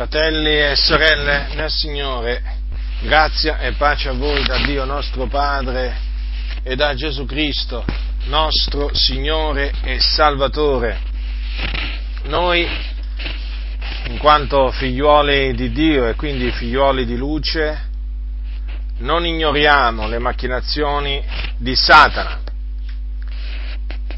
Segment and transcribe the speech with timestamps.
[0.00, 2.40] Fratelli e sorelle nel Signore,
[3.02, 5.94] grazia e pace a voi da Dio nostro Padre
[6.62, 7.84] e da Gesù Cristo,
[8.24, 10.98] nostro Signore e Salvatore.
[12.28, 12.66] Noi,
[14.06, 17.88] in quanto figliuoli di Dio e quindi figliuoli di luce,
[19.00, 21.22] non ignoriamo le macchinazioni
[21.58, 22.49] di Satana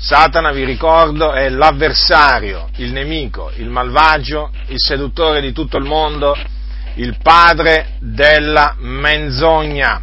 [0.03, 6.37] Satana, vi ricordo, è l'avversario, il nemico, il malvagio, il seduttore di tutto il mondo,
[6.95, 10.03] il padre della menzogna.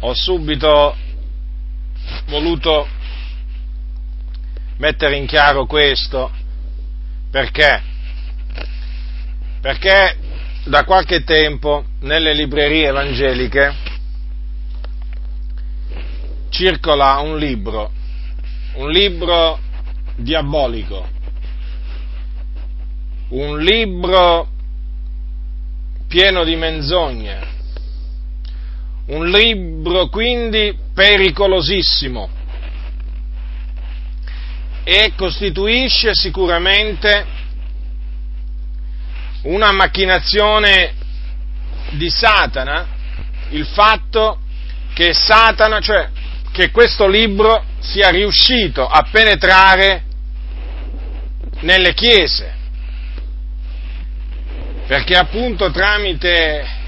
[0.00, 0.94] Ho subito
[2.26, 2.86] voluto
[4.76, 6.30] mettere in chiaro questo
[7.30, 7.82] perché?
[9.62, 10.18] Perché
[10.64, 13.88] da qualche tempo nelle librerie evangeliche
[16.50, 17.90] circola un libro,
[18.74, 19.58] un libro
[20.16, 21.08] diabolico,
[23.28, 24.48] un libro
[26.06, 27.38] pieno di menzogne,
[29.06, 32.28] un libro quindi pericolosissimo
[34.84, 37.26] e costituisce sicuramente
[39.42, 40.94] una macchinazione
[41.92, 42.98] di Satana
[43.50, 44.38] il fatto
[44.94, 46.08] che Satana, cioè
[46.52, 50.04] che questo libro sia riuscito a penetrare
[51.60, 52.54] nelle chiese,
[54.86, 56.78] perché appunto tramite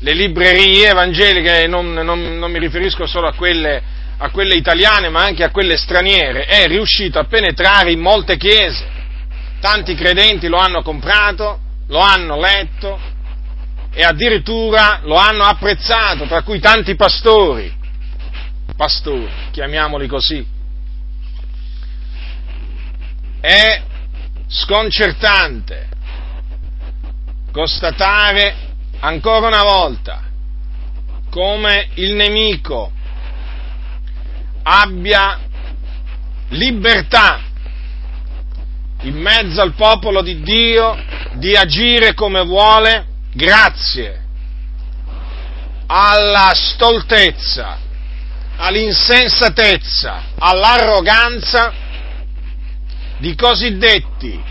[0.00, 3.82] le librerie evangeliche, non, non, non mi riferisco solo a quelle,
[4.18, 8.94] a quelle italiane, ma anche a quelle straniere, è riuscito a penetrare in molte chiese.
[9.60, 13.00] Tanti credenti lo hanno comprato, lo hanno letto
[13.92, 17.72] e addirittura lo hanno apprezzato, tra cui tanti pastori
[18.74, 20.44] pastori, chiamiamoli così.
[23.40, 23.82] È
[24.48, 25.88] sconcertante
[27.52, 28.54] constatare
[29.00, 30.22] ancora una volta
[31.30, 32.92] come il nemico
[34.62, 35.38] abbia
[36.48, 37.40] libertà
[39.02, 40.96] in mezzo al popolo di Dio
[41.34, 44.24] di agire come vuole grazie
[45.86, 47.78] alla stoltezza
[48.56, 51.72] all'insensatezza, all'arroganza
[53.18, 54.42] di cosiddetti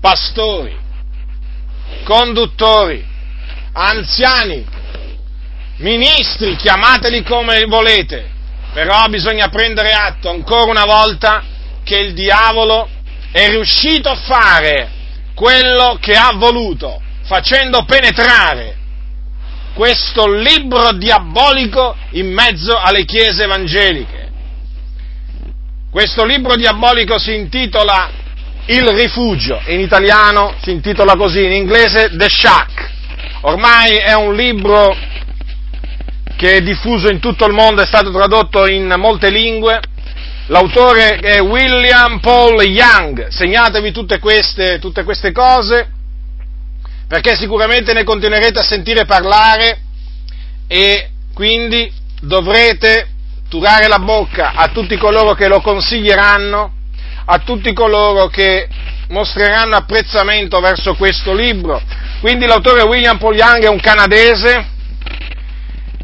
[0.00, 0.76] pastori,
[2.04, 3.04] conduttori,
[3.72, 4.64] anziani,
[5.76, 8.30] ministri, chiamateli come volete,
[8.72, 11.42] però bisogna prendere atto ancora una volta
[11.84, 12.88] che il diavolo
[13.30, 14.90] è riuscito a fare
[15.34, 18.76] quello che ha voluto, facendo penetrare
[19.78, 24.28] questo libro diabolico in mezzo alle chiese evangeliche.
[25.88, 28.10] Questo libro diabolico si intitola
[28.66, 32.90] Il rifugio, in italiano si intitola così, in inglese The Shack.
[33.42, 34.96] Ormai è un libro
[36.36, 39.78] che è diffuso in tutto il mondo, è stato tradotto in molte lingue.
[40.46, 43.28] L'autore è William Paul Young.
[43.28, 45.92] Segnatevi tutte queste, tutte queste cose
[47.08, 49.80] perché sicuramente ne continuerete a sentire parlare
[50.68, 53.08] e quindi dovrete
[53.48, 56.72] turare la bocca a tutti coloro che lo consiglieranno,
[57.24, 58.68] a tutti coloro che
[59.08, 61.80] mostreranno apprezzamento verso questo libro.
[62.20, 64.76] Quindi l'autore William Paul Young è un canadese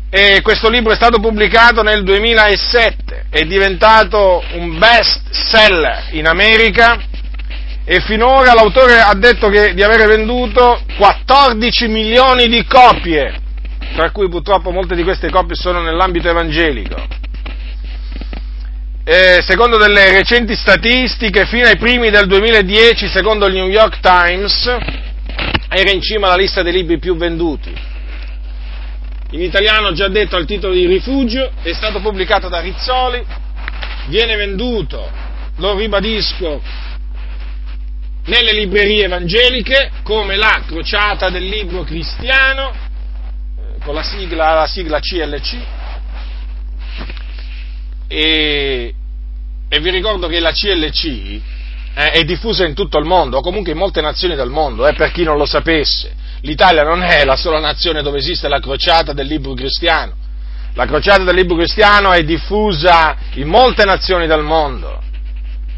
[0.08, 6.98] e questo libro è stato pubblicato nel 2007, è diventato un best seller in America
[7.86, 13.34] e finora l'autore ha detto che, di aver venduto 14 milioni di copie,
[13.94, 16.96] tra cui purtroppo molte di queste copie sono nell'ambito evangelico.
[19.04, 24.66] E secondo delle recenti statistiche, fino ai primi del 2010, secondo il New York Times,
[25.68, 27.70] era in cima alla lista dei libri più venduti.
[29.32, 33.22] In italiano, già detto al titolo di Rifugio, è stato pubblicato da Rizzoli,
[34.06, 35.10] viene venduto,
[35.56, 36.62] lo ribadisco,
[38.26, 44.98] nelle librerie evangeliche come la crociata del libro cristiano eh, con la sigla, la sigla
[44.98, 45.56] CLC
[48.08, 48.94] e,
[49.68, 51.04] e, vi ricordo che la CLC
[51.94, 54.94] eh, è diffusa in tutto il mondo o comunque in molte nazioni del mondo, eh,
[54.94, 56.14] per chi non lo sapesse.
[56.42, 60.14] L'Italia non è la sola nazione dove esiste la crociata del libro cristiano.
[60.74, 65.03] La crociata del libro cristiano è diffusa in molte nazioni del mondo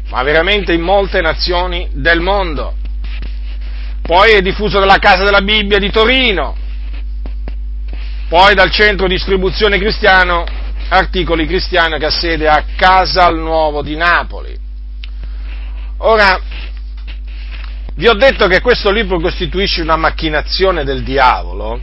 [0.09, 2.75] ma veramente in molte nazioni del mondo.
[4.01, 6.55] Poi è diffuso dalla Casa della Bibbia di Torino,
[8.29, 10.45] poi dal centro distribuzione cristiano,
[10.89, 14.57] articoli cristiani che ha sede a Casal Nuovo di Napoli.
[15.97, 16.39] Ora,
[17.95, 21.81] vi ho detto che questo libro costituisce una macchinazione del diavolo,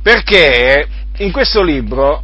[0.00, 0.86] perché
[1.18, 2.22] in questo libro,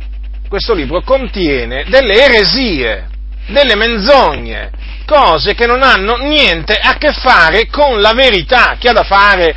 [0.49, 3.09] questo libro contiene delle eresie,
[3.47, 4.71] delle menzogne,
[5.07, 8.77] cose che non hanno niente a che fare con la verità.
[8.79, 9.55] Chi ha da fare,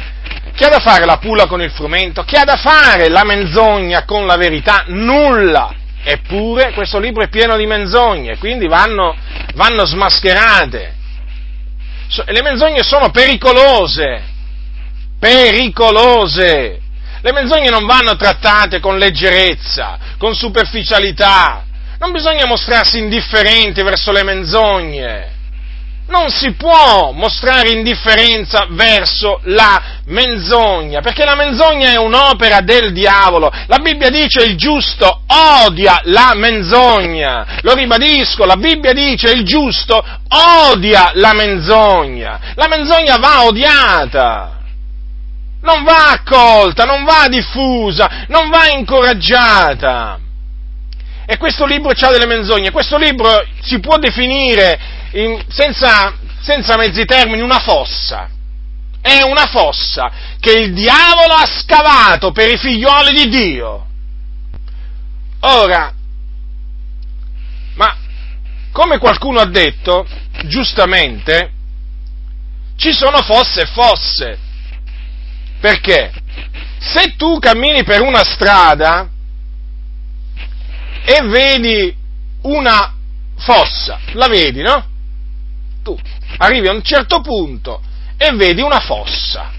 [0.55, 2.23] chi ha da fare la pula con il frumento?
[2.23, 4.85] Chi ha da fare la menzogna con la verità?
[4.87, 5.75] Nulla.
[6.05, 9.15] Eppure questo libro è pieno di menzogne, quindi vanno,
[9.53, 10.95] vanno smascherate.
[12.25, 14.21] Le menzogne sono pericolose,
[15.17, 16.81] pericolose.
[17.21, 21.62] Le menzogne non vanno trattate con leggerezza, con superficialità.
[22.03, 25.31] Non bisogna mostrarsi indifferenti verso le menzogne.
[26.09, 33.49] Non si può mostrare indifferenza verso la menzogna, perché la menzogna è un'opera del diavolo.
[33.67, 37.59] La Bibbia dice il giusto odia la menzogna.
[37.61, 42.37] Lo ribadisco, la Bibbia dice il giusto odia la menzogna.
[42.55, 44.57] La menzogna va odiata.
[45.61, 50.19] Non va accolta, non va diffusa, non va incoraggiata.
[51.33, 52.69] E questo libro ha delle menzogne.
[52.69, 54.79] Questo libro si può definire
[55.13, 58.29] in, senza, senza mezzi termini, una fossa.
[59.01, 63.87] È una fossa che il diavolo ha scavato per i figlioli di Dio.
[65.39, 65.91] Ora,
[67.77, 67.97] ma
[68.71, 70.05] come qualcuno ha detto,
[70.43, 71.51] giustamente,
[72.77, 74.37] ci sono fosse e fosse.
[75.59, 76.13] Perché?
[76.77, 79.09] Se tu cammini per una strada
[81.05, 81.95] e vedi
[82.43, 82.93] una
[83.37, 84.91] fossa, la vedi, no?
[85.83, 85.99] tu
[86.37, 87.81] arrivi a un certo punto
[88.17, 89.51] e vedi una fossa.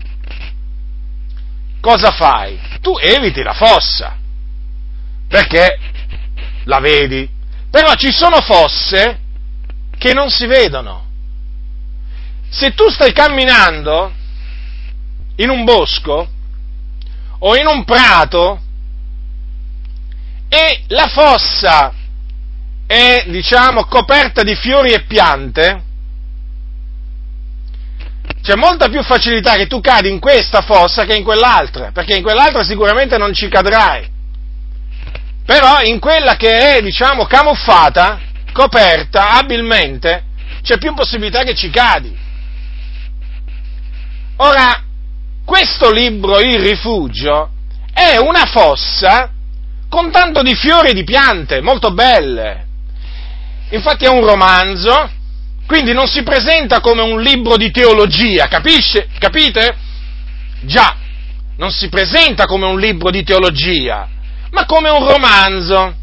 [1.81, 2.59] Cosa fai?
[2.81, 4.17] Tu eviti la fossa,
[5.29, 5.79] perché
[6.65, 7.29] la vedi.
[7.71, 9.19] Però ci sono fosse
[9.99, 11.03] che non si vedono.
[12.49, 14.13] Se tu stai camminando
[15.37, 16.29] in un bosco
[17.39, 18.61] o in un prato
[20.55, 21.93] e la fossa
[22.87, 25.83] è, diciamo, coperta di fiori e piante,
[28.41, 32.23] c'è molta più facilità che tu cadi in questa fossa che in quell'altra, perché in
[32.23, 34.09] quell'altra sicuramente non ci cadrai.
[35.45, 38.21] Però in quella che è, diciamo, camuffata,
[38.53, 40.23] coperta abilmente,
[40.63, 42.17] c'è più possibilità che ci cadi.
[44.37, 44.85] Ora,
[45.45, 47.51] questo libro, Il rifugio,
[47.93, 49.34] è una fossa
[49.95, 52.67] con tanto di fiori e di piante, molto belle.
[53.71, 55.23] Infatti è un romanzo
[55.67, 59.09] quindi non si presenta come un libro di teologia, capisce?
[59.19, 59.75] Capite?
[60.61, 60.97] Già,
[61.57, 64.07] non si presenta come un libro di teologia,
[64.51, 65.95] ma come un romanzo.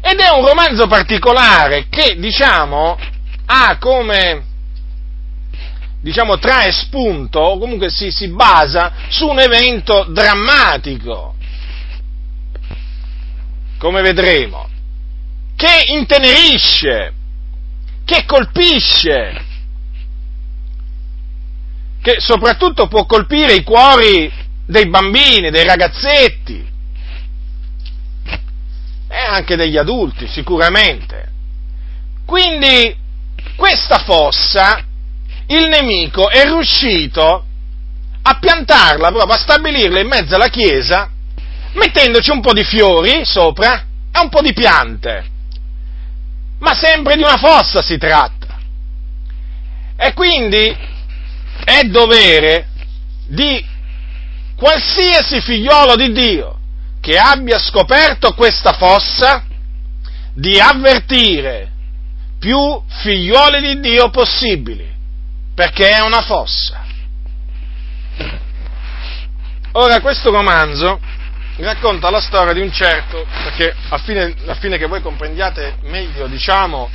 [0.00, 2.98] Ed è un romanzo particolare che, diciamo,
[3.46, 4.42] ha come,
[6.00, 11.36] diciamo, trae spunto, o comunque si, si basa su un evento drammatico,
[13.84, 14.66] come vedremo,
[15.54, 17.12] che intenerisce,
[18.06, 19.44] che colpisce,
[22.00, 24.32] che soprattutto può colpire i cuori
[24.64, 26.66] dei bambini, dei ragazzetti
[29.06, 31.30] e anche degli adulti sicuramente.
[32.24, 32.96] Quindi
[33.54, 34.82] questa fossa
[35.48, 37.44] il nemico è riuscito
[38.22, 41.10] a piantarla, proprio a stabilirla in mezzo alla chiesa,
[41.74, 45.32] mettendoci un po' di fiori sopra e un po' di piante
[46.64, 48.58] ma sempre di una fossa si tratta.
[49.96, 50.74] E quindi
[51.64, 52.68] è dovere
[53.26, 53.64] di
[54.56, 56.58] qualsiasi figliolo di Dio
[57.00, 59.44] che abbia scoperto questa fossa
[60.32, 61.70] di avvertire
[62.38, 64.90] più figlioli di Dio possibili,
[65.54, 66.82] perché è una fossa.
[69.72, 70.98] Ora questo romanzo
[71.56, 76.26] racconta la storia di un certo, perché a fine, a fine che voi comprendiate meglio,
[76.26, 76.90] diciamo,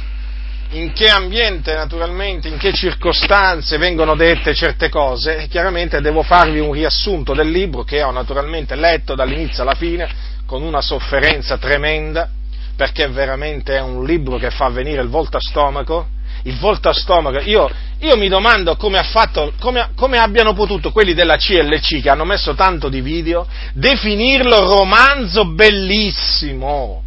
[0.72, 6.72] in che ambiente naturalmente, in che circostanze vengono dette certe cose, chiaramente devo farvi un
[6.74, 10.08] riassunto del libro che ho naturalmente letto dall'inizio alla fine
[10.46, 12.30] con una sofferenza tremenda,
[12.76, 16.08] perché veramente è un libro che fa venire il volto a stomaco,
[16.44, 17.40] il volto a stomaco.
[17.42, 17.70] Io,
[18.00, 22.56] io mi domando come, fatto, come, come, abbiano potuto quelli della CLC, che hanno messo
[22.56, 27.04] tanto di video, definirlo romanzo bellissimo.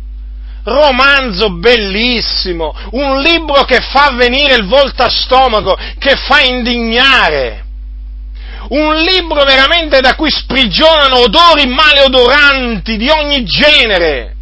[0.64, 7.64] Romanzo bellissimo, un libro che fa venire il volto a stomaco, che fa indignare.
[8.68, 14.36] Un libro veramente da cui sprigionano odori maleodoranti di ogni genere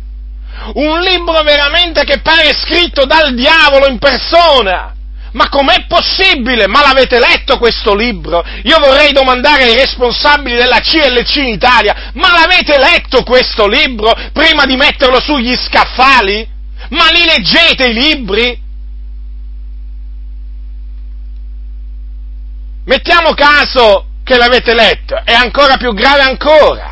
[0.75, 4.95] un libro veramente che pare scritto dal diavolo in persona,
[5.33, 6.67] Ma com'è possibile?
[6.67, 8.43] Ma l'avete letto questo libro?
[8.65, 14.65] Io vorrei domandare ai responsabili della CLC in Italia, ma l'avete letto questo libro prima
[14.65, 16.49] di metterlo sugli scaffali?
[16.89, 18.61] Ma li leggete i libri?
[22.87, 26.90] Mettiamo caso che l'avete letto, è ancora più grave ancora.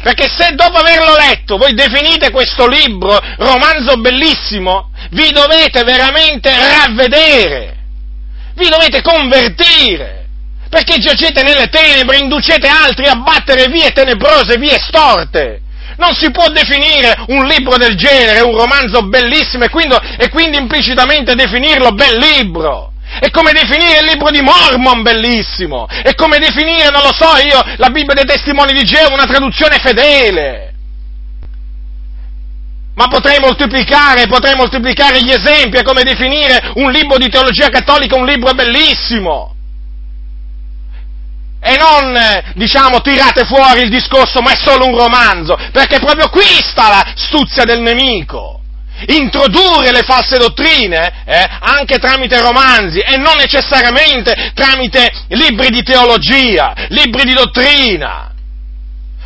[0.00, 7.76] Perché se dopo averlo letto voi definite questo libro romanzo bellissimo, vi dovete veramente ravvedere,
[8.54, 10.26] vi dovete convertire,
[10.68, 15.62] perché giacete nelle tenebre, inducete altri a battere vie tenebrose, vie storte.
[15.96, 20.56] Non si può definire un libro del genere, un romanzo bellissimo e quindi, e quindi
[20.56, 22.87] implicitamente definirlo bel libro.
[23.20, 25.86] È come definire il libro di Mormon bellissimo.
[25.86, 29.78] È come definire, non lo so io, la Bibbia dei testimoni di Geova una traduzione
[29.78, 30.74] fedele.
[32.94, 38.16] Ma potrei moltiplicare, potrei moltiplicare gli esempi, è come definire un libro di teologia cattolica
[38.16, 39.54] un libro bellissimo.
[41.60, 42.16] E non,
[42.54, 47.12] diciamo, tirate fuori il discorso, ma è solo un romanzo, perché proprio qui sta la
[47.14, 48.57] stuzia del nemico
[49.06, 56.74] introdurre le false dottrine eh, anche tramite romanzi e non necessariamente tramite libri di teologia,
[56.88, 58.32] libri di dottrina.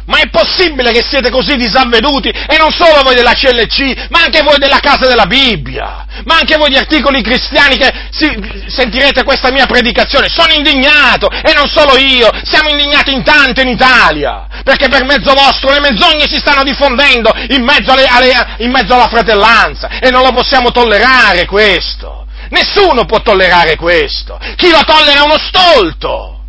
[0.06, 2.28] Ma è possibile che siete così disavveduti?
[2.28, 6.56] E non solo voi della CLC, ma anche voi della Casa della Bibbia, ma anche
[6.56, 8.28] voi di articoli cristiani che si,
[8.66, 10.28] sentirete questa mia predicazione.
[10.28, 15.32] Sono indignato, e non solo io, siamo indignati in tanto in Italia, perché per mezzo
[15.34, 20.10] vostro le menzogne si stanno diffondendo in mezzo, alle, alle, in mezzo alla fratellanza, e
[20.10, 22.26] non lo possiamo tollerare questo.
[22.48, 24.38] Nessuno può tollerare questo.
[24.56, 26.40] Chi lo tollera è uno stolto.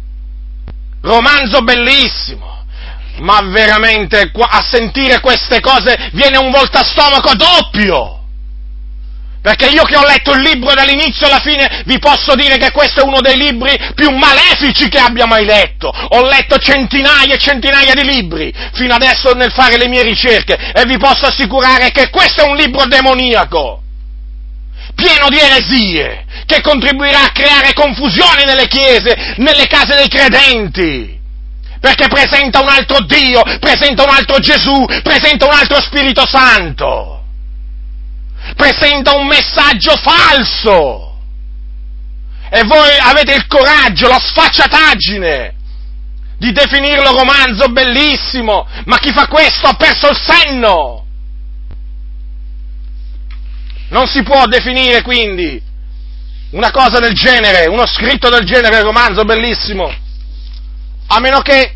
[1.01, 2.52] Romanzo bellissimo
[3.19, 8.19] ma veramente a sentire queste cose viene un voltastomaco doppio.
[9.43, 13.01] Perché io che ho letto il libro dall'inizio alla fine vi posso dire che questo
[13.01, 15.89] è uno dei libri più malefici che abbia mai letto.
[15.89, 20.85] Ho letto centinaia e centinaia di libri fino adesso nel fare le mie ricerche e
[20.85, 23.81] vi posso assicurare che questo è un libro demoniaco,
[24.95, 31.21] pieno di eresie, che contribuirà a creare confusione nelle chiese, nelle case dei credenti
[31.83, 37.25] perché presenta un altro Dio, presenta un altro Gesù, presenta un altro Spirito Santo,
[38.55, 41.17] presenta un messaggio falso.
[42.49, 45.55] E voi avete il coraggio, la sfacciataggine
[46.37, 51.05] di definirlo romanzo bellissimo, ma chi fa questo ha perso il senno.
[53.89, 55.61] Non si può definire quindi
[56.51, 59.93] una cosa del genere, uno scritto del genere, romanzo bellissimo,
[61.13, 61.75] a meno che,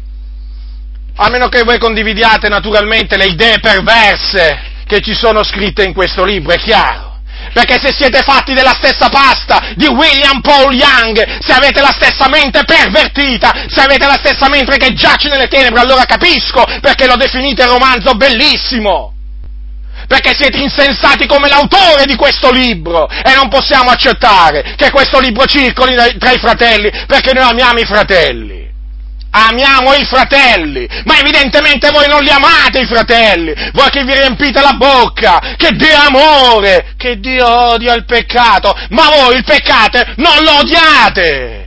[1.16, 6.24] a meno che voi condividiate naturalmente le idee perverse che ci sono scritte in questo
[6.26, 7.06] libro, è chiaro.
[7.54, 12.28] Perché se siete fatti della stessa pasta di William Paul Young, se avete la stessa
[12.30, 17.16] mente pervertita, se avete la stessa mente che giace nelle tenebre, allora capisco perché lo
[17.16, 19.14] definite romanzo bellissimo.
[20.08, 25.46] Perché siete insensati come l'autore di questo libro e non possiamo accettare che questo libro
[25.46, 28.67] circoli tra i fratelli perché noi amiamo i fratelli
[29.46, 34.62] amiamo i fratelli, ma evidentemente voi non li amate i fratelli, voi che vi riempite
[34.62, 40.04] la bocca, che Dio è amore, che Dio odia il peccato, ma voi il peccato
[40.16, 41.66] non lo odiate.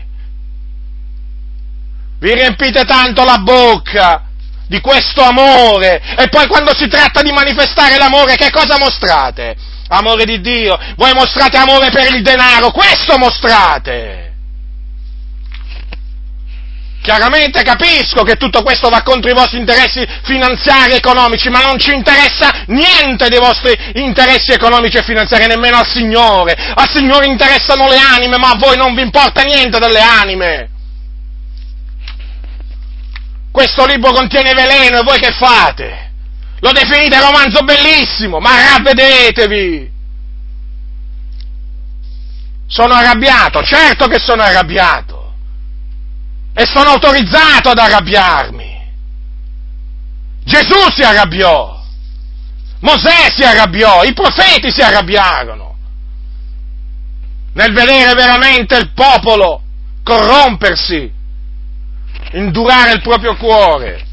[2.18, 4.24] Vi riempite tanto la bocca
[4.66, 9.56] di questo amore e poi quando si tratta di manifestare l'amore che cosa mostrate?
[9.88, 14.29] Amore di Dio, voi mostrate amore per il denaro, questo mostrate.
[17.02, 21.78] Chiaramente capisco che tutto questo va contro i vostri interessi finanziari e economici, ma non
[21.78, 26.54] ci interessa niente dei vostri interessi economici e finanziari, nemmeno al Signore.
[26.74, 30.68] Al Signore interessano le anime, ma a voi non vi importa niente delle anime.
[33.50, 36.10] Questo libro contiene veleno e voi che fate?
[36.60, 39.90] Lo definite romanzo bellissimo, ma ravvedetevi!
[42.66, 45.09] Sono arrabbiato, certo che sono arrabbiato
[46.52, 48.78] e sono autorizzato ad arrabbiarmi.
[50.44, 51.78] Gesù si arrabbiò,
[52.80, 55.70] Mosè si arrabbiò, i profeti si arrabbiarono
[57.52, 59.62] nel vedere veramente il popolo
[60.02, 61.10] corrompersi,
[62.32, 64.06] indurare il proprio cuore.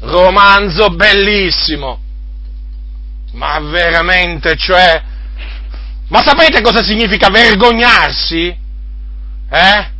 [0.00, 2.00] Romanzo bellissimo,
[3.32, 5.02] ma veramente, cioè,
[6.08, 8.56] ma sapete cosa significa vergognarsi?
[9.50, 9.90] Eh?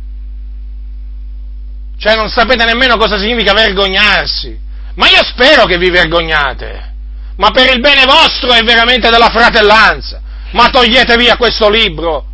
[1.99, 4.57] Cioè non sapete nemmeno cosa significa vergognarsi.
[4.95, 6.93] Ma io spero che vi vergognate.
[7.35, 10.21] Ma per il bene vostro e veramente della fratellanza.
[10.51, 12.25] Ma togliete via questo libro.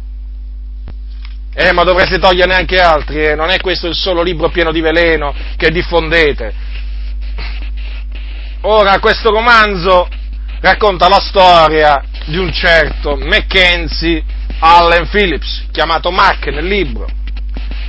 [1.56, 3.36] Eh, ma dovreste toglierne anche altri, eh?
[3.36, 6.54] non è questo il solo libro pieno di veleno che diffondete.
[8.62, 10.08] Ora, questo romanzo
[10.60, 14.24] racconta la storia di un certo Mackenzie
[14.60, 17.08] Allen Phillips, chiamato Mac nel libro.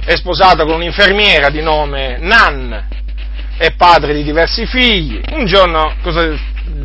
[0.07, 2.87] È sposato con un'infermiera di nome Nan,
[3.57, 5.21] è padre di diversi figli.
[5.33, 6.33] Un giorno cosa,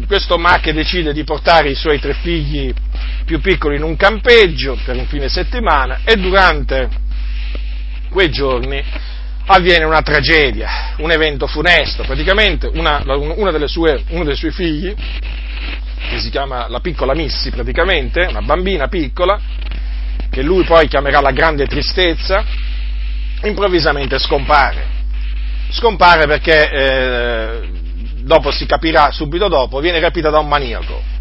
[0.07, 2.73] questo Mac decide di portare i suoi tre figli
[3.23, 6.89] più piccoli in un campeggio per un fine settimana e durante
[8.09, 8.83] quei giorni
[9.45, 14.95] avviene una tragedia, un evento funesto, praticamente una, una sue, uno dei suoi figli,
[16.09, 19.39] che si chiama la piccola Missy praticamente, una bambina piccola,
[20.31, 22.69] che lui poi chiamerà la grande tristezza,
[23.43, 24.99] improvvisamente scompare.
[25.69, 27.69] Scompare perché, eh,
[28.23, 31.11] dopo si capirà subito dopo, viene rapita da un maniaco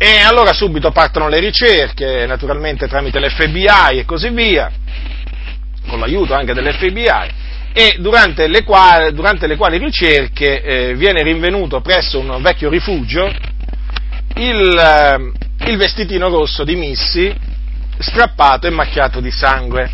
[0.00, 4.70] e allora subito partono le ricerche, naturalmente tramite l'FBI e così via,
[5.88, 11.80] con l'aiuto anche dell'FBI, e durante le quali, durante le quali ricerche eh, viene rinvenuto
[11.80, 13.28] presso un vecchio rifugio
[14.36, 17.34] il, eh, il vestitino rosso di Missy
[17.98, 19.90] strappato e macchiato di sangue.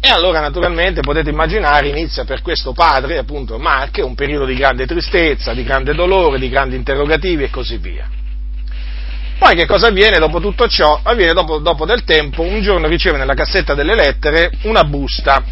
[0.00, 4.86] E allora naturalmente potete immaginare inizia per questo padre, appunto Mark, un periodo di grande
[4.86, 8.08] tristezza, di grande dolore, di grandi interrogativi e così via.
[9.38, 11.00] Poi che cosa avviene dopo tutto ciò?
[11.02, 15.42] Avviene dopo, dopo del tempo, un giorno riceve nella cassetta delle lettere una busta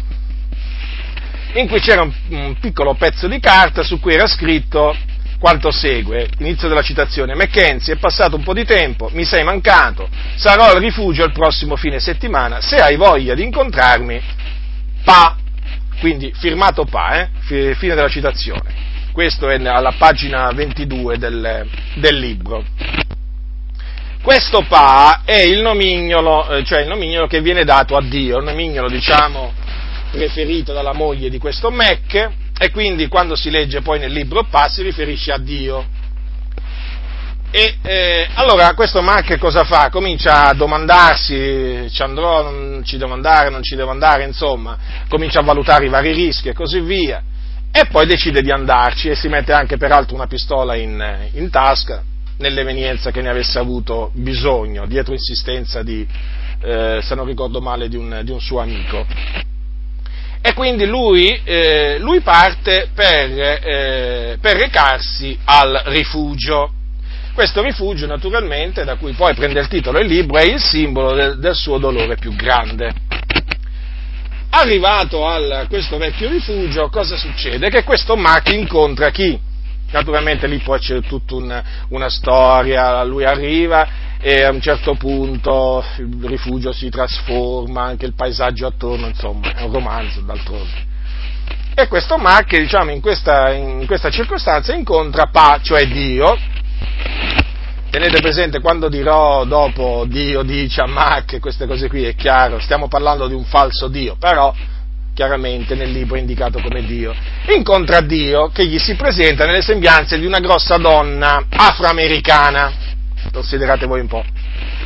[1.53, 4.95] in cui c'era un, un piccolo pezzo di carta su cui era scritto
[5.41, 10.07] quanto segue, inizio della citazione, Mackenzie è passato un po' di tempo, mi sei mancato,
[10.35, 14.21] sarò al rifugio il prossimo fine settimana, se hai voglia di incontrarmi,
[15.03, 15.35] pa,
[15.99, 17.73] quindi firmato pa, eh?
[17.73, 18.89] fine della citazione.
[19.11, 22.63] Questo è alla pagina 22 del, del libro.
[24.21, 28.43] Questo Pa è il nomignolo, eh, cioè il nomignolo che viene dato a Dio, il
[28.43, 29.51] nomignolo diciamo
[30.11, 34.67] preferito dalla moglie di questo Mecche e quindi quando si legge poi nel libro Pa
[34.67, 35.83] si riferisce a Dio.
[37.49, 39.89] E eh, allora questo Mac cosa fa?
[39.89, 44.77] Comincia a domandarsi, ci andrò, non ci devo andare, non ci devo andare, insomma,
[45.09, 47.23] comincia a valutare i vari rischi e così via.
[47.71, 52.03] E poi decide di andarci e si mette anche peraltro una pistola in, in tasca
[52.37, 56.07] nell'evenienza che ne avesse avuto bisogno, dietro insistenza di,
[56.61, 59.49] eh, se non ricordo male, di un, di un suo amico.
[60.43, 66.71] E quindi lui, eh, lui parte per, eh, per recarsi al rifugio.
[67.33, 71.39] Questo rifugio, naturalmente, da cui poi prende il titolo il libro, è il simbolo del,
[71.39, 72.91] del suo dolore più grande.
[74.49, 77.69] Arrivato a questo vecchio rifugio, cosa succede?
[77.69, 79.39] Che questo Mac incontra chi?
[79.91, 83.87] Naturalmente lì poi c'è tutta un, una storia, lui arriva
[84.21, 89.63] e a un certo punto il rifugio si trasforma, anche il paesaggio attorno, insomma, è
[89.63, 90.89] un romanzo d'altronde.
[91.73, 96.37] E questo Mac, diciamo, in questa, in questa circostanza incontra Pa, cioè Dio.
[97.89, 102.87] Tenete presente quando dirò dopo Dio dice a Mac queste cose qui, è chiaro, stiamo
[102.87, 104.53] parlando di un falso Dio, però
[105.13, 107.13] chiaramente nel libro è indicato come Dio,
[107.53, 112.90] incontra Dio che gli si presenta nelle sembianze di una grossa donna afroamericana,
[113.31, 114.23] considerate voi un po'.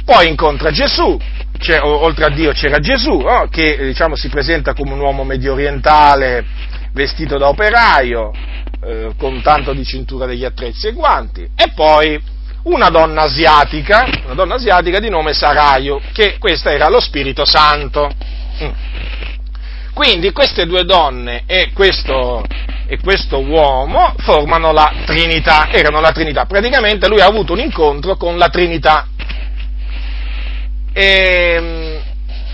[0.04, 1.20] Poi incontra Gesù,
[1.60, 3.48] cioè, oltre a Dio c'era Gesù, no?
[3.50, 6.46] che diciamo, si presenta come un uomo medio orientale
[6.92, 8.32] vestito da operaio,
[8.84, 12.22] eh, con tanto di cintura degli attrezzi e guanti, e poi
[12.64, 18.10] una donna asiatica, una donna asiatica di nome Saraio, che questa era lo Spirito Santo.
[18.64, 18.70] Mm.
[19.96, 22.44] Quindi queste due donne e questo,
[22.86, 26.46] e questo uomo formano la Trinità, erano la Trinità.
[26.46, 29.08] Praticamente lui ha avuto un incontro con la Trinità.
[30.92, 32.02] E, ehm,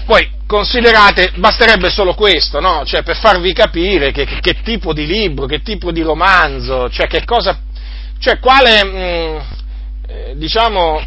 [0.05, 2.83] poi considerate, basterebbe solo questo, no?
[2.85, 7.25] Cioè per farvi capire che, che, tipo di libro, che tipo di romanzo, cioè che
[7.25, 7.59] cosa,
[8.19, 9.37] cioè quale, mh, mm,
[10.07, 11.03] eh, diciamo,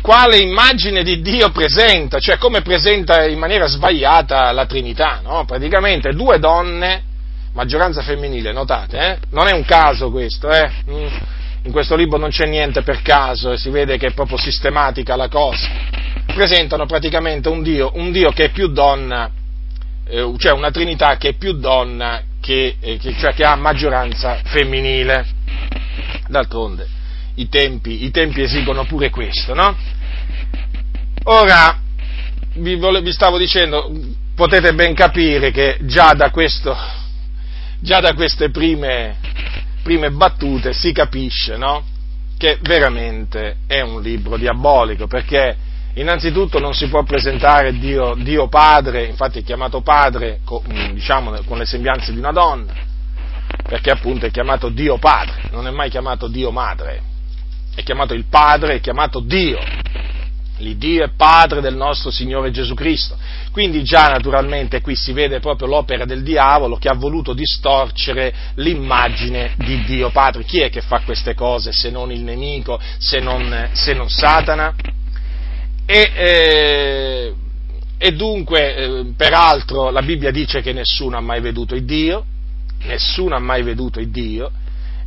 [0.00, 5.44] quale immagine di Dio presenta, cioè come presenta in maniera sbagliata la Trinità, no?
[5.44, 7.02] Praticamente due donne,
[7.52, 9.18] maggioranza femminile, notate, eh?
[9.30, 10.70] Non è un caso questo, eh?
[10.88, 11.06] Mm.
[11.64, 15.28] In questo libro non c'è niente per caso si vede che è proprio sistematica la
[15.28, 15.68] cosa.
[16.26, 19.30] Presentano praticamente un Dio, un Dio che è più donna,
[20.08, 24.40] eh, cioè una Trinità che è più donna, che, eh, che, cioè che ha maggioranza
[24.44, 25.26] femminile.
[26.28, 26.98] D'altronde
[27.34, 29.76] i tempi, i tempi esigono pure questo, no?
[31.24, 31.78] Ora,
[32.54, 33.90] vi, vole, vi, stavo dicendo,
[34.34, 36.76] potete ben capire che già da, questo,
[37.80, 39.16] già da queste prime,
[39.82, 41.84] prime battute si capisce, no?
[42.36, 49.06] Che veramente è un libro diabolico, perché Innanzitutto non si può presentare Dio, Dio Padre,
[49.06, 50.38] infatti è chiamato Padre
[50.92, 52.72] diciamo, con le sembianze di una donna,
[53.64, 57.02] perché appunto è chiamato Dio Padre, non è mai chiamato Dio Madre,
[57.74, 59.58] è chiamato il Padre, è chiamato Dio
[60.60, 63.16] l'Iddio è Padre del nostro Signore Gesù Cristo.
[63.50, 69.54] Quindi già naturalmente qui si vede proprio l'opera del diavolo che ha voluto distorcere l'immagine
[69.56, 70.44] di Dio Padre.
[70.44, 74.74] Chi è che fa queste cose se non il nemico, se non, se non Satana?
[75.84, 77.34] E, eh,
[77.98, 82.24] e dunque, eh, peraltro, la Bibbia dice che nessuno ha mai veduto il Dio,
[82.84, 84.50] nessuno ha mai veduto il Dio,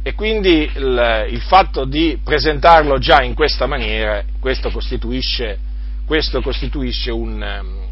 [0.05, 5.57] e quindi il, il, fatto di presentarlo già in questa maniera, questo costituisce,
[6.05, 7.41] questo costituisce un,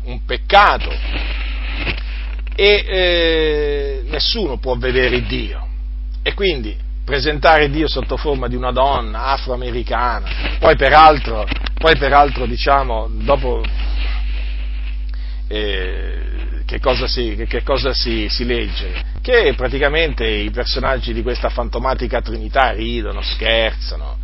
[0.04, 0.91] un, peccato
[2.54, 5.65] e eh, nessuno può vedere Dio.
[6.21, 13.08] E quindi presentare Dio sotto forma di una donna afroamericana, poi peraltro, poi peraltro diciamo,
[13.10, 13.63] dopo...
[15.47, 16.40] Eh,
[16.72, 19.04] che cosa, si, che cosa si, si, legge?
[19.22, 24.18] Che praticamente i personaggi di questa fantomatica Trinità ridono, scherzano.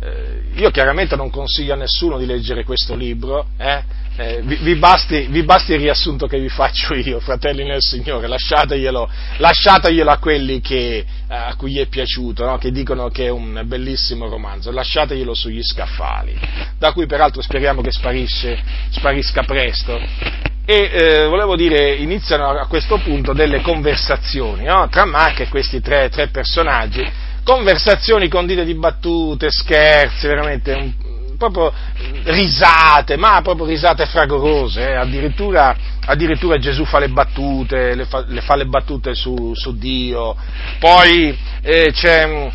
[0.00, 3.82] Eh, io chiaramente non consiglio a nessuno di leggere questo libro, eh?
[4.14, 8.28] Eh, vi, vi, basti, vi, basti, il riassunto che vi faccio io, fratelli nel Signore,
[8.28, 12.58] lasciateglielo, lasciateglielo a quelli che, a cui è piaciuto, no?
[12.58, 16.36] che dicono che è un bellissimo romanzo, lasciateglielo sugli scaffali,
[16.78, 23.32] da cui peraltro speriamo che sparisca presto e eh, volevo dire, iniziano a questo punto
[23.32, 24.86] delle conversazioni no?
[24.90, 27.10] tra Mac e questi tre, tre, personaggi,
[27.42, 30.92] conversazioni condite di battute, scherzi, veramente un,
[31.38, 31.72] proprio
[32.24, 34.94] risate, ma proprio risate fragorose, eh?
[34.94, 40.36] addirittura, addirittura, Gesù fa le battute, le fa, le, fa le battute su, su, Dio,
[40.78, 42.50] poi eh, c'è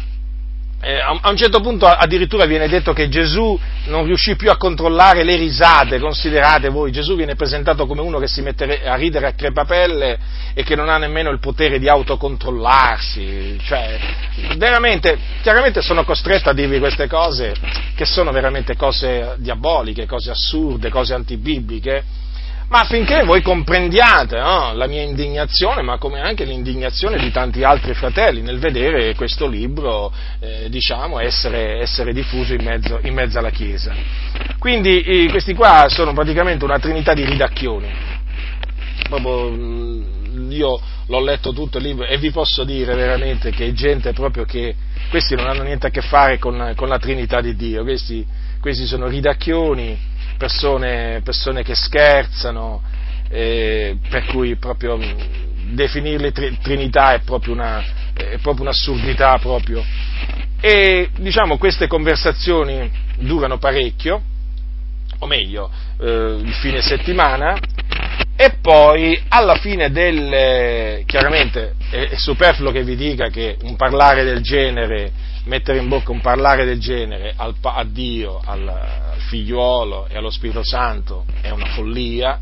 [0.84, 5.24] eh, a un certo punto addirittura viene detto che Gesù non riuscì più a controllare
[5.24, 9.32] le risate, considerate voi, Gesù viene presentato come uno che si mette a ridere a
[9.32, 10.20] crepapelle
[10.54, 13.98] e che non ha nemmeno il potere di autocontrollarsi, cioè,
[14.58, 17.54] veramente, chiaramente sono costretto a dirvi queste cose
[17.96, 22.04] che sono veramente cose diaboliche, cose assurde, cose antibibliche,
[22.74, 27.94] ma affinché voi comprendiate no, la mia indignazione, ma come anche l'indignazione di tanti altri
[27.94, 33.52] fratelli nel vedere questo libro eh, diciamo, essere, essere, diffuso in mezzo, in mezzo alla
[33.52, 33.94] Chiesa.
[34.58, 37.94] Quindi questi qua sono praticamente una trinità di ridacchioni.
[39.08, 43.72] Proprio, mm, io l'ho letto tutto il libro e vi posso dire veramente che è
[43.74, 44.74] gente proprio che
[45.12, 48.26] questi non hanno niente a che fare con, con la Trinità di Dio, questi,
[48.60, 52.82] questi sono ridacchioni persone, persone che scherzano,
[53.30, 54.98] eh, per cui proprio
[55.72, 59.84] definirle tri- Trinità è proprio, una, è proprio un'assurdità proprio.
[60.62, 64.22] E diciamo queste conversazioni durano parecchio,
[65.20, 65.70] o meglio,
[66.00, 67.58] eh, il fine settimana,
[68.36, 71.04] e poi alla fine del...
[71.06, 75.12] chiaramente è, è superfluo che vi dica che un parlare del genere,
[75.46, 78.68] mettere in bocca un parlare del genere al, a Dio, al,
[79.14, 82.40] al figliuolo e allo Spirito Santo è una follia,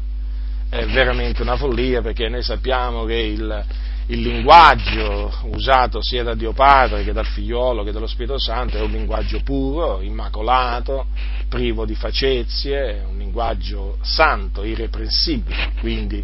[0.69, 3.65] è veramente una follia perché noi sappiamo che il,
[4.07, 8.81] il linguaggio usato sia da Dio Padre che dal figliolo che dallo Spirito Santo è
[8.81, 11.07] un linguaggio puro, immacolato,
[11.49, 16.23] privo di facezie, un linguaggio santo, irreprensibile, quindi,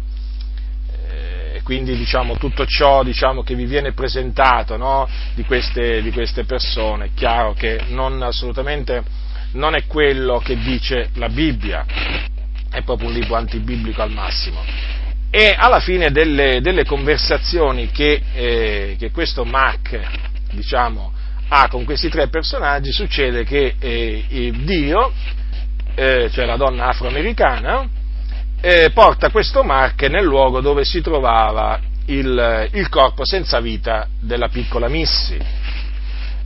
[1.10, 6.44] eh, quindi diciamo, tutto ciò diciamo, che vi viene presentato no, di, queste, di, queste,
[6.44, 11.84] persone, è chiaro che non, assolutamente non è quello che dice la Bibbia,
[12.70, 14.62] è proprio un libro antibiblico al massimo.
[15.30, 19.98] E alla fine delle, delle conversazioni che, eh, che, questo Mac
[20.52, 21.12] diciamo,
[21.48, 25.12] ha con questi tre personaggi succede che eh, Dio,
[25.94, 27.86] eh, cioè la donna afroamericana,
[28.60, 34.48] eh, porta questo Mark nel luogo dove si trovava il, il corpo senza vita della
[34.48, 35.38] piccola Missy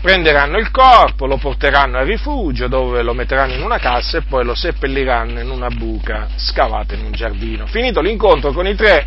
[0.02, 4.44] prenderanno il corpo, lo porteranno al rifugio dove lo metteranno in una cassa e poi
[4.44, 7.66] lo seppelliranno in una buca scavata in un giardino.
[7.66, 9.06] Finito l'incontro con i tre,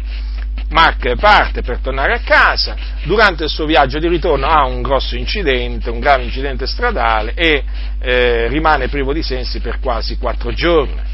[0.69, 5.17] Mark parte per tornare a casa, durante il suo viaggio di ritorno ha un grosso
[5.17, 7.63] incidente, un grave incidente stradale e
[7.99, 11.13] eh, rimane privo di sensi per quasi quattro giorni.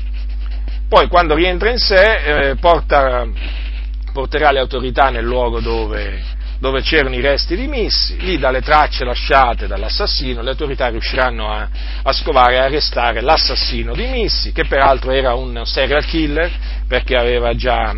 [0.88, 3.28] Poi quando rientra in sé eh, porta,
[4.14, 6.22] porterà le autorità nel luogo dove,
[6.62, 11.68] dove c'erano i resti di Missi, lì dalle tracce lasciate dall'assassino le autorità riusciranno a,
[12.04, 16.52] a scovare e arrestare l'assassino di Missi, che peraltro era un serial killer
[16.88, 17.96] perché aveva già,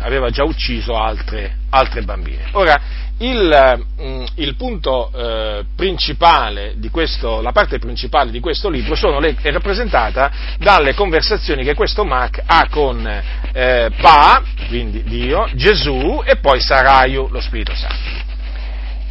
[0.00, 2.48] aveva già ucciso altre, altre bambine.
[2.52, 2.80] Ora,
[3.18, 9.36] il, mm, il punto eh, principale di questo, la parte principale di questo libro le,
[9.40, 16.36] è rappresentata dalle conversazioni che questo Mark ha con eh, Pa, quindi Dio, Gesù e
[16.36, 18.24] poi Saraiu, lo Spirito Santo.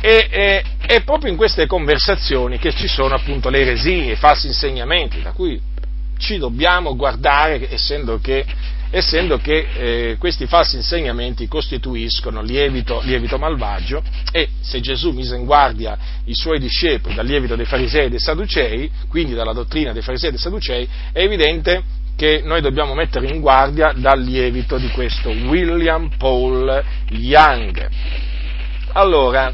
[0.02, 4.46] E, e, è proprio in queste conversazioni che ci sono appunto le eresie, i falsi
[4.46, 5.60] insegnamenti, da cui
[6.18, 8.46] ci dobbiamo guardare, essendo che
[8.96, 15.44] essendo che eh, questi falsi insegnamenti costituiscono lievito, lievito, malvagio e se Gesù mise in
[15.44, 20.02] guardia i suoi discepoli dal lievito dei farisei e dei sadducei, quindi dalla dottrina dei
[20.02, 21.84] farisei e dei sadducei, è evidente
[22.16, 27.90] che noi dobbiamo mettere in guardia dal lievito di questo William Paul Young.
[28.94, 29.54] Allora,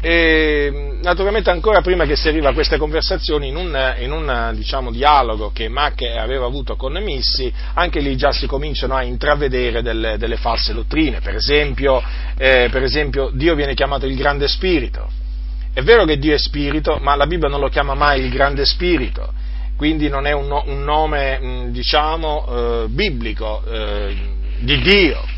[0.00, 5.68] e, naturalmente ancora prima che si arriva a queste conversazioni, in un, diciamo, dialogo che
[5.68, 10.72] Mac aveva avuto con Missi, anche lì già si cominciano a intravedere delle, delle false
[10.72, 11.20] dottrine.
[11.20, 12.02] Per esempio,
[12.36, 15.10] eh, per esempio, Dio viene chiamato il grande spirito.
[15.72, 18.64] È vero che Dio è spirito, ma la Bibbia non lo chiama mai il grande
[18.64, 19.32] spirito,
[19.76, 24.16] quindi non è un, un nome, diciamo, eh, biblico eh,
[24.60, 25.36] di Dio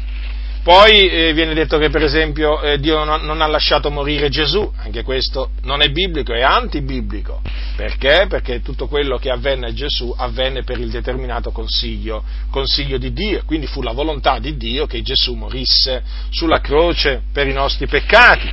[0.63, 4.71] poi eh, viene detto che per esempio eh, Dio non, non, ha lasciato morire Gesù,
[4.77, 7.41] anche questo non è biblico, è antibiblico.
[7.77, 8.27] Perché?
[8.29, 13.43] Perché tutto quello che avvenne a Gesù avvenne per il determinato consiglio, consiglio di Dio,
[13.47, 18.53] quindi fu la volontà di Dio che Gesù morisse sulla croce per i nostri peccati.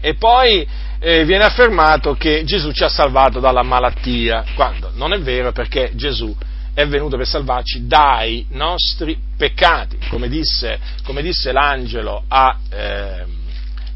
[0.00, 0.66] E poi
[0.98, 5.92] eh, viene affermato che Gesù ci ha salvato dalla malattia, quando non è vero perché
[5.94, 6.36] Gesù
[6.76, 13.24] è venuto per salvarci dai nostri peccati, come disse, come disse, l'angelo, a, eh,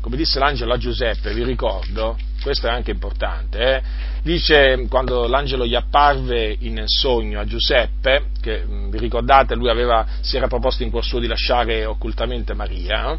[0.00, 3.82] come disse l'angelo a Giuseppe, vi ricordo, questo è anche importante, eh?
[4.22, 10.38] dice quando l'angelo gli apparve in sogno a Giuseppe, che vi ricordate lui aveva, si
[10.38, 13.18] era proposto in cuor suo di lasciare occultamente Maria, eh?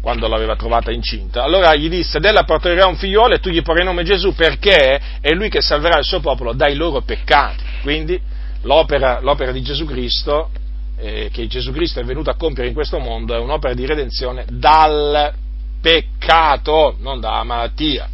[0.00, 1.44] quando l'aveva trovata incinta.
[1.44, 5.30] Allora gli disse, della porterà un figliolo e tu gli porrai nome Gesù perché è
[5.30, 7.62] lui che salverà il suo popolo dai loro peccati.
[7.82, 8.29] Quindi
[8.62, 10.50] l'opera, l'opera di Gesù Cristo,
[10.96, 14.44] eh, che Gesù Cristo è venuto a compiere in questo mondo, è un'opera di redenzione
[14.50, 15.32] dal
[15.80, 18.08] peccato, non dalla malattia.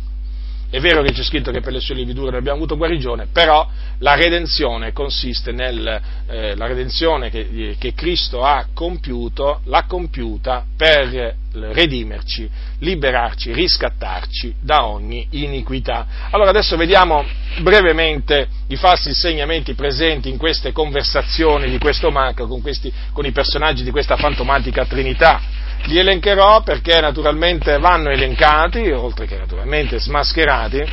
[0.69, 3.69] È vero che c'è scritto che per le sue lividure noi abbiamo avuto guarigione, però
[3.99, 5.87] la redenzione consiste nel,
[6.27, 12.51] eh, redenzione che, che, Cristo ha compiuto, l'ha compiuta per redimerci,
[12.81, 16.07] liberarci, riscattarci da ogni iniquità.
[16.31, 17.25] Allora adesso vediamo
[17.61, 23.31] brevemente i falsi insegnamenti presenti in queste conversazioni di questo Marco con, questi, con i
[23.31, 25.41] personaggi di questa fantomatica Trinità
[25.87, 30.85] li elencherò perché naturalmente vanno elencati, oltre che naturalmente smascherati,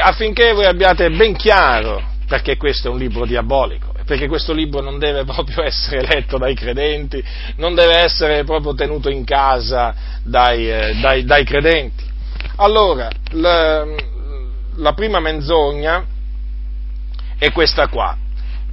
[0.00, 4.98] affinché voi abbiate ben chiaro perché questo è un libro diabolico, perché questo libro non
[4.98, 7.22] deve proprio essere letto dai credenti,
[7.56, 12.04] non deve essere proprio tenuto in casa dai, eh, dai, dai credenti.
[12.56, 13.86] Allora, la,
[14.76, 16.04] la prima menzogna
[17.38, 18.16] è questa qua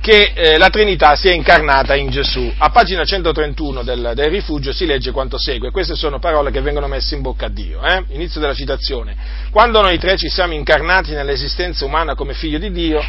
[0.06, 2.54] che eh, la Trinità sia incarnata in Gesù.
[2.60, 6.86] A pagina 131 del, del, rifugio si legge quanto segue, queste sono parole che vengono
[6.88, 7.84] messe in bocca a Dio.
[7.84, 8.04] Eh?
[8.10, 9.16] Inizio della citazione.
[9.50, 13.04] Quando noi tre ci siamo incarnati nell'esistenza umana come figlio di Dio,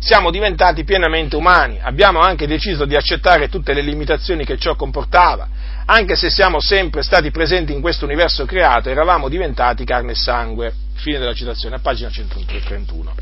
[0.00, 5.46] siamo diventati pienamente umani, abbiamo anche deciso di accettare tutte le limitazioni che ciò comportava,
[5.86, 10.74] anche se siamo sempre stati presenti in questo universo creato, eravamo diventati carne e sangue.
[10.94, 13.14] Fine della citazione, a pagina 131.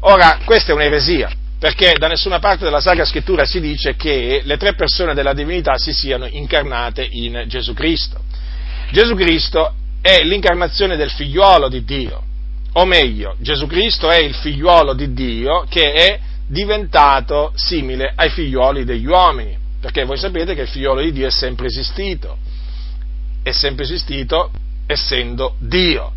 [0.00, 4.56] Ora, questa è un'eresia, perché da nessuna parte della Sacra Scrittura si dice che le
[4.56, 8.20] tre persone della divinità si siano incarnate in Gesù Cristo.
[8.90, 12.22] Gesù Cristo è l'incarnazione del figliuolo di Dio,
[12.74, 18.84] o meglio, Gesù Cristo è il figliuolo di Dio che è diventato simile ai figlioli
[18.84, 22.36] degli uomini, perché voi sapete che il figliolo di Dio è sempre esistito,
[23.42, 24.50] è sempre esistito
[24.86, 26.12] essendo Dio.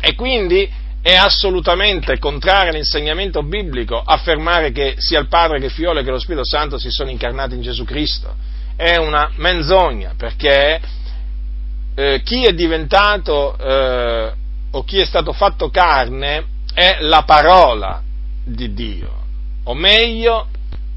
[0.00, 0.68] E quindi
[1.02, 6.18] è assolutamente contrario all'insegnamento biblico affermare che sia il Padre che il Figlio che lo
[6.18, 8.34] Spirito Santo si sono incarnati in Gesù Cristo.
[8.76, 10.80] È una menzogna perché
[11.94, 14.32] eh, chi è diventato eh,
[14.70, 18.02] o chi è stato fatto carne è la parola
[18.44, 19.22] di Dio,
[19.64, 20.46] o meglio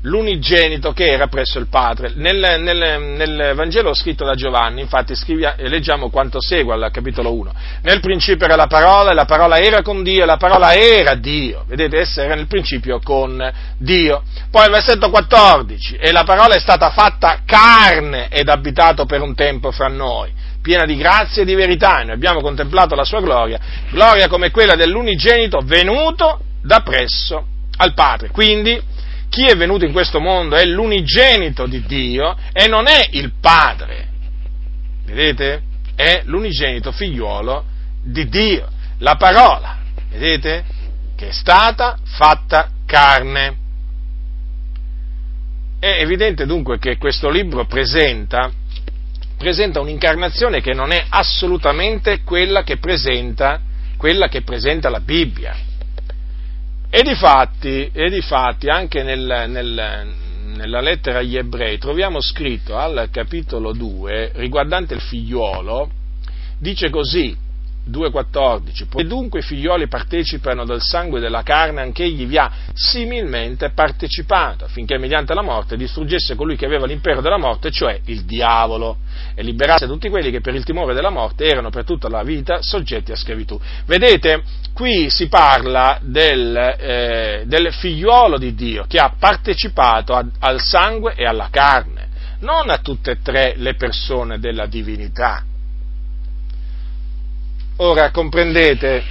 [0.03, 2.13] l'unigenito che era presso il Padre.
[2.15, 7.53] Nel, nel, nel Vangelo scritto da Giovanni, infatti, scrivia, leggiamo quanto segue al capitolo 1.
[7.83, 11.15] Nel principio era la parola, e la parola era con Dio, e la parola era
[11.15, 11.63] Dio.
[11.67, 14.23] Vedete, essa era nel principio con Dio.
[14.49, 19.35] Poi il versetto 14, e la parola è stata fatta carne ed abitato per un
[19.35, 23.19] tempo fra noi piena di grazia e di verità, e noi abbiamo contemplato la sua
[23.19, 23.59] gloria,
[23.91, 28.29] gloria come quella dell'unigenito venuto da presso al Padre.
[28.29, 28.81] Quindi,
[29.33, 34.09] chi è venuto in questo mondo è l'unigenito di Dio e non è il Padre.
[35.05, 35.63] vedete?
[35.95, 37.65] È l'unigenito figliuolo
[38.03, 38.67] di Dio,
[38.99, 39.79] la parola,
[40.11, 40.63] vedete?
[41.15, 43.57] Che è stata fatta carne.
[45.79, 48.51] È evidente dunque che questo libro presenta,
[49.35, 53.59] presenta un'incarnazione che non è assolutamente quella che presenta,
[53.97, 55.55] quella che presenta la Bibbia.
[56.95, 60.13] E di fatti, e di fatti anche nel, nel,
[60.57, 65.89] nella lettera agli ebrei troviamo scritto al capitolo 2, riguardante il figliuolo,
[66.59, 67.35] dice così,
[67.89, 73.71] 2.14, e dunque i figlioli partecipano del sangue della carne, anche egli vi ha similmente
[73.71, 78.97] partecipato, affinché mediante la morte distruggesse colui che aveva l'impero della morte, cioè il diavolo,
[79.35, 82.61] e liberasse tutti quelli che per il timore della morte erano per tutta la vita
[82.61, 83.59] soggetti a schiavitù.
[83.85, 84.43] Vedete,
[84.73, 91.15] qui si parla del, eh, del figliuolo di Dio che ha partecipato a, al sangue
[91.15, 92.07] e alla carne,
[92.39, 95.43] non a tutte e tre le persone della divinità
[97.77, 99.03] Ora comprendete,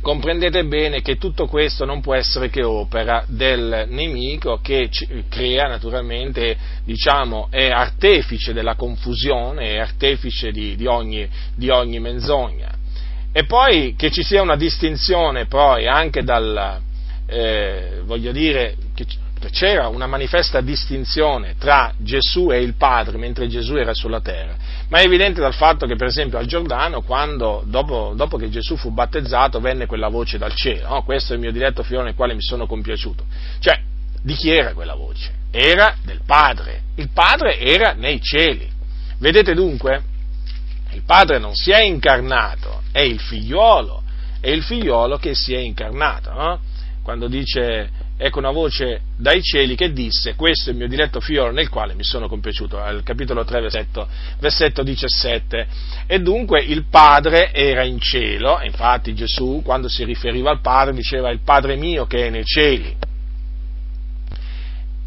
[0.00, 4.88] comprendete bene che tutto questo non può essere che opera del nemico che
[5.28, 12.72] crea naturalmente, diciamo, è artefice della confusione, è artefice di, di, ogni, di ogni menzogna.
[13.32, 16.80] E poi che ci sia una distinzione poi anche dal,
[17.26, 18.76] eh, voglio dire,
[19.50, 24.56] c'era una manifesta distinzione tra Gesù e il Padre mentre Gesù era sulla terra,
[24.88, 28.76] ma è evidente dal fatto che per esempio al Giordano, quando, dopo, dopo che Gesù
[28.76, 31.02] fu battezzato, venne quella voce dal cielo, no?
[31.04, 33.24] questo è il mio diretto figlio nel quale mi sono compiaciuto.
[33.60, 33.80] Cioè,
[34.20, 35.32] di chi era quella voce?
[35.50, 38.68] Era del Padre, il Padre era nei cieli.
[39.18, 40.02] Vedete dunque,
[40.92, 44.02] il Padre non si è incarnato, è il figliuolo,
[44.40, 46.60] è il figliuolo che si è incarnato, no?
[47.08, 51.50] Quando dice ecco una voce dai cieli che disse questo è il mio diletto figlio
[51.50, 54.06] nel quale mi sono compiaciuto, al capitolo 3 versetto,
[54.38, 55.66] versetto 17.
[56.06, 61.30] E dunque il Padre era in cielo, infatti Gesù quando si riferiva al Padre diceva
[61.30, 62.94] il Padre mio che è nei cieli.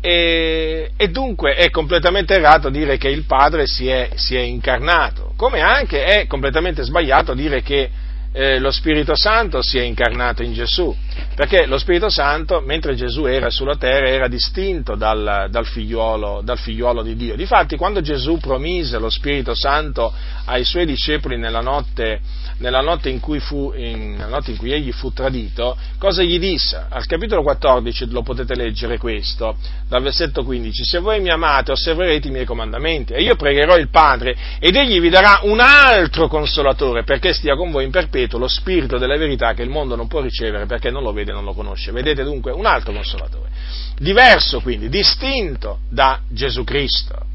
[0.02, 5.34] E, e, dunque è completamente errato dire che il Padre si è, si è, incarnato,
[5.36, 7.92] come anche è completamente sbagliato dire che
[8.34, 10.96] eh, lo Spirito Santo si è incarnato in Gesù,
[11.36, 16.58] perché lo Spirito Santo, mentre Gesù era sulla terra, era distinto dal, dal, figliuolo, dal
[16.58, 17.36] figliuolo di Dio.
[17.36, 20.13] Difatti, quando Gesù promise lo Spirito Santo
[20.46, 22.22] ai suoi discepoli nella notte,
[22.62, 26.39] nella notte, in, cui fu, in, nella notte in cui egli fu tradito, cosa gli
[26.39, 26.86] disse?
[26.88, 32.28] Al capitolo 14 lo potete leggere questo, dal versetto 15, se voi mi amate osserverete
[32.28, 37.04] i miei comandamenti e io pregherò il Padre ed egli vi darà un altro consolatore
[37.04, 40.21] perché stia con voi in perpetuo lo Spirito della verità che il mondo non può
[40.21, 41.91] ricevere perché non lo vede e non lo conosce.
[41.91, 43.50] Vedete dunque un altro consolatore,
[43.97, 47.26] diverso quindi, distinto da Gesù Cristo.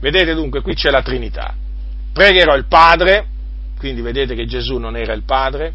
[0.00, 1.54] Vedete dunque qui c'è la Trinità.
[2.12, 3.26] Pregherò il Padre,
[3.78, 5.72] quindi vedete che Gesù non era il Padre,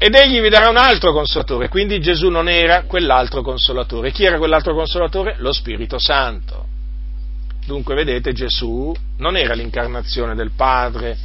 [0.00, 4.12] ed egli vi darà un altro consolatore, quindi Gesù non era quell'altro consolatore.
[4.12, 5.34] Chi era quell'altro consolatore?
[5.38, 6.66] Lo Spirito Santo.
[7.66, 11.18] Dunque, vedete, Gesù non era l'incarnazione del Padre,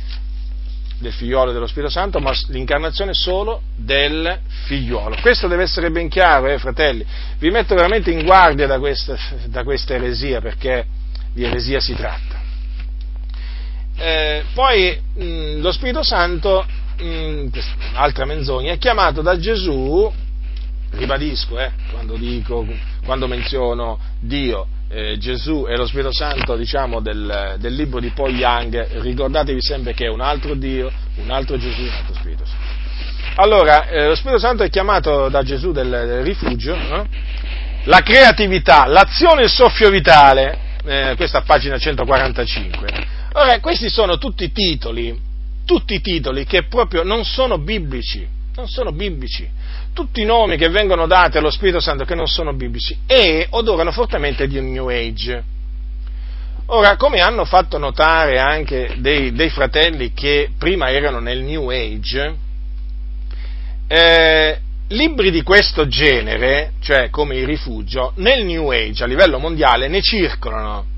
[0.97, 5.17] del figliolo e dello Spirito Santo, ma l'incarnazione solo del figliolo.
[5.21, 7.05] Questo deve essere ben chiaro, eh, fratelli.
[7.37, 10.85] Vi metto veramente in guardia da questa, da questa eresia, perché
[11.31, 12.42] di eresia si tratta.
[13.95, 16.65] Eh, poi mh, lo Spirito Santo
[16.99, 17.47] mh, mm,
[17.93, 20.11] altra menzogna, è chiamato da Gesù,
[20.91, 22.65] ribadisco, eh, quando, dico,
[23.05, 28.35] quando menziono Dio, eh, Gesù e lo Spirito Santo, diciamo, del, del, libro di Paul
[28.35, 32.81] Young, ricordatevi sempre che è un altro Dio, un altro Gesù, un altro Spirito Santo.
[33.35, 37.07] Allora, eh, lo Spirito Santo è chiamato da Gesù del, del rifugio, no?
[37.85, 43.12] la creatività, l'azione e il soffio vitale, eh, questa pagina 145.
[43.33, 45.31] Ora, questi sono tutti titoli
[45.65, 49.49] tutti titoli che proprio non sono biblici, non sono biblici,
[49.93, 53.91] tutti i nomi che vengono dati allo Spirito Santo che non sono biblici e odorano
[53.91, 55.43] fortemente di New Age.
[56.67, 62.35] Ora, come hanno fatto notare anche dei, dei fratelli che prima erano nel New Age,
[63.87, 69.87] eh, libri di questo genere, cioè come il rifugio, nel New Age a livello mondiale
[69.87, 70.91] ne circolano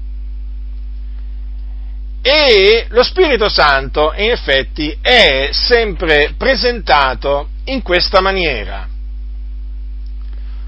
[2.28, 8.88] e lo Spirito Santo, in effetti, è sempre presentato in questa maniera,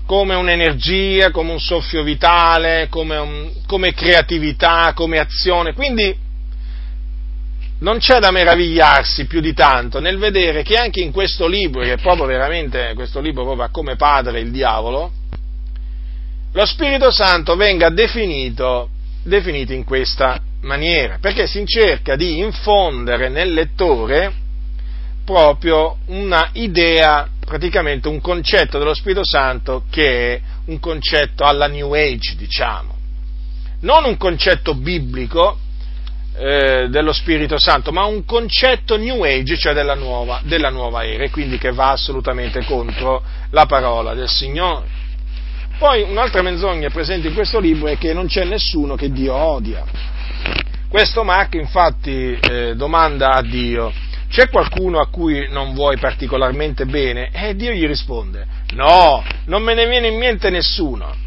[0.05, 5.73] come un'energia, come un soffio vitale, come, un, come creatività, come azione.
[5.73, 6.15] Quindi
[7.79, 11.93] non c'è da meravigliarsi più di tanto nel vedere che anche in questo libro, che
[11.93, 15.11] è proprio veramente questo libro proprio ha come padre il diavolo,
[16.53, 18.89] lo Spirito Santo venga definito,
[19.23, 24.33] definito in questa maniera, perché si cerca di infondere nel lettore
[25.23, 31.93] proprio una idea, praticamente un concetto dello Spirito Santo che è un concetto alla New
[31.93, 32.95] Age, diciamo.
[33.81, 35.59] Non un concetto biblico
[36.37, 41.23] eh, dello Spirito Santo, ma un concetto New Age, cioè della nuova, della nuova era,
[41.23, 44.85] e quindi che va assolutamente contro la parola del Signore.
[45.77, 49.83] Poi un'altra menzogna presente in questo libro è che non c'è nessuno che Dio odia.
[50.89, 53.91] Questo Mark infatti eh, domanda a Dio,
[54.29, 57.29] c'è qualcuno a cui non vuoi particolarmente bene?
[57.31, 61.25] E Dio gli risponde, no, non me ne viene in mente nessuno.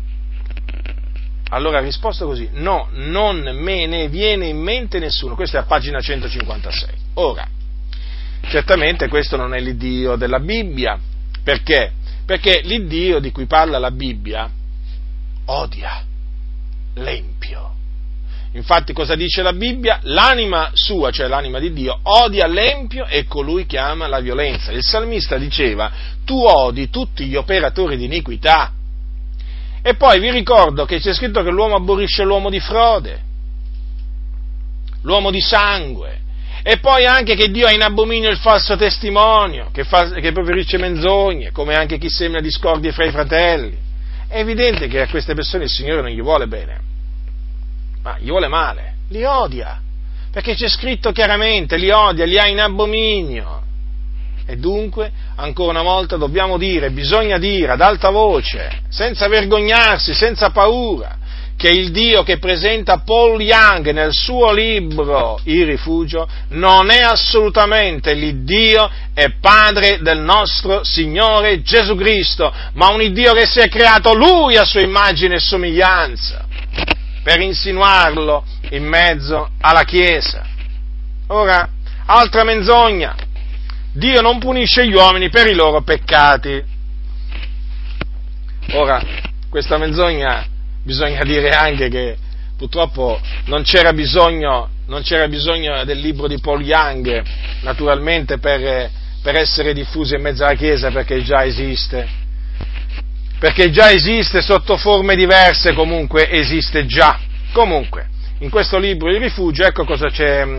[1.51, 5.35] Allora ha risposto così, no, non me ne viene in mente nessuno.
[5.35, 6.89] Questo è a pagina 156.
[7.15, 7.47] Ora,
[8.49, 10.99] certamente questo non è l'Iddio della Bibbia,
[11.43, 11.93] perché?
[12.25, 14.49] Perché l'Iddio di cui parla la Bibbia
[15.47, 16.05] odia
[16.95, 17.70] l'empio.
[18.53, 20.01] Infatti cosa dice la Bibbia?
[20.03, 24.73] L'anima sua, cioè l'anima di Dio, odia l'empio e colui che ama la violenza.
[24.73, 25.91] Il salmista diceva,
[26.25, 28.73] tu odi tutti gli operatori di iniquità.
[29.83, 33.21] E poi vi ricordo che c'è scritto che l'uomo aborrisce l'uomo di frode,
[35.03, 36.19] l'uomo di sangue,
[36.63, 40.77] e poi anche che Dio ha in abominio il falso testimonio, che, fa, che preferisce
[40.77, 43.79] menzogne, come anche chi sembra discordie fra i fratelli.
[44.29, 46.90] È evidente che a queste persone il Signore non gli vuole bene
[48.03, 49.81] ma gli vuole male, li odia,
[50.33, 53.59] perché c'è scritto chiaramente, li odia, li ha in abominio.
[54.47, 60.51] E dunque, ancora una volta, dobbiamo dire, bisogna dire ad alta voce, senza vergognarsi, senza
[60.51, 61.19] paura,
[61.57, 68.15] che il Dio che presenta Paul Young nel suo libro Il rifugio non è assolutamente
[68.15, 74.15] l'Iddio e Padre del nostro Signore Gesù Cristo, ma un Iddio che si è creato
[74.15, 76.49] Lui a sua immagine e somiglianza
[77.23, 80.47] per insinuarlo in mezzo alla Chiesa.
[81.29, 81.69] Ora,
[82.07, 83.15] altra menzogna.
[83.93, 86.63] Dio non punisce gli uomini per i loro peccati.
[88.73, 89.03] Ora,
[89.49, 90.47] questa menzogna
[90.83, 92.17] bisogna dire anche che
[92.57, 97.23] purtroppo non c'era bisogno, non c'era bisogno del libro di Paul Young,
[97.63, 98.91] naturalmente, per,
[99.23, 102.29] per essere diffuso in mezzo alla Chiesa, perché già esiste
[103.41, 107.19] perché già esiste sotto forme diverse, comunque esiste già.
[107.53, 108.09] Comunque,
[108.41, 110.11] in questo libro Il rifugio, ecco cosa,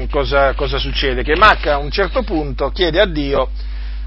[0.09, 3.51] cosa, cosa succede, che Macca a un certo punto chiede a Dio,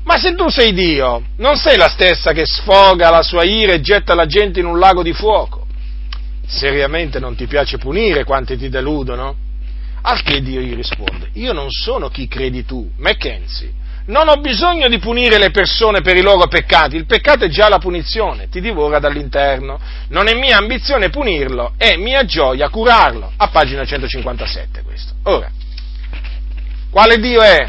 [0.03, 3.81] ma se tu sei Dio, non sei la stessa che sfoga la sua ira e
[3.81, 5.67] getta la gente in un lago di fuoco?
[6.45, 9.37] Seriamente non ti piace punire quanti ti deludono?
[10.03, 13.73] Al che Dio gli risponde, io non sono chi credi tu, Mackenzie,
[14.07, 17.69] non ho bisogno di punire le persone per i loro peccati, il peccato è già
[17.69, 19.81] la punizione, ti divora dall'interno.
[20.09, 23.33] Non è mia ambizione punirlo, è mia gioia curarlo.
[23.37, 25.15] A pagina 157 questo.
[25.25, 25.51] Ora,
[26.91, 27.69] quale Dio è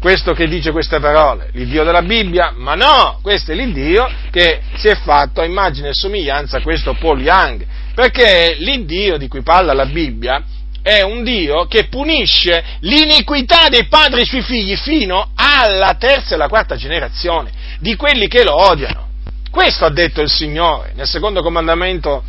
[0.00, 1.50] questo che dice queste parole?
[1.52, 2.52] L'Iddio della Bibbia?
[2.56, 6.94] Ma no, questo è l'Iddio che si è fatto a immagine e somiglianza a questo
[6.94, 7.64] Paul Young,
[7.94, 10.42] perché l'Iddio di cui parla la Bibbia
[10.84, 16.48] è un Dio che punisce l'iniquità dei padri sui figli fino alla terza e alla
[16.48, 19.08] quarta generazione di quelli che lo odiano.
[19.50, 22.22] Questo ha detto il Signore nel secondo comandamento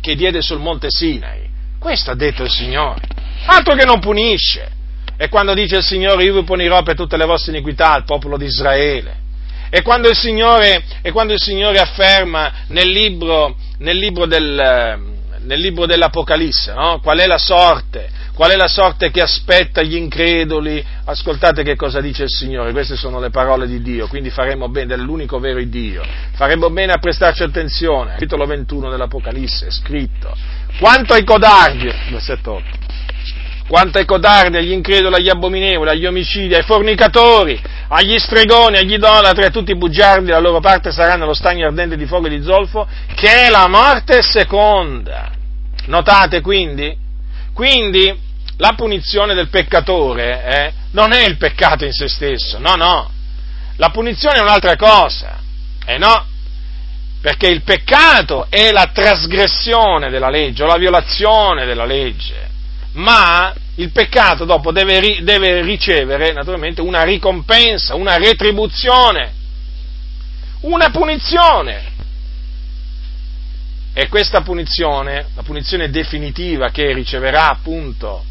[0.00, 1.46] che diede sul monte Sinai.
[1.78, 3.02] Questo ha detto il Signore.
[3.44, 4.66] Altro che non punisce.
[5.18, 8.38] E quando dice il Signore, io vi punirò per tutte le vostre iniquità al popolo
[8.38, 9.16] di Israele.
[9.68, 10.82] E quando il Signore,
[11.12, 15.13] quando il Signore afferma nel libro, nel libro del,
[15.44, 17.00] nel libro dell'Apocalisse, no?
[17.00, 22.00] qual è la sorte, qual è la sorte che aspetta gli increduli, ascoltate che cosa
[22.00, 26.02] dice il Signore, queste sono le parole di Dio, quindi faremo bene, dell'unico vero Dio,
[26.32, 30.36] faremo bene a prestarci attenzione, capitolo 21 dell'Apocalisse è scritto,
[30.78, 32.83] quanto ai codardi, versetto 8,
[33.66, 39.44] quanto ai codardi, agli increduli, agli abominevoli, agli omicidi, ai fornicatori, agli stregoni, agli idolatri,
[39.44, 42.42] a tutti i bugiardi, la loro parte sarà nello stagno ardente di fuoco e di
[42.42, 45.30] zolfo, che è la morte seconda.
[45.86, 46.96] Notate quindi?
[47.52, 48.22] Quindi
[48.58, 53.10] la punizione del peccatore eh, non è il peccato in se stesso, no, no.
[53.76, 55.40] La punizione è un'altra cosa,
[55.84, 56.26] eh no,
[57.20, 62.50] perché il peccato è la trasgressione della legge o la violazione della legge,
[62.94, 69.32] ma il peccato dopo deve, deve ricevere naturalmente una ricompensa, una retribuzione,
[70.60, 71.92] una punizione.
[73.96, 78.24] E questa punizione, la punizione definitiva che riceverà appunto,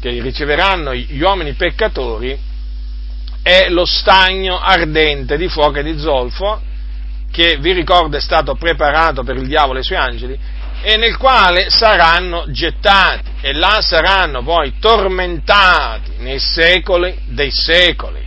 [0.00, 2.38] che riceveranno gli uomini peccatori,
[3.42, 6.62] è lo stagno ardente di fuoco e di zolfo,
[7.30, 10.38] che vi ricordo è stato preparato per il diavolo e i suoi angeli,
[10.84, 13.32] e nel quale saranno gettati.
[13.40, 18.22] e là saranno poi tormentati nei secoli dei secoli.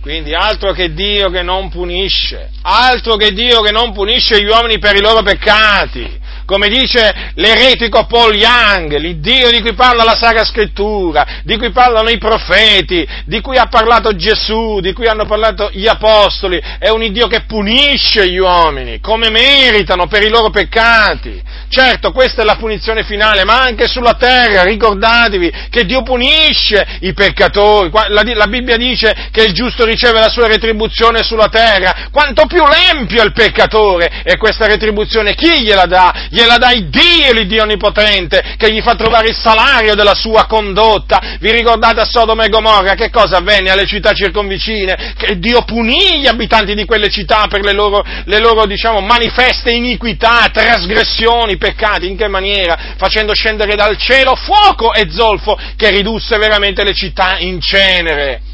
[0.00, 4.78] Quindi altro che Dio che non punisce, altro che Dio che non punisce gli uomini
[4.78, 10.44] per i loro peccati come dice l'eretico Paul Young, l'Iddio di cui parla la Sacra
[10.44, 15.70] Scrittura, di cui parlano i profeti, di cui ha parlato Gesù, di cui hanno parlato
[15.72, 21.42] gli Apostoli, è un Iddio che punisce gli uomini come meritano per i loro peccati.
[21.68, 27.12] Certo, questa è la punizione finale, ma anche sulla terra, ricordatevi che Dio punisce i
[27.12, 27.90] peccatori.
[27.92, 32.08] La, la Bibbia dice che il giusto riceve la sua retribuzione sulla terra.
[32.12, 36.28] Quanto più l'empio è il peccatore, e questa retribuzione chi gliela dà?
[36.34, 41.36] Gliela dà il Dio, l'Iddio Onnipotente, che gli fa trovare il salario della sua condotta.
[41.38, 45.14] Vi ricordate a Sodoma e Gomorra che cosa avvenne alle città circonvicine?
[45.16, 49.70] Che Dio punì gli abitanti di quelle città per le loro, le loro diciamo, manifeste
[49.70, 52.08] iniquità, trasgressioni, peccati.
[52.08, 52.94] In che maniera?
[52.96, 58.52] Facendo scendere dal cielo fuoco e zolfo che ridusse veramente le città in cenere.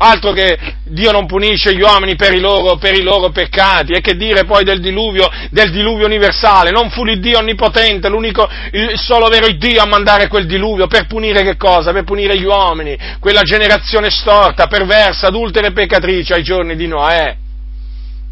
[0.00, 3.92] Altro che Dio non punisce gli uomini per i loro, per i loro peccati.
[3.92, 6.70] E che dire poi del diluvio, del diluvio universale?
[6.70, 11.42] Non fu l'Iddio onnipotente, l'unico, il solo vero Dio a mandare quel diluvio per punire
[11.42, 11.92] che cosa?
[11.92, 17.36] Per punire gli uomini, quella generazione storta, perversa, adultera e peccatrice ai giorni di Noè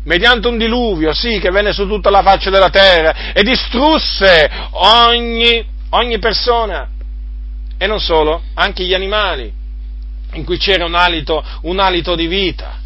[0.04, 5.64] mediante un diluvio, sì, che venne su tutta la faccia della terra e distrusse ogni,
[5.90, 6.88] ogni persona.
[7.76, 9.64] E non solo, anche gli animali
[10.36, 12.78] in cui c'era un alito, un alito di vita.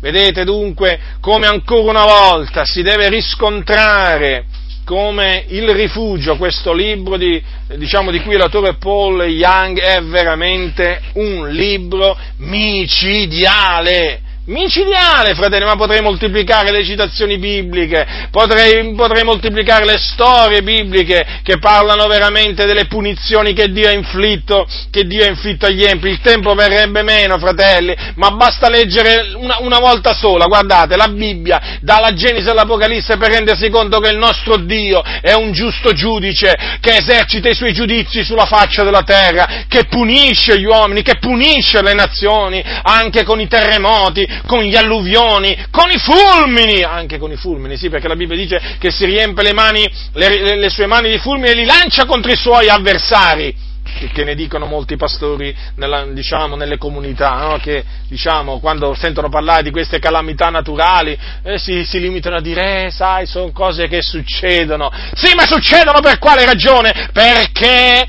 [0.00, 4.44] Vedete dunque come ancora una volta si deve riscontrare
[4.84, 7.42] come il rifugio, questo libro di,
[7.76, 16.00] diciamo, di cui l'autore Paul Young è veramente un libro micidiale micidiale, fratelli, ma potrei
[16.00, 23.52] moltiplicare le citazioni bibliche, potrei, potrei, moltiplicare le storie bibliche che parlano veramente delle punizioni
[23.52, 26.08] che Dio ha inflitto, che Dio ha inflitto agli empi.
[26.08, 31.78] Il tempo verrebbe meno, fratelli, ma basta leggere una, una volta sola, guardate, la Bibbia,
[31.80, 36.96] dalla Genesi all'Apocalisse per rendersi conto che il nostro Dio è un giusto giudice, che
[36.96, 41.92] esercita i suoi giudizi sulla faccia della terra, che punisce gli uomini, che punisce le
[41.92, 47.76] nazioni, anche con i terremoti, con gli alluvioni, con i fulmini, anche con i fulmini,
[47.76, 51.18] sì, perché la Bibbia dice che si riempie le, mani, le, le sue mani di
[51.18, 53.66] fulmini e li lancia contro i suoi avversari
[54.12, 57.58] che ne dicono molti pastori nella, diciamo, nelle comunità, no?
[57.58, 62.86] che diciamo, quando sentono parlare di queste calamità naturali eh, si, si, limitano a dire,
[62.86, 64.90] eh, sai, sono cose che succedono.
[65.14, 67.08] Sì, ma succedono per quale ragione?
[67.12, 68.08] Perché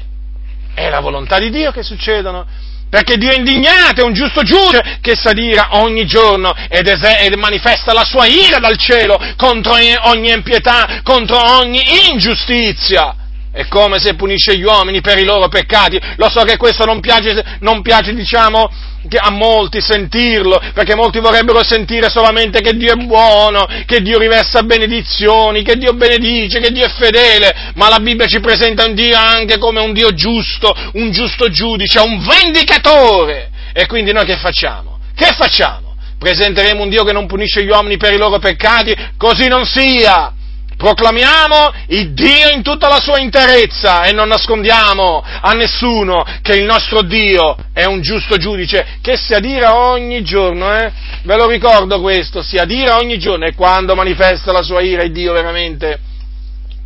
[0.74, 2.46] è la volontà di Dio che succedono
[2.90, 7.18] perché Dio è indignato, è un giusto giudice che sa dire ogni giorno ed, es-
[7.22, 11.82] ed, manifesta la sua ira dal cielo contro ogni impietà, contro ogni
[12.12, 13.19] ingiustizia.
[13.52, 16.00] È come se punisce gli uomini per i loro peccati.
[16.18, 18.70] Lo so che questo non piace, non piace diciamo,
[19.18, 24.62] a molti sentirlo, perché molti vorrebbero sentire solamente che Dio è buono, che Dio riversa
[24.62, 29.18] benedizioni, che Dio benedice, che Dio è fedele, ma la Bibbia ci presenta un Dio
[29.18, 33.50] anche come un Dio giusto, un giusto giudice, un vendicatore.
[33.74, 35.00] E quindi noi che facciamo?
[35.16, 35.96] Che facciamo?
[36.20, 38.96] Presenteremo un Dio che non punisce gli uomini per i loro peccati?
[39.18, 40.34] Così non sia!
[40.80, 46.64] Proclamiamo il Dio in tutta la sua interezza e non nascondiamo a nessuno che il
[46.64, 50.90] nostro Dio è un giusto giudice che si adira ogni giorno, eh?
[51.24, 55.12] Ve lo ricordo questo, si adira ogni giorno e quando manifesta la sua ira il
[55.12, 56.00] Dio veramente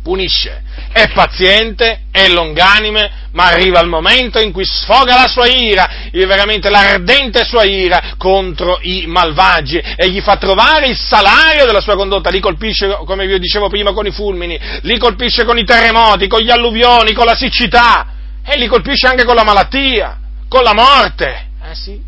[0.04, 6.10] punisce, è paziente, è longanime, ma arriva il momento in cui sfoga la sua ira,
[6.12, 11.96] veramente l'ardente sua ira contro i malvagi e gli fa trovare il salario della sua
[11.96, 16.28] condotta, li colpisce, come vi dicevo prima, con i fulmini, li colpisce con i terremoti,
[16.28, 18.08] con gli alluvioni, con la siccità
[18.44, 21.46] e li colpisce anche con la malattia, con la morte.
[21.70, 21.98] Eh sì,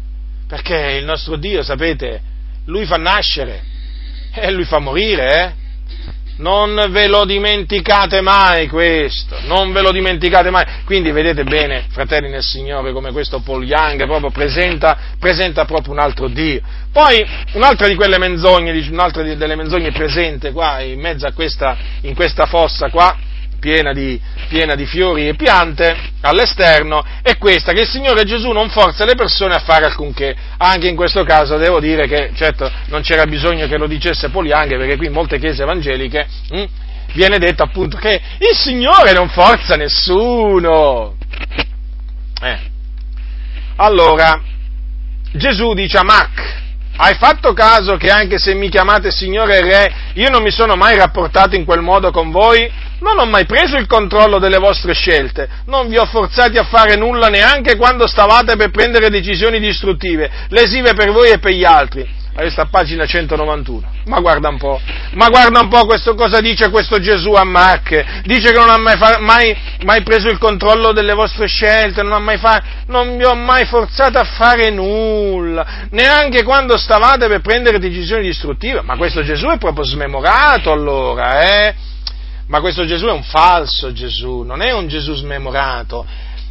[0.47, 2.21] perché il nostro Dio, sapete,
[2.67, 3.63] lui fa nascere
[4.35, 5.65] e lui fa morire, eh?
[6.39, 10.65] Non ve lo dimenticate mai questo, non ve lo dimenticate mai.
[10.85, 15.99] Quindi vedete bene, fratelli nel Signore, come questo Paul Young proprio presenta, presenta proprio un
[15.99, 16.61] altro Dio.
[16.93, 22.15] Poi un'altra di quelle menzogne, un'altra delle menzogne presente qua in mezzo a questa, in
[22.15, 23.17] questa fossa qua,
[23.67, 28.71] piena di, piena di, fiori e piante all'esterno è questa, che il Signore Gesù non
[28.71, 30.37] forza le persone a fare alcunché.
[30.59, 34.77] Anche in questo caso devo dire che, certo, non c'era bisogno che lo dicesse Polianghe,
[34.77, 36.65] perché qui in molte chiese evangeliche hm,
[37.15, 41.17] viene detto appunto che il Signore non forza nessuno.
[42.41, 42.59] Eh.
[43.79, 44.41] Allora,
[45.33, 46.55] Gesù dice a Mark,
[46.99, 50.77] hai fatto caso che anche se mi chiamate Signore e Re, io non mi sono
[50.77, 52.85] mai rapportato in quel modo con voi?
[53.01, 56.97] Non ho mai preso il controllo delle vostre scelte, non vi ho forzati a fare
[56.97, 62.25] nulla neanche quando stavate per prendere decisioni distruttive, lesive per voi e per gli altri.
[62.37, 63.93] Questa a pagina 191.
[64.05, 64.79] Ma guarda un po',
[65.13, 68.05] ma guarda un po' questo, cosa dice questo Gesù a Marche.
[68.25, 72.31] Dice che non ha mai, fa, mai, mai preso il controllo delle vostre scelte, non,
[72.39, 78.25] fa, non vi ho mai forzato a fare nulla, neanche quando stavate per prendere decisioni
[78.25, 78.83] distruttive.
[78.83, 81.75] Ma questo Gesù è proprio smemorato allora, eh?
[82.47, 86.07] Ma questo Gesù è un falso Gesù, non è un Gesù smemorato,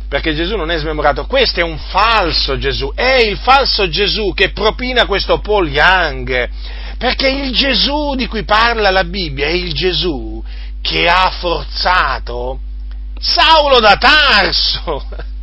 [0.10, 4.52] perché Gesù non è smemorato, questo è un falso Gesù, è il falso Gesù che
[4.52, 6.50] propina questo Paul Young,
[6.98, 10.44] perché il Gesù di cui parla la Bibbia è il Gesù
[10.82, 12.60] che ha forzato
[13.20, 15.04] Saulo da Tarso.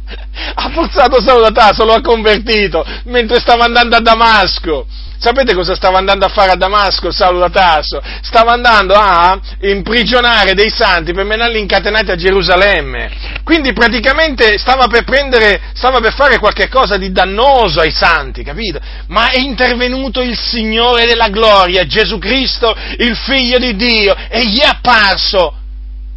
[0.54, 4.86] Ha forzato Saulo da Tarso, lo ha convertito mentre stava andando a Damasco.
[5.22, 8.02] Sapete cosa stava andando a fare a Damasco Saulo da Tarso?
[8.22, 13.08] Stava andando a imprigionare dei santi per menarli incatenati a Gerusalemme.
[13.44, 18.80] Quindi praticamente stava per prendere, stava per fare qualche cosa di dannoso ai santi, capito?
[19.06, 24.58] Ma è intervenuto il Signore della gloria, Gesù Cristo, il Figlio di Dio, e gli
[24.58, 25.54] è apparso.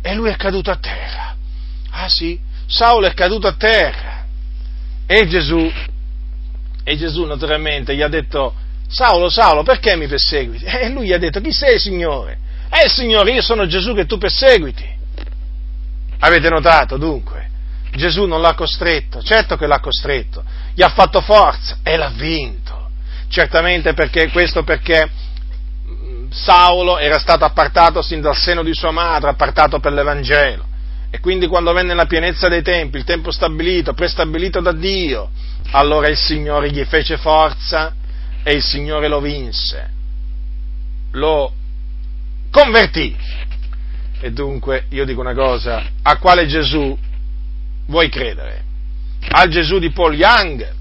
[0.01, 1.35] E lui è caduto a terra.
[1.91, 2.39] Ah sì?
[2.65, 4.25] Saulo è caduto a terra.
[5.05, 5.71] E Gesù,
[6.83, 10.65] e Gesù naturalmente gli ha detto, Saulo, Saulo, perché mi perseguiti?
[10.65, 12.37] E lui gli ha detto, chi sei Signore?
[12.69, 14.93] Eh Signore, io sono Gesù che tu perseguiti.
[16.19, 17.49] Avete notato dunque?
[17.91, 22.89] Gesù non l'ha costretto, certo che l'ha costretto, gli ha fatto forza e l'ha vinto.
[23.29, 25.09] Certamente perché questo perché
[25.87, 30.65] mm, Saulo era stato appartato sin dal seno di sua madre, appartato per l'Evangelo.
[31.09, 35.29] E quindi quando venne la pienezza dei tempi, il tempo stabilito, prestabilito da Dio,
[35.71, 37.93] allora il Signore gli fece forza
[38.47, 39.89] e il Signore lo vinse,
[41.13, 41.51] lo
[42.51, 43.15] convertì.
[44.21, 46.95] E dunque io dico una cosa, a quale Gesù
[47.87, 48.63] vuoi credere?
[49.29, 50.73] Al Gesù di Paul Young?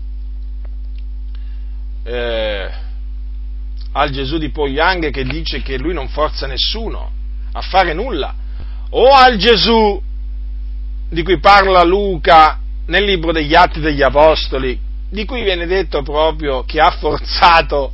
[2.04, 2.70] Eh,
[3.92, 7.12] al Gesù di Paul Young che dice che lui non forza nessuno
[7.52, 8.34] a fare nulla?
[8.90, 10.02] O al Gesù
[11.08, 12.58] di cui parla Luca
[12.88, 14.78] nel libro degli Atti degli Apostoli,
[15.14, 17.92] di cui viene detto proprio che ha forzato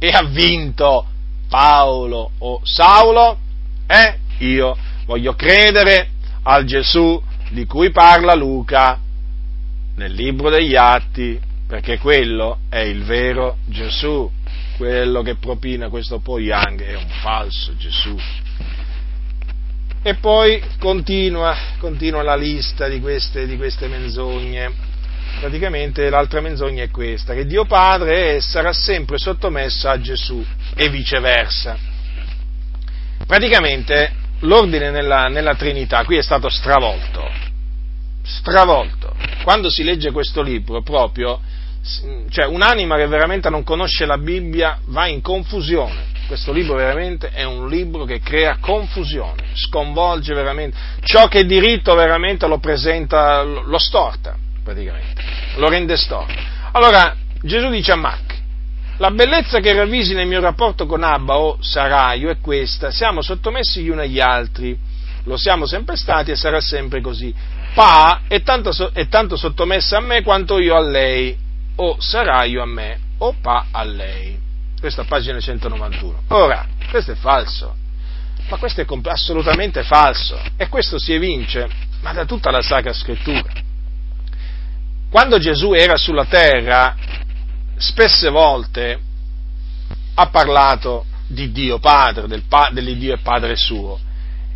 [0.00, 1.06] e ha vinto
[1.48, 3.38] Paolo o Saulo?
[3.86, 4.18] Eh?
[4.44, 6.08] Io voglio credere
[6.42, 8.98] al Gesù di cui parla Luca
[9.94, 14.28] nel libro degli Atti, perché quello è il vero Gesù,
[14.76, 18.16] quello che propina questo Poyang è un falso Gesù.
[20.02, 24.85] E poi continua, continua la lista di queste, di queste menzogne
[25.40, 31.76] praticamente l'altra menzogna è questa, che Dio Padre sarà sempre sottomesso a Gesù e viceversa.
[33.26, 37.28] Praticamente l'ordine nella, nella Trinità qui è stato stravolto,
[38.22, 39.14] stravolto.
[39.42, 41.40] Quando si legge questo libro proprio,
[42.30, 46.14] cioè un'anima che veramente non conosce la Bibbia va in confusione.
[46.26, 50.76] Questo libro veramente è un libro che crea confusione, sconvolge veramente.
[51.02, 55.22] Ciò che è diritto veramente lo presenta, lo storta praticamente,
[55.56, 56.34] lo rende storto.
[56.72, 58.34] Allora Gesù dice a Mac,
[58.96, 63.82] la bellezza che ravvisi nel mio rapporto con Abba o Saraio è questa, siamo sottomessi
[63.82, 64.76] gli uni agli altri,
[65.24, 67.32] lo siamo sempre stati e sarà sempre così.
[67.74, 71.36] Pa è tanto, è tanto sottomessa a me quanto io a lei,
[71.76, 74.36] o Saraio a me, o Pa a lei.
[74.80, 76.22] Questa è pagina 191.
[76.28, 77.76] Ora, questo è falso,
[78.48, 81.68] ma questo è assolutamente falso e questo si evince
[82.02, 83.66] ma da tutta la Sacra Scrittura
[85.10, 86.94] quando Gesù era sulla terra,
[87.76, 88.98] spesse volte
[90.14, 93.98] ha parlato di Dio Padre, del pa- dell'Iddio e Padre suo,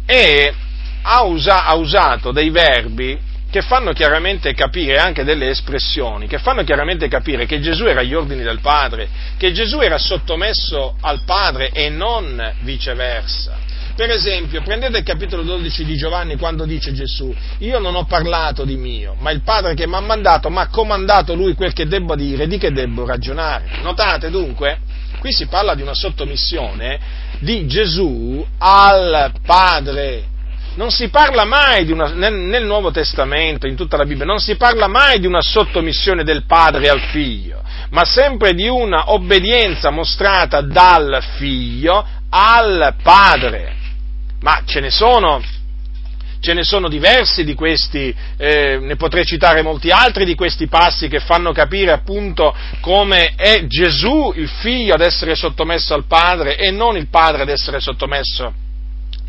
[0.07, 0.55] e
[1.03, 3.19] ha, usa- ha usato dei verbi
[3.51, 8.15] che fanno chiaramente capire anche delle espressioni, che fanno chiaramente capire che Gesù era agli
[8.15, 13.59] ordini del Padre, che Gesù era sottomesso al Padre e non viceversa.
[14.01, 18.65] Per esempio, prendete il capitolo 12 di Giovanni quando dice Gesù, io non ho parlato
[18.65, 21.87] di mio, ma il Padre che mi ha mandato mi ha comandato lui quel che
[21.87, 23.81] debbo dire, di che debbo ragionare.
[23.83, 24.79] Notate dunque?
[25.19, 26.99] Qui si parla di una sottomissione
[27.41, 30.25] di Gesù al Padre.
[30.77, 34.57] Non si parla mai una, nel, nel Nuovo Testamento, in tutta la Bibbia, non si
[34.57, 40.63] parla mai di una sottomissione del Padre al Figlio, ma sempre di una obbedienza mostrata
[40.63, 43.77] dal Figlio al Padre
[44.41, 45.43] ma ce ne sono,
[46.41, 51.09] ce ne sono diversi di questi, eh, ne potrei citare molti altri di questi passi
[51.09, 56.71] che fanno capire appunto come è Gesù il figlio ad essere sottomesso al Padre e
[56.71, 58.69] non il Padre ad essere sottomesso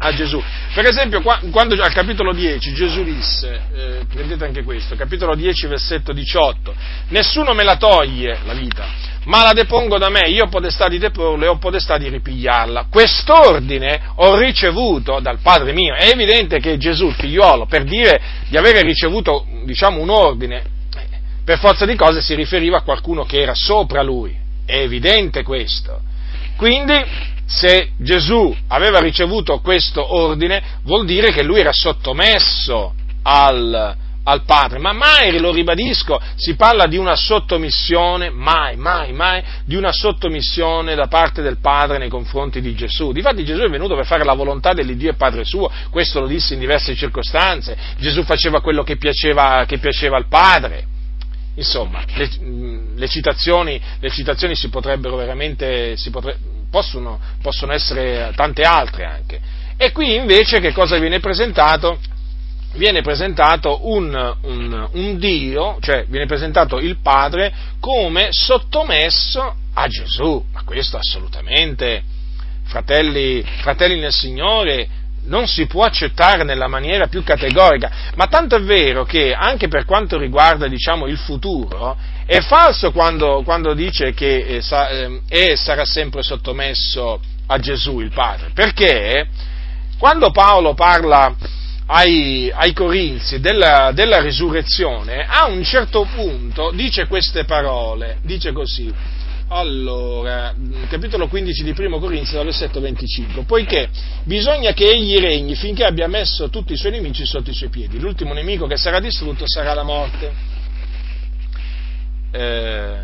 [0.04, 0.42] a Gesù.
[0.74, 6.12] Per esempio, quando al capitolo 10 Gesù disse, eh, prendete anche questo, capitolo 10, versetto
[6.12, 6.74] 18,
[7.10, 8.88] nessuno me la toglie la vita,
[9.26, 12.88] ma la depongo da me, io ho potestà di deporla e ho potestà di ripigliarla.
[12.90, 15.94] Quest'ordine ho ricevuto dal Padre mio.
[15.94, 20.64] È evidente che Gesù, il figliuolo, per dire di avere ricevuto, diciamo, un ordine,
[21.44, 24.36] per forza di cose si riferiva a qualcuno che era sopra lui.
[24.66, 26.00] È evidente questo.
[26.56, 27.04] Quindi,
[27.46, 32.94] se Gesù aveva ricevuto questo ordine, vuol dire che lui era sottomesso
[33.24, 39.44] al, al Padre, ma mai, lo ribadisco, si parla di una sottomissione, mai, mai, mai,
[39.66, 43.12] di una sottomissione da parte del Padre nei confronti di Gesù.
[43.12, 46.54] Difatti Gesù è venuto per fare la volontà dell'Iddio e Padre suo, questo lo disse
[46.54, 50.86] in diverse circostanze, Gesù faceva quello che piaceva, che piaceva al Padre.
[51.56, 52.30] Insomma, le,
[52.96, 56.38] le, citazioni, le citazioni, si potrebbero veramente, si potre,
[56.70, 59.42] possono, possono essere tante altre anche.
[59.76, 62.00] E qui invece che cosa viene presentato?
[62.74, 70.44] Viene presentato un, un, un, Dio, cioè viene presentato il Padre come sottomesso a Gesù.
[70.54, 72.04] Ma questo assolutamente,
[72.64, 74.88] fratelli, fratelli nel Signore,
[75.24, 79.86] non si può accettare nella maniera più categorica, ma tanto è vero che anche per
[79.86, 81.96] quanto riguarda diciamo, il futuro,
[82.26, 84.88] è falso quando, quando dice che eh, sa,
[85.28, 89.28] è, sarà sempre sottomesso a Gesù il Padre, perché?
[90.00, 91.36] Quando Paolo parla
[91.94, 98.90] ai, ai Corinzi della, della, risurrezione, a un certo punto dice queste parole, dice così,
[99.50, 100.56] allora,
[100.90, 103.90] capitolo 15 di Primo Corinzi, dal versetto 25, poiché
[104.24, 108.00] bisogna che egli regni finché abbia messo tutti i suoi nemici sotto i suoi piedi,
[108.00, 110.32] l'ultimo nemico che sarà distrutto sarà la morte.
[112.32, 112.96] Eh,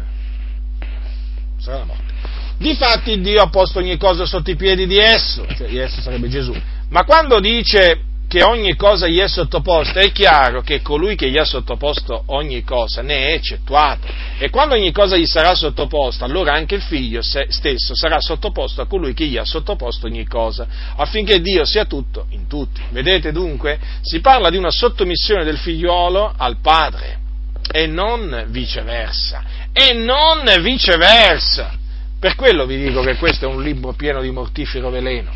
[1.59, 2.13] sarà la morte.
[2.57, 6.29] Difatti Dio ha posto ogni cosa sotto i piedi di esso, cioè di esso sarebbe
[6.29, 6.55] Gesù,
[6.87, 11.37] ma quando dice che ogni cosa gli è sottoposta, è chiaro che colui che gli
[11.37, 14.05] ha sottoposto ogni cosa ne è eccettuato.
[14.37, 18.85] E quando ogni cosa gli sarà sottoposta, allora anche il figlio stesso sarà sottoposto a
[18.85, 20.67] colui che gli ha sottoposto ogni cosa,
[20.97, 22.81] affinché Dio sia tutto in tutti.
[22.89, 23.79] Vedete dunque?
[24.01, 27.19] Si parla di una sottomissione del figliuolo al padre
[27.71, 29.43] e non viceversa.
[29.71, 31.75] E non viceversa.
[32.19, 35.31] Per quello vi dico che questo è un libro pieno di mortifero veleno.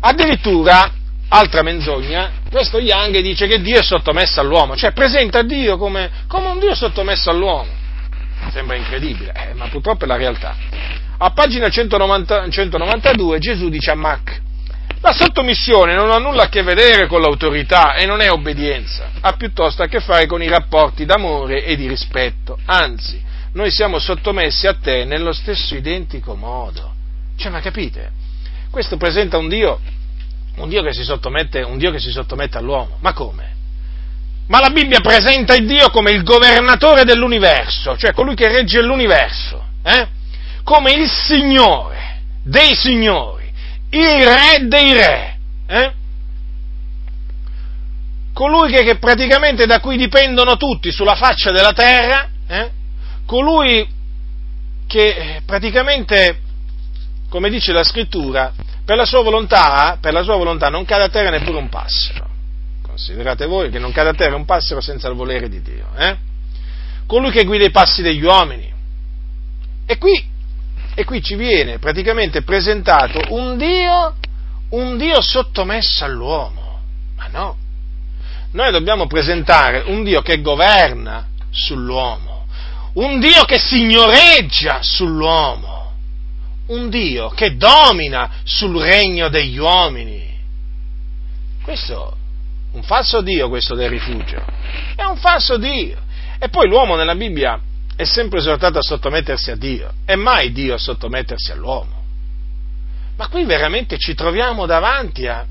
[0.00, 0.90] Addirittura
[1.30, 6.48] altra menzogna, questo Young dice che Dio è sottomesso all'uomo, cioè presenta Dio come, come
[6.48, 7.78] un Dio sottomesso all'uomo.
[8.50, 10.56] Sembra incredibile, eh, ma purtroppo è la realtà.
[11.18, 14.40] A pagina 190, 192 Gesù dice a Mac,
[15.02, 19.32] la sottomissione non ha nulla a che vedere con l'autorità e non è obbedienza, ha
[19.32, 22.58] piuttosto a che fare con i rapporti d'amore e di rispetto.
[22.66, 23.22] Anzi,
[23.52, 26.94] noi siamo sottomessi a te nello stesso identico modo.
[27.36, 28.10] Cioè, ma capite?
[28.70, 29.80] Questo presenta un Dio
[30.56, 32.98] un Dio che si sottomette, che si sottomette all'uomo.
[33.00, 33.56] Ma come?
[34.48, 39.64] Ma la Bibbia presenta il Dio come il governatore dell'universo, cioè colui che regge l'universo,
[39.84, 40.08] eh?
[40.64, 43.50] come il Signore dei signori,
[43.90, 45.36] il Re dei re.
[45.66, 45.92] Eh?
[48.32, 52.70] colui che, che, praticamente da cui dipendono tutti sulla faccia della terra, eh?
[53.26, 53.86] colui
[54.86, 56.40] che eh, praticamente,
[57.28, 58.52] come dice la scrittura,
[58.90, 62.26] per la sua volontà, per la sua volontà non cade a terra neppure un passero.
[62.82, 65.86] Considerate voi che non cade a terra un passero senza il volere di Dio.
[65.96, 66.16] Eh?
[67.06, 68.68] Colui che guida i passi degli uomini.
[69.86, 70.20] E qui,
[70.92, 74.16] e qui ci viene praticamente presentato un Dio,
[74.70, 76.80] un Dio sottomesso all'uomo.
[77.14, 77.56] Ma no.
[78.50, 82.48] Noi dobbiamo presentare un Dio che governa sull'uomo,
[82.94, 85.79] un Dio che signoreggia sull'uomo
[86.70, 90.38] un Dio che domina sul regno degli uomini.
[91.62, 92.16] Questo
[92.72, 94.42] è un falso Dio, questo del rifugio.
[94.94, 95.98] È un falso Dio.
[96.38, 97.60] E poi l'uomo nella Bibbia
[97.94, 102.02] è sempre esortato a sottomettersi a Dio, e mai Dio a sottomettersi all'uomo.
[103.16, 105.44] Ma qui veramente ci troviamo davanti a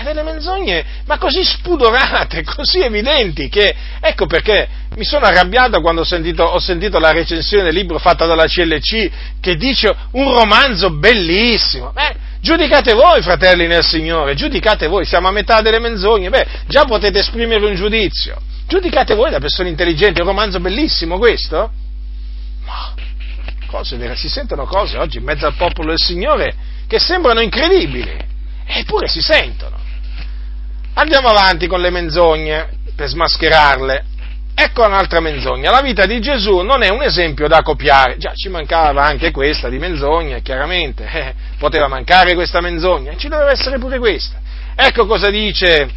[0.00, 6.00] ha delle menzogne, ma così spudorate, così evidenti, che ecco perché mi sono arrabbiato quando
[6.00, 10.90] ho sentito, ho sentito, la recensione del libro fatta dalla CLC che dice un romanzo
[10.90, 11.92] bellissimo.
[11.92, 16.84] Beh, giudicate voi, fratelli nel Signore, giudicate voi, siamo a metà delle menzogne, beh, già
[16.84, 18.40] potete esprimere un giudizio.
[18.66, 21.70] Giudicate voi da persone intelligenti, è un romanzo bellissimo questo?
[22.64, 22.94] Ma
[23.66, 26.54] cose vere, si sentono cose oggi in mezzo al popolo del Signore
[26.86, 28.28] che sembrano incredibili.
[28.72, 29.79] Eppure si sentono.
[31.00, 34.04] Andiamo avanti con le menzogne per smascherarle.
[34.54, 35.70] ecco un'altra menzogna.
[35.70, 38.18] La vita di Gesù non è un esempio da copiare.
[38.18, 41.08] Già, ci mancava anche questa di menzogna, chiaramente.
[41.10, 44.40] Eh, poteva mancare questa menzogna, ci doveva essere pure questa.
[44.76, 45.88] Ecco cosa dice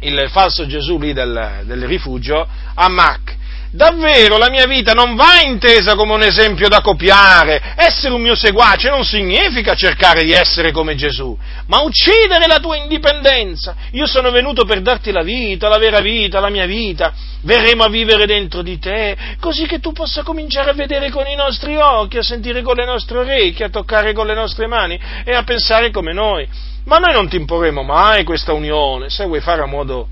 [0.00, 3.36] il falso Gesù lì del, del rifugio a Mac.
[3.74, 7.74] Davvero la mia vita non va intesa come un esempio da copiare.
[7.74, 12.76] Essere un mio seguace non significa cercare di essere come Gesù, ma uccidere la tua
[12.76, 13.74] indipendenza.
[13.90, 17.12] Io sono venuto per darti la vita, la vera vita, la mia vita.
[17.40, 21.34] Verremo a vivere dentro di te, così che tu possa cominciare a vedere con i
[21.34, 25.34] nostri occhi, a sentire con le nostre orecchie, a toccare con le nostre mani e
[25.34, 26.46] a pensare come noi.
[26.84, 30.06] Ma noi non ti imporremo mai questa unione, se vuoi fare a modo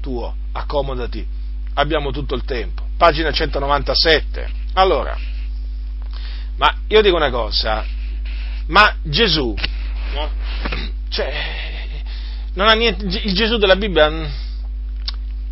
[0.00, 1.26] tuo, accomodati,
[1.74, 4.46] abbiamo tutto il tempo pagina 197.
[4.74, 5.16] Allora,
[6.58, 7.82] ma io dico una cosa,
[8.66, 9.54] ma Gesù,
[10.12, 10.30] no?
[11.08, 11.32] cioè,
[12.52, 14.10] non ha niente, il Gesù della Bibbia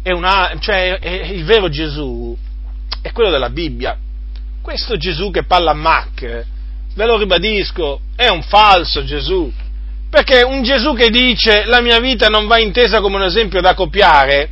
[0.02, 2.36] è, una, cioè, è il vero Gesù,
[3.00, 3.96] è quello della Bibbia.
[4.60, 6.44] Questo Gesù che parla a Mac,
[6.94, 9.50] ve lo ribadisco, è un falso Gesù.
[10.10, 13.72] Perché un Gesù che dice la mia vita non va intesa come un esempio da
[13.72, 14.50] copiare,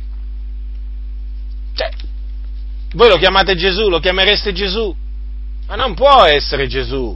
[2.97, 4.93] voi lo chiamate Gesù, lo chiamereste Gesù?
[5.67, 7.15] Ma non può essere Gesù.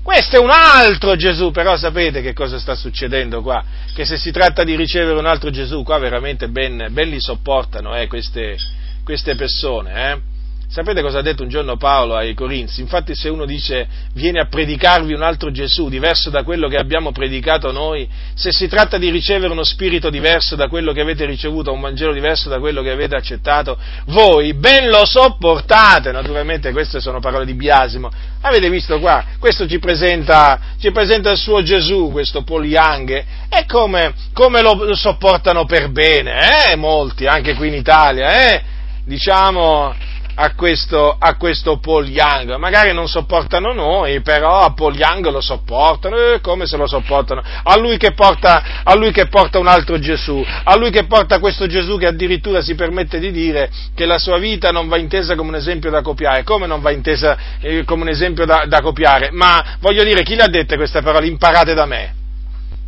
[0.00, 3.64] Questo è un altro Gesù, però sapete che cosa sta succedendo qua?
[3.92, 7.96] Che se si tratta di ricevere un altro Gesù, qua veramente ben, ben li sopportano
[7.96, 8.56] eh, queste,
[9.02, 10.12] queste persone.
[10.12, 10.20] Eh?
[10.68, 12.80] Sapete cosa ha detto un giorno Paolo ai Corinzi?
[12.80, 17.12] Infatti se uno dice viene a predicarvi un altro Gesù diverso da quello che abbiamo
[17.12, 21.72] predicato noi, se si tratta di ricevere uno spirito diverso da quello che avete ricevuto,
[21.72, 26.10] un Vangelo diverso da quello che avete accettato, voi ben lo sopportate.
[26.10, 28.10] Naturalmente queste sono parole di biasimo.
[28.40, 29.24] Avete visto qua?
[29.38, 35.64] Questo ci presenta, ci presenta il suo Gesù, questo Polianghe, e come, come lo sopportano
[35.64, 36.76] per bene, eh?
[36.76, 38.62] Molti, anche qui in Italia, eh?
[39.04, 39.94] Diciamo
[40.36, 42.56] a questo, a questo Young.
[42.56, 46.16] Magari non sopportano noi, però a Young lo sopportano.
[46.16, 47.42] E come se lo sopportano?
[47.62, 51.66] A lui, porta, a lui, che porta, un altro Gesù, a lui che porta questo
[51.66, 55.50] Gesù che addirittura si permette di dire che la sua vita non va intesa come
[55.50, 56.42] un esempio da copiare.
[56.42, 59.30] Come non va intesa eh, come un esempio da, da copiare?
[59.32, 61.26] Ma voglio dire, chi le ha dette queste parole?
[61.26, 62.24] Imparate da me.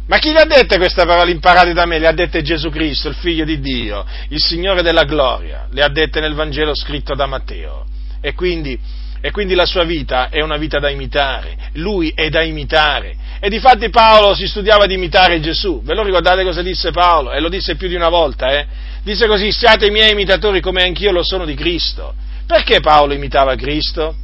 [0.09, 1.99] Ma chi le ha dette queste parole imparate da me?
[1.99, 5.69] Le ha dette Gesù Cristo, il Figlio di Dio, il Signore della gloria.
[5.71, 7.85] Le ha dette nel Vangelo scritto da Matteo.
[8.23, 8.79] E quindi,
[9.21, 11.57] e quindi la sua vita è una vita da imitare.
[11.75, 13.17] Lui è da imitare.
[13.39, 15.83] E difatti Paolo si studiava di imitare Gesù.
[15.83, 17.33] Ve lo ricordate cosa disse Paolo?
[17.33, 18.67] E lo disse più di una volta, eh?
[19.03, 22.15] Disse così, siate i miei imitatori come anch'io lo sono di Cristo.
[22.47, 24.17] Perché Paolo imitava Cristo?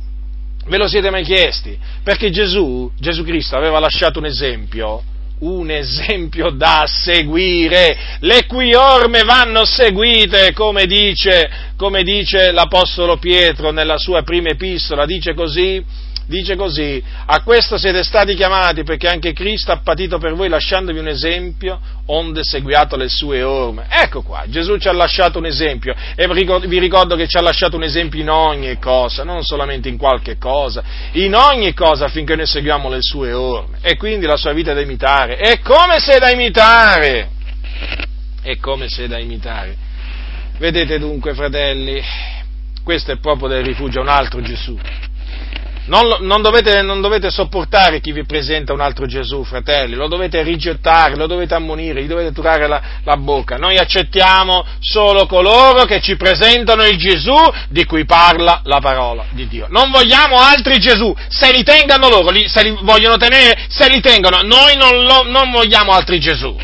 [0.67, 1.79] Ve lo siete mai chiesti?
[2.03, 5.13] Perché Gesù, Gesù Cristo aveva lasciato un esempio
[5.45, 8.19] un esempio da seguire.
[8.21, 15.05] Le cui orme vanno seguite, come dice, come dice l'Apostolo Pietro nella sua prima epistola,
[15.07, 15.83] dice così,
[16.27, 20.99] dice così, a questo siete stati chiamati perché anche Cristo ha patito per voi lasciandovi
[20.99, 23.87] un esempio, onde seguiate le sue orme.
[23.89, 27.77] Ecco qua, Gesù ci ha lasciato un esempio e vi ricordo che ci ha lasciato
[27.77, 32.47] un esempio in ogni cosa, non solamente in qualche cosa, in ogni cosa affinché noi
[32.47, 33.79] seguiamo le sue orme.
[33.81, 35.39] E quindi la sua vita è da imitare.
[35.39, 37.29] E come se da imitare?
[38.43, 39.77] E come se da imitare?
[40.59, 42.01] Vedete dunque, fratelli,
[42.85, 44.79] questo è proprio del rifugio, un altro Gesù.
[45.87, 50.43] Non, non, dovete, non, dovete, sopportare chi vi presenta un altro Gesù, fratelli, lo dovete
[50.43, 53.57] rigettare, lo dovete ammonire, gli dovete turare la, la, bocca.
[53.57, 57.37] Noi accettiamo solo coloro che ci presentano il Gesù
[57.69, 59.67] di cui parla la parola di Dio.
[59.69, 64.01] Non vogliamo altri Gesù, se li tengano loro, li, se li vogliono tenere, se li
[64.01, 66.57] tengano, noi non, lo, non vogliamo altri Gesù.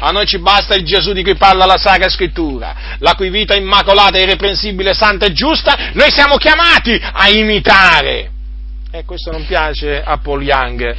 [0.00, 3.56] A noi ci basta il Gesù di cui parla la Sacra Scrittura, la cui vita
[3.56, 8.36] immacolata, irreprensibile, santa e giusta, noi siamo chiamati a imitare.
[8.98, 10.96] E questo non piace a Paul Young.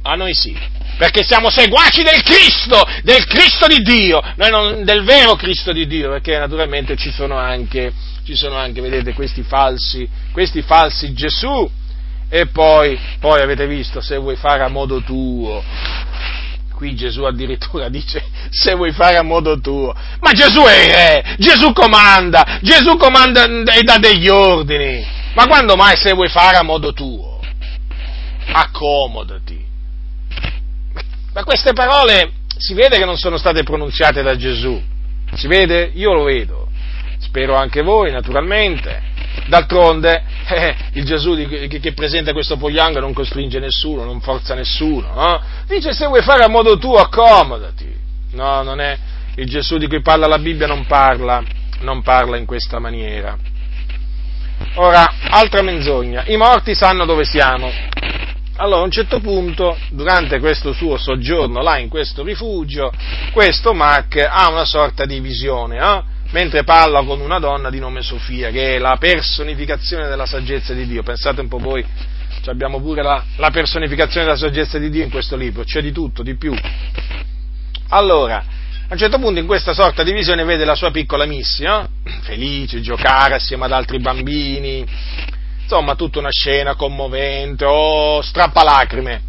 [0.00, 0.56] A noi sì,
[0.96, 6.08] perché siamo seguaci del Cristo, del Cristo di Dio, non, del vero Cristo di Dio,
[6.08, 7.92] perché naturalmente ci sono anche,
[8.24, 11.70] ci sono anche vedete, questi falsi, questi falsi Gesù.
[12.30, 15.62] E poi, poi avete visto, se vuoi fare a modo tuo,
[16.76, 21.36] qui Gesù addirittura dice se vuoi fare a modo tuo, ma Gesù è il re,
[21.36, 25.24] Gesù comanda, Gesù comanda e dà degli ordini.
[25.36, 27.38] Ma quando mai se vuoi fare a modo tuo?
[28.52, 29.62] Accomodati.
[31.34, 34.82] Ma queste parole si vede che non sono state pronunziate da Gesù.
[35.34, 35.90] Si vede?
[35.92, 36.68] Io lo vedo.
[37.18, 39.14] Spero anche voi, naturalmente.
[39.46, 44.54] D'altronde, eh, il Gesù di, che, che, presenta questo pogliango non costringe nessuno, non forza
[44.54, 45.12] nessuno.
[45.12, 45.42] No?
[45.66, 47.94] Dice se vuoi fare a modo tuo, accomodati.
[48.32, 48.96] No, non è
[49.34, 51.42] il Gesù di cui parla la Bibbia, non parla
[51.80, 53.36] non parla in questa maniera.
[54.74, 57.70] Ora, altra menzogna, i morti sanno dove siamo.
[58.58, 62.90] Allora, a un certo punto, durante questo suo soggiorno là in questo rifugio,
[63.32, 66.02] questo Mac ha una sorta di visione, eh?
[66.30, 70.86] mentre parla con una donna di nome Sofia, che è la personificazione della saggezza di
[70.86, 71.02] Dio.
[71.02, 71.84] Pensate un po' voi,
[72.46, 76.22] abbiamo pure la, la personificazione della saggezza di Dio in questo libro, c'è di tutto,
[76.22, 76.54] di più.
[77.88, 78.42] Allora,
[78.88, 81.64] a un certo punto in questa sorta di visione vede la sua piccola Missy,
[82.22, 84.86] felice, giocare assieme ad altri bambini,
[85.66, 89.20] Insomma, tutta una scena commovente, oh, strappalacrime.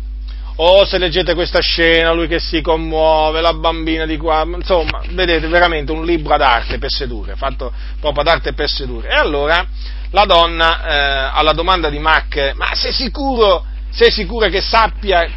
[0.58, 5.48] Oh, se leggete questa scena, lui che si commuove, la bambina di qua, insomma, vedete
[5.48, 9.10] veramente un libro ad arte per sedurre, fatto proprio ad arte per sedurre.
[9.10, 9.66] E allora
[10.12, 15.28] la donna, eh, alla domanda di Mac, ma sei sicuro, sei sicura che sappia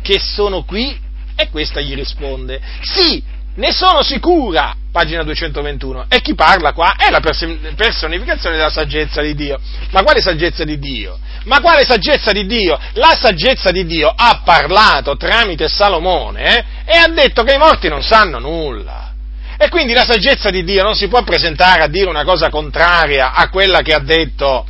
[0.00, 0.98] che sono qui?
[1.34, 3.22] E questa gli risponde, sì,
[3.60, 6.06] ne sono sicura, pagina 221.
[6.08, 9.60] E chi parla qua è la personificazione della saggezza di Dio.
[9.90, 11.18] Ma quale saggezza di Dio?
[11.44, 12.78] Ma quale saggezza di Dio?
[12.94, 17.88] La saggezza di Dio ha parlato tramite Salomone eh, e ha detto che i morti
[17.88, 19.12] non sanno nulla.
[19.58, 23.34] E quindi la saggezza di Dio non si può presentare a dire una cosa contraria
[23.34, 24.66] a quella che ha detto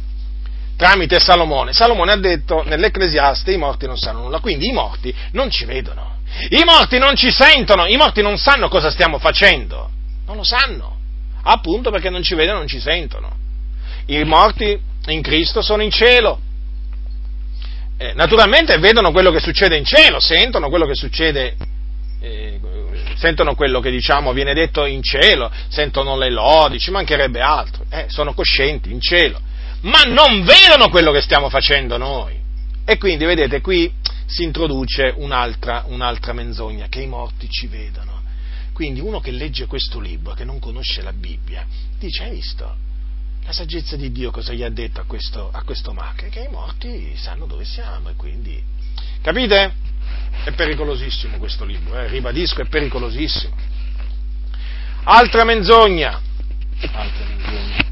[0.76, 1.72] tramite Salomone.
[1.72, 6.09] Salomone ha detto nell'Ecclesiaste i morti non sanno nulla, quindi i morti non ci vedono.
[6.50, 9.90] I morti non ci sentono, i morti non sanno cosa stiamo facendo,
[10.26, 10.98] non lo sanno,
[11.42, 13.36] appunto perché non ci vedono, non ci sentono.
[14.06, 16.40] I morti in Cristo sono in cielo.
[17.98, 21.56] Eh, naturalmente vedono quello che succede in cielo, sentono quello che succede,
[22.20, 22.58] eh,
[23.16, 28.06] sentono quello che diciamo viene detto in cielo, sentono le lodi, ci mancherebbe altro, eh,
[28.08, 29.38] sono coscienti in cielo,
[29.82, 32.38] ma non vedono quello che stiamo facendo noi.
[32.86, 33.92] E quindi vedete qui
[34.30, 38.22] si introduce un'altra, un'altra menzogna, che i morti ci vedono.
[38.72, 41.66] Quindi uno che legge questo libro, che non conosce la Bibbia,
[41.98, 42.76] dice, hai visto?
[43.44, 46.28] La saggezza di Dio cosa gli ha detto a questo, a questo Mac?
[46.28, 48.62] Che i morti sanno dove siamo e quindi...
[49.20, 49.74] Capite?
[50.44, 52.06] È pericolosissimo questo libro, eh?
[52.06, 53.54] ribadisco, è pericolosissimo.
[55.04, 56.20] Altra menzogna.
[56.92, 57.84] Altra menzogna.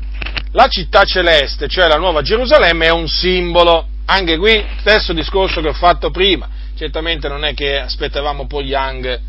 [0.53, 5.69] La città celeste, cioè la nuova Gerusalemme, è un simbolo anche qui, stesso discorso che
[5.69, 9.21] ho fatto prima, certamente non è che aspettavamo poi Young,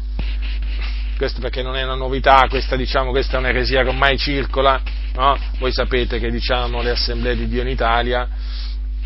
[1.18, 4.82] questo perché non è una novità, questa, diciamo, questa è un'eresia che ormai circola,
[5.16, 5.38] no?
[5.58, 8.26] voi sapete che diciamo, le assemblee di Dio in Italia,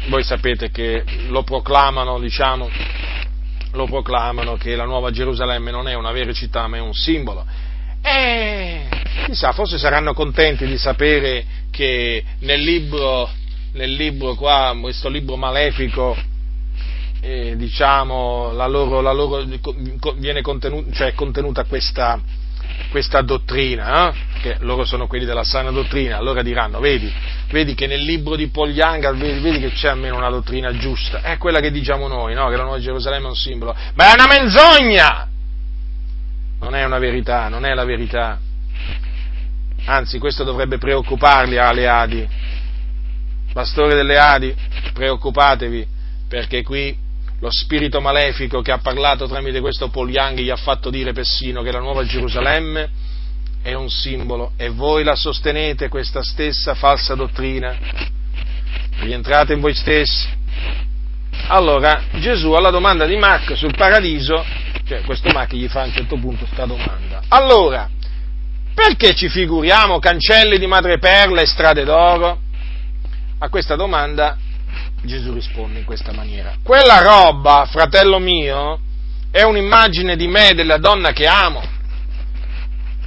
[0.10, 2.70] voi sapete che lo proclamano, diciamo,
[3.72, 7.44] lo proclamano che la nuova Gerusalemme non è una vera città ma è un simbolo.
[8.00, 8.88] E
[9.26, 13.28] chissà, forse saranno contenti di sapere che nel libro
[13.74, 16.16] nel libro qua, questo libro malefico,
[17.22, 19.44] eh, diciamo, la loro, la loro,
[20.18, 22.20] viene contenuta, cioè contenuta questa,
[22.90, 24.14] questa dottrina, eh?
[24.42, 27.12] che loro sono quelli della sana dottrina, allora diranno, vedi,
[27.50, 31.38] vedi che nel libro di Young, vedi, vedi, che c'è almeno una dottrina giusta, è
[31.38, 32.50] quella che diciamo noi, no?
[32.50, 35.28] che la Nuova Gerusalemme è un simbolo, ma è una menzogna!
[36.60, 38.40] Non è una verità, non è la verità.
[39.84, 42.26] Anzi, questo dovrebbe preoccuparli alle Adi,
[43.54, 44.54] Pastori delle Adi,
[44.94, 45.86] preoccupatevi,
[46.28, 46.98] perché qui
[47.40, 51.72] lo spirito malefico che ha parlato tramite questo Young gli ha fatto dire persino che
[51.72, 52.90] la nuova Gerusalemme
[53.62, 57.78] è un simbolo e voi la sostenete questa stessa falsa dottrina.
[59.00, 60.28] Rientrate in voi stessi.
[61.48, 64.44] Allora Gesù alla domanda di Mark sul paradiso,
[64.86, 67.22] cioè questo Mark gli fa a un certo punto questa domanda.
[67.28, 67.90] Allora,
[68.74, 72.43] perché ci figuriamo cancelli di madreperla e strade d'oro?
[73.44, 74.38] A questa domanda
[75.04, 76.56] Gesù risponde in questa maniera.
[76.64, 78.80] Quella roba, fratello mio,
[79.32, 81.62] è un'immagine di me, della donna che amo.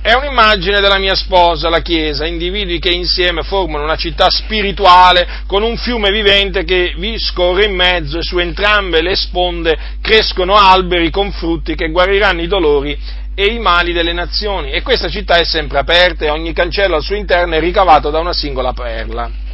[0.03, 5.63] È un'immagine della mia sposa, la Chiesa, individui che insieme formano una città spirituale con
[5.63, 11.09] un fiume vivente che vi scorre in mezzo e su entrambe le sponde crescono alberi
[11.09, 12.95] con frutti che guariranno i dolori
[13.35, 14.71] e i mali delle nazioni.
[14.71, 18.19] E questa città è sempre aperta e ogni cancello al suo interno è ricavato da
[18.19, 19.45] una singola perla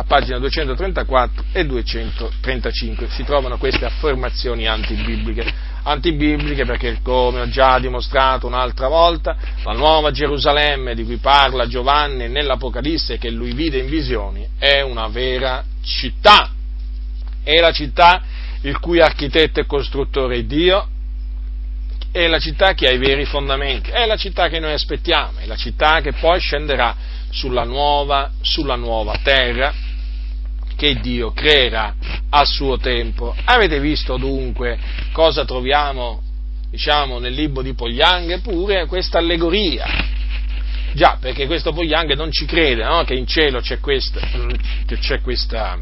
[0.00, 5.44] a pagina 234 e 235 si trovano queste affermazioni antibibliche.
[5.82, 12.28] Antibibliche perché, come ho già dimostrato un'altra volta, la nuova Gerusalemme di cui parla Giovanni
[12.28, 16.52] nell'Apocalisse che lui vide in visioni è una vera città.
[17.42, 18.22] È la città
[18.62, 20.86] il cui architetto e costruttore è Dio,
[22.12, 25.46] è la città che ha i veri fondamenti, è la città che noi aspettiamo, è
[25.46, 26.94] la città che poi scenderà
[27.30, 29.86] sulla nuova, sulla nuova terra
[30.78, 31.92] che Dio creerà
[32.30, 33.34] a suo tempo.
[33.46, 34.78] Avete visto dunque
[35.10, 36.22] cosa troviamo,
[36.70, 38.40] diciamo, nel libro di Pogliang?
[38.42, 39.84] Pure questa allegoria.
[40.92, 43.02] Già, perché questo Pogliang non ci crede, no?
[43.02, 44.20] che in cielo c'è questa,
[44.86, 45.76] che c'è questa,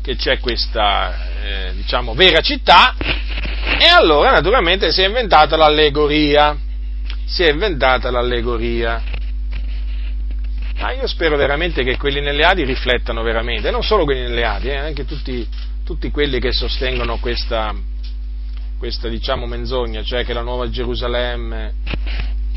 [0.00, 6.56] che c'è questa eh, diciamo, vera città, e allora naturalmente si è inventata l'allegoria.
[7.24, 9.02] Si è inventata l'allegoria.
[10.78, 14.44] Ma io spero veramente che quelli nelle Adi riflettano veramente, e non solo quelli nelle
[14.44, 15.46] Adi, eh, anche tutti,
[15.84, 17.74] tutti, quelli che sostengono questa,
[18.78, 21.74] questa diciamo, menzogna, cioè che la nuova Gerusalemme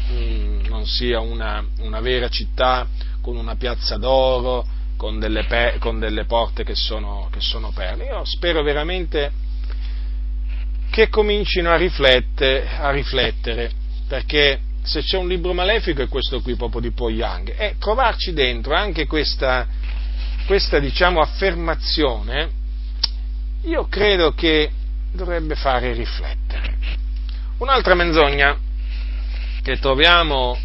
[0.09, 2.87] mh, mm, non sia una, una, vera città
[3.21, 4.65] con una piazza d'oro,
[4.97, 8.05] con delle, pe- con delle porte che sono, che sono perle.
[8.05, 9.31] Io spero veramente
[10.89, 13.69] che comincino a, riflette, a riflettere,
[14.07, 18.33] perché se c'è un libro malefico è questo qui proprio di Po Yang, e trovarci
[18.33, 19.67] dentro anche questa,
[20.45, 22.49] questa diciamo, affermazione,
[23.63, 24.71] io credo che
[25.11, 26.77] dovrebbe fare riflettere.
[27.57, 28.57] Un'altra menzogna
[29.63, 30.57] che troviamo,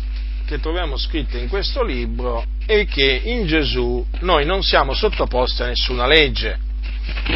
[0.45, 5.67] che troviamo scritta in questo libro è che in Gesù noi non siamo sottoposti a
[5.67, 6.59] nessuna legge,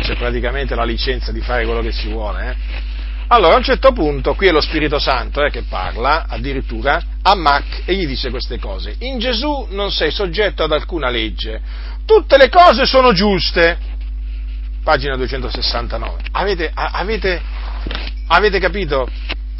[0.00, 2.50] c'è praticamente la licenza di fare quello che si vuole.
[2.50, 2.92] Eh?
[3.28, 7.34] Allora a un certo punto, qui è lo Spirito Santo eh, che parla addirittura a
[7.34, 8.96] Mac e gli dice queste cose.
[8.98, 11.60] In Gesù non sei soggetto ad alcuna legge,
[12.04, 13.92] tutte le cose sono giuste.
[14.82, 16.22] Pagina 269.
[16.32, 17.40] Avete, avete,
[18.26, 19.08] avete capito?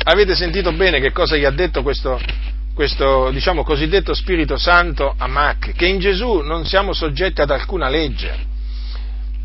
[0.05, 2.21] Avete sentito bene che cosa gli ha detto questo,
[2.75, 5.73] questo diciamo, cosiddetto Spirito Santo a Mac?
[5.73, 8.53] Che in Gesù non siamo soggetti ad alcuna legge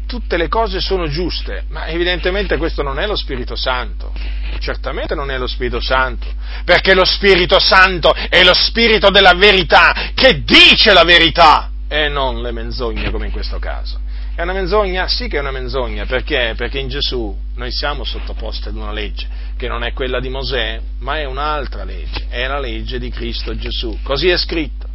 [0.10, 4.12] tutte le cose sono giuste, ma evidentemente questo non è lo Spirito Santo,
[4.58, 6.26] certamente non è lo Spirito Santo,
[6.66, 12.42] perché lo Spirito Santo è lo Spirito della verità, che dice la verità e non
[12.42, 14.00] le menzogne come in questo caso.
[14.34, 15.08] È una menzogna?
[15.08, 16.56] Sì che è una menzogna, perché?
[16.58, 20.82] Perché in Gesù noi siamo sottoposti ad una legge, che non è quella di Mosè,
[21.02, 24.00] ma è un'altra legge, è la legge di Cristo Gesù.
[24.02, 24.88] Così è scritto.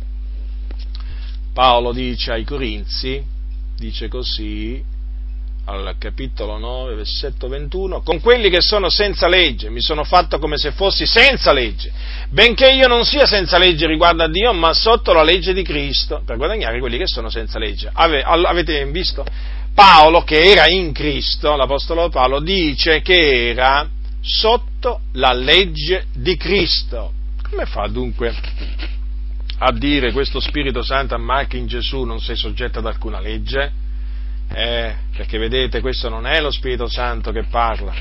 [1.52, 3.22] Paolo dice ai Corinzi,
[3.76, 4.92] dice così,
[5.66, 10.58] al capitolo 9, versetto 21, con quelli che sono senza legge, mi sono fatto come
[10.58, 11.90] se fossi senza legge,
[12.28, 16.22] benché io non sia senza legge riguardo a Dio, ma sotto la legge di Cristo,
[16.24, 17.90] per guadagnare quelli che sono senza legge.
[17.92, 19.24] Ave, avete visto?
[19.74, 23.88] Paolo, che era in Cristo, l'Apostolo Paolo, dice che era
[24.20, 27.12] sotto la legge di Cristo.
[27.48, 28.34] Come fa dunque
[29.58, 33.82] a dire questo Spirito Santo a me in Gesù non sei soggetto ad alcuna legge?
[34.52, 37.92] Eh, perché vedete, questo non è lo Spirito Santo che parla,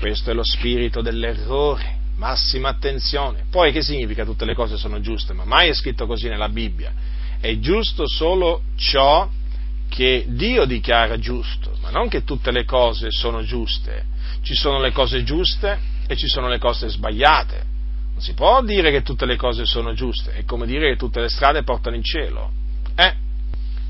[0.00, 2.00] questo è lo spirito dell'errore.
[2.16, 3.44] Massima attenzione.
[3.50, 5.32] Poi che significa tutte le cose sono giuste?
[5.32, 6.92] Ma mai è scritto così nella Bibbia.
[7.40, 9.28] È giusto solo ciò
[9.88, 14.04] che Dio dichiara giusto, ma non che tutte le cose sono giuste.
[14.42, 17.64] Ci sono le cose giuste e ci sono le cose sbagliate.
[18.12, 21.20] Non si può dire che tutte le cose sono giuste, è come dire che tutte
[21.20, 22.50] le strade portano in cielo.
[22.94, 23.14] Eh?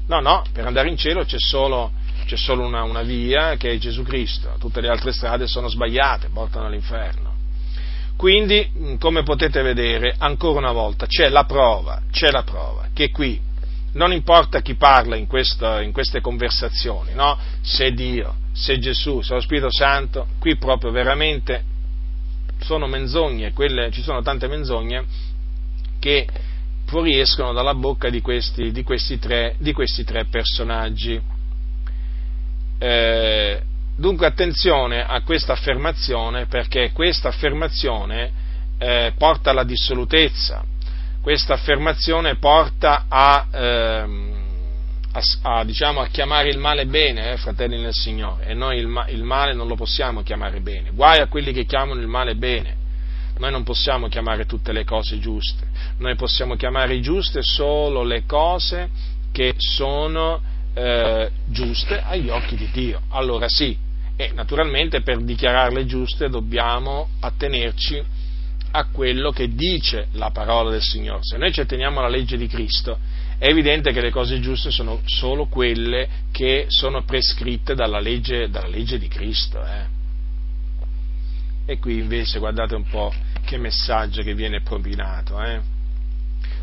[0.06, 1.92] No, no, per andare in cielo c'è solo,
[2.26, 6.28] c'è solo una, una via che è Gesù Cristo, tutte le altre strade sono sbagliate,
[6.32, 7.30] portano all'inferno.
[8.16, 13.40] Quindi, come potete vedere, ancora una volta c'è la prova, c'è la prova, che qui
[13.94, 17.36] non importa chi parla in, questo, in queste conversazioni, no?
[17.60, 21.64] se Dio, se Gesù, se lo Spirito Santo, qui proprio veramente
[22.60, 25.04] sono menzogne, quelle, ci sono tante menzogne
[25.98, 26.26] che
[26.92, 31.18] fuoriescono dalla bocca di questi, di questi, tre, di questi tre, personaggi.
[32.78, 33.62] Eh,
[33.96, 38.30] dunque attenzione a questa affermazione perché questa affermazione
[38.76, 40.62] eh, porta alla dissolutezza,
[41.22, 44.34] questa affermazione porta a, ehm,
[45.12, 45.20] a,
[45.60, 49.22] a, diciamo, a, chiamare il male bene, eh, fratelli nel Signore, e noi il, il
[49.22, 52.80] male non lo possiamo chiamare bene, guai a quelli che chiamano il male bene
[53.42, 55.66] noi non possiamo chiamare tutte le cose giuste,
[55.98, 58.88] noi possiamo chiamare giuste solo le cose
[59.32, 60.40] che sono
[60.74, 63.00] eh, giuste agli occhi di Dio.
[63.08, 63.76] Allora sì,
[64.14, 68.00] e naturalmente per dichiararle giuste dobbiamo attenerci
[68.74, 71.22] a quello che dice la parola del Signore.
[71.22, 72.96] Se noi ci atteniamo alla legge di Cristo,
[73.38, 78.68] è evidente che le cose giuste sono solo quelle che sono prescritte dalla legge, dalla
[78.68, 79.60] legge di Cristo.
[79.64, 80.00] Eh.
[81.66, 83.12] E qui invece guardate un po'
[83.52, 85.42] che messaggio che viene propinato.
[85.42, 85.60] Eh?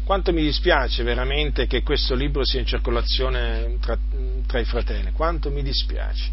[0.03, 3.95] Quanto mi dispiace veramente che questo libro sia in circolazione tra,
[4.47, 6.31] tra i fratelli, quanto mi dispiace.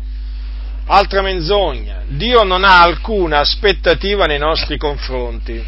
[0.86, 5.62] Altra menzogna, Dio non ha alcuna aspettativa nei nostri confronti.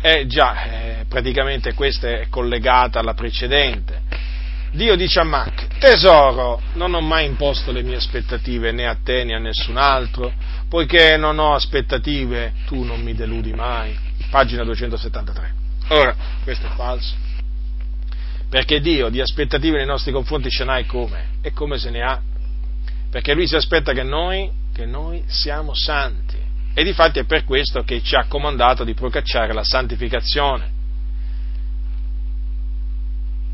[0.00, 4.02] Eh già, eh, praticamente questa è collegata alla precedente.
[4.72, 9.24] Dio dice a Mac, tesoro, non ho mai imposto le mie aspettative né a te
[9.24, 10.30] né a nessun altro,
[10.68, 14.07] poiché non ho aspettative, tu non mi deludi mai.
[14.30, 15.54] Pagina 273.
[15.88, 17.14] Ora, questo è falso.
[18.48, 21.26] Perché Dio di aspettative nei nostri confronti ce n'ha e come?
[21.42, 22.20] E come se ne ha?
[23.10, 26.36] Perché Lui si aspetta che noi, che noi siamo santi.
[26.74, 30.76] E difatti è per questo che ci ha comandato di procacciare la santificazione.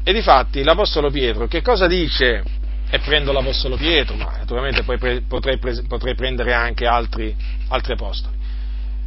[0.05, 2.43] E difatti l'Apostolo Pietro che cosa dice?
[2.91, 7.35] E prendo l'Apostolo Pietro, ma naturalmente poi pre- potrei, pre- potrei, prendere anche altri,
[7.69, 8.34] altri apostoli.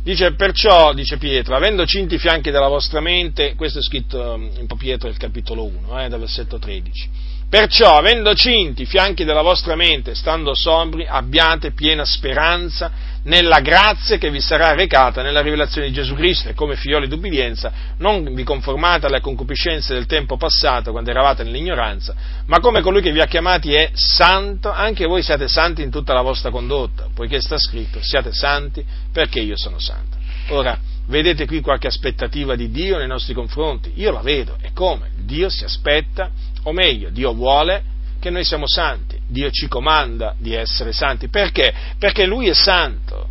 [0.07, 4.65] Dice, perciò, dice Pietro, avendo cinti i fianchi della vostra mente, questo è scritto in
[4.77, 7.09] Pietro nel capitolo 1, eh, dal versetto 13,
[7.49, 12.91] Perciò, avendo cinti i fianchi della vostra mente, stando sobri, abbiate piena speranza
[13.23, 17.71] nella grazia che vi sarà recata nella rivelazione di Gesù Cristo e come figlioli d'ubbidienza
[17.97, 22.13] non vi conformate alle concupiscenze del tempo passato quando eravate nell'ignoranza,
[22.47, 26.13] ma come colui che vi ha chiamati è santo, anche voi siate santi in tutta
[26.13, 30.17] la vostra condotta, poiché sta scritto siate santi perché io sono santo.
[30.49, 33.91] Ora, vedete qui qualche aspettativa di Dio nei nostri confronti?
[33.95, 35.11] Io la vedo, e come?
[35.17, 36.31] Dio si aspetta
[36.63, 41.27] o meglio, Dio vuole che noi siamo santi, Dio ci comanda di essere santi.
[41.27, 41.73] Perché?
[41.97, 43.29] Perché Lui è santo.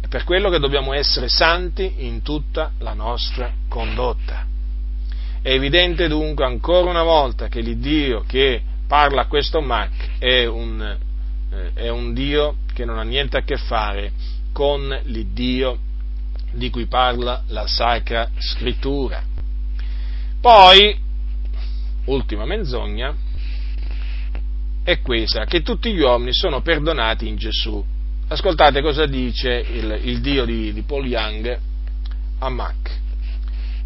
[0.00, 4.46] È per quello che dobbiamo essere santi in tutta la nostra condotta.
[5.42, 10.96] È evidente dunque ancora una volta che l'Iddio che parla a questo Mac è un,
[11.50, 14.12] eh, è un Dio che non ha niente a che fare
[14.52, 15.78] con l'Iddio
[16.56, 19.22] di cui parla la Sacra Scrittura.
[20.40, 21.04] Poi
[22.06, 23.14] ultima menzogna,
[24.82, 27.84] è questa, che tutti gli uomini sono perdonati in Gesù.
[28.28, 31.58] Ascoltate cosa dice il, il Dio di, di Paul Young
[32.38, 33.00] a Mac.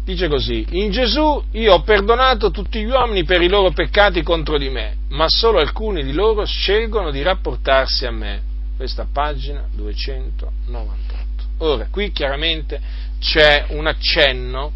[0.03, 4.57] Dice così, in Gesù io ho perdonato tutti gli uomini per i loro peccati contro
[4.57, 8.41] di me, ma solo alcuni di loro scelgono di rapportarsi a me.
[8.77, 11.20] Questa pagina 298.
[11.63, 12.79] Ora, qui chiaramente
[13.19, 14.71] c'è un accenno,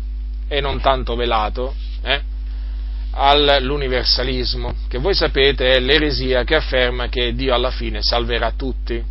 [0.48, 2.22] e non tanto velato, eh,
[3.12, 9.04] all'universalismo, che voi sapete è l'eresia che afferma che Dio alla fine salverà tutti,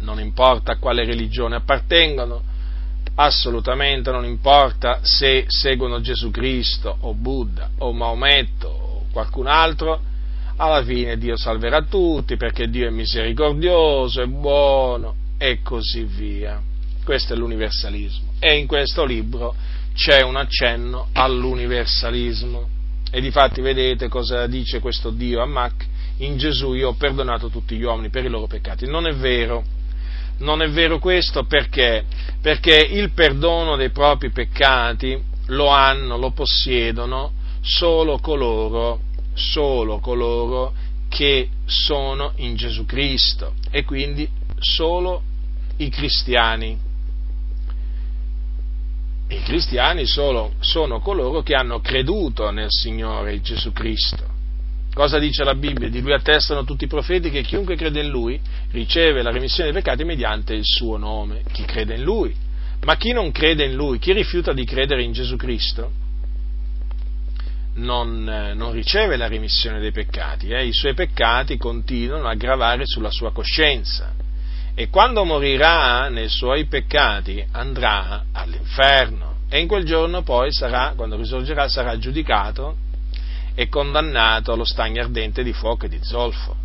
[0.00, 2.42] non importa a quale religione appartengono,
[3.16, 10.00] assolutamente non importa se seguono Gesù Cristo o Buddha o Maometto o qualcun altro,
[10.56, 16.68] alla fine Dio salverà tutti perché Dio è misericordioso, è buono e così via.
[17.04, 19.54] Questo è l'universalismo e in questo libro
[19.94, 22.68] c'è un accenno all'universalismo.
[23.10, 25.86] E difatti vedete cosa dice questo Dio a Mac?
[26.18, 28.86] In Gesù io ho perdonato tutti gli uomini per i loro peccati.
[28.86, 29.64] Non è vero.
[30.38, 32.04] Non è vero questo perché?
[32.40, 39.00] Perché il perdono dei propri peccati lo hanno, lo possiedono solo coloro,
[39.34, 40.72] solo coloro
[41.08, 44.28] che sono in Gesù Cristo e quindi
[44.58, 45.22] solo
[45.78, 46.78] i cristiani.
[49.50, 54.24] Cristiani sono, sono coloro che hanno creduto nel Signore Gesù Cristo.
[54.94, 55.88] Cosa dice la Bibbia?
[55.88, 58.40] Di lui attestano tutti i profeti che chiunque crede in lui
[58.70, 61.42] riceve la remissione dei peccati mediante il suo nome.
[61.50, 62.32] Chi crede in lui?
[62.84, 65.90] Ma chi non crede in lui, chi rifiuta di credere in Gesù Cristo,
[67.74, 68.22] non,
[68.54, 70.50] non riceve la remissione dei peccati.
[70.50, 70.64] Eh?
[70.64, 74.12] I suoi peccati continuano a gravare sulla sua coscienza
[74.76, 81.16] e quando morirà nei suoi peccati andrà all'inferno e in quel giorno poi sarà, quando
[81.16, 82.76] risorgerà, sarà giudicato
[83.54, 86.56] e condannato allo stagno ardente di fuoco e di zolfo.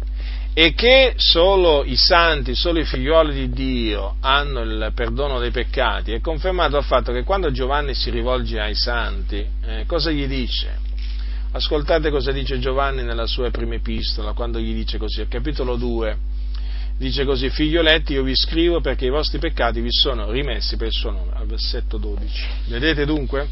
[0.54, 6.14] E che solo i santi, solo i figlioli di Dio hanno il perdono dei peccati
[6.14, 10.78] è confermato dal fatto che quando Giovanni si rivolge ai santi, eh, cosa gli dice?
[11.52, 16.18] Ascoltate cosa dice Giovanni nella sua prima epistola, quando gli dice così, capitolo 2,
[16.98, 20.94] dice così, figlioletti io vi scrivo perché i vostri peccati vi sono rimessi per il
[20.94, 22.46] suo nome, al versetto 12.
[22.68, 23.48] Vedete dunque?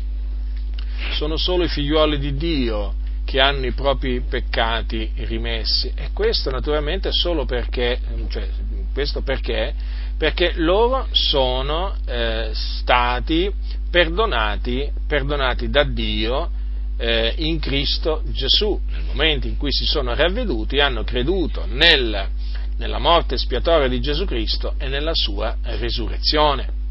[1.12, 2.94] Sono solo i figlioli di Dio
[3.26, 8.00] che hanno i propri peccati rimessi e questo naturalmente solo perché,
[8.30, 8.48] cioè,
[8.94, 9.74] questo perché?
[10.18, 13.52] Perché loro sono eh, stati
[13.90, 16.50] perdonati, perdonati da Dio
[16.98, 22.30] eh, in Cristo Gesù, nel momento in cui si sono ravveduti, hanno creduto nel,
[22.78, 26.82] nella morte espiatoria di Gesù Cristo e nella sua risurrezione.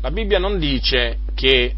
[0.00, 1.74] La Bibbia non dice che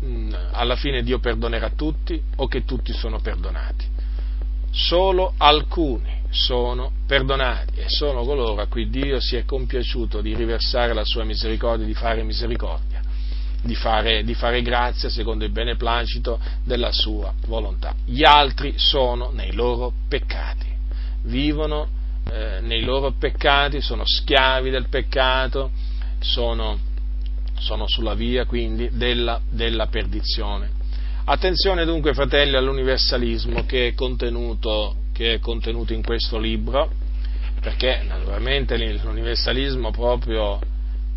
[0.00, 3.86] mh, alla fine Dio perdonerà tutti o che tutti sono perdonati.
[4.70, 10.92] Solo alcuni sono perdonati e sono coloro a cui Dio si è compiaciuto di riversare
[10.92, 13.00] la sua misericordia, di fare misericordia,
[13.62, 17.94] di fare, di fare grazia secondo il beneplacito della sua volontà.
[18.04, 20.66] Gli altri sono nei loro peccati,
[21.22, 25.70] vivono eh, nei loro peccati, sono schiavi del peccato,
[26.20, 26.78] sono,
[27.58, 30.70] sono sulla via quindi della, della perdizione.
[31.26, 36.90] Attenzione dunque, fratelli, all'universalismo che è contenuto, che è contenuto in questo libro,
[37.60, 40.60] perché naturalmente l'universalismo proprio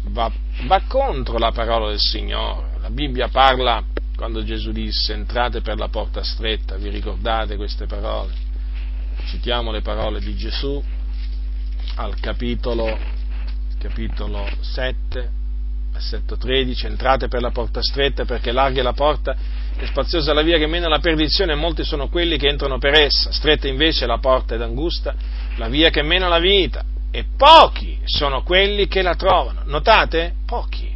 [0.04, 0.32] va,
[0.66, 2.78] va contro la parola del Signore.
[2.80, 3.84] La Bibbia parla,
[4.16, 8.32] quando Gesù disse entrate per la porta stretta, vi ricordate queste parole?
[9.26, 10.82] Citiamo le parole di Gesù
[11.98, 12.98] al capitolo,
[13.80, 15.30] capitolo 7,
[15.92, 19.36] versetto 13, entrate per la porta stretta perché larga è la porta
[19.76, 22.94] e spaziosa la via che mena alla perdizione e molti sono quelli che entrano per
[22.94, 25.16] essa, stretta invece la porta ed angusta
[25.58, 29.62] la via che mena alla vita e pochi sono quelli che la trovano.
[29.66, 30.36] Notate?
[30.46, 30.96] Pochi,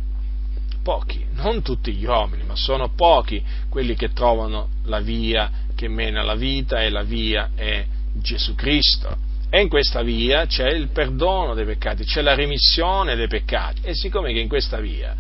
[0.83, 6.21] pochi, non tutti gli uomini, ma sono pochi quelli che trovano la via che mena
[6.21, 7.83] alla vita e la via è
[8.13, 9.29] Gesù Cristo.
[9.53, 13.81] E in questa via c'è il perdono dei peccati, c'è la remissione dei peccati.
[13.83, 15.13] E siccome che in questa via,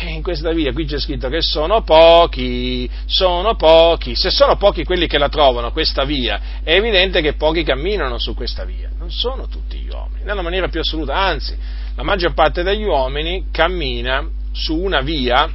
[0.00, 5.06] in questa via qui c'è scritto che sono pochi, sono pochi, se sono pochi quelli
[5.06, 8.90] che la trovano, questa via, è evidente che pochi camminano su questa via.
[8.98, 11.56] Non sono tutti gli uomini, nella maniera più assoluta, anzi,
[11.94, 15.48] la maggior parte degli uomini cammina su una via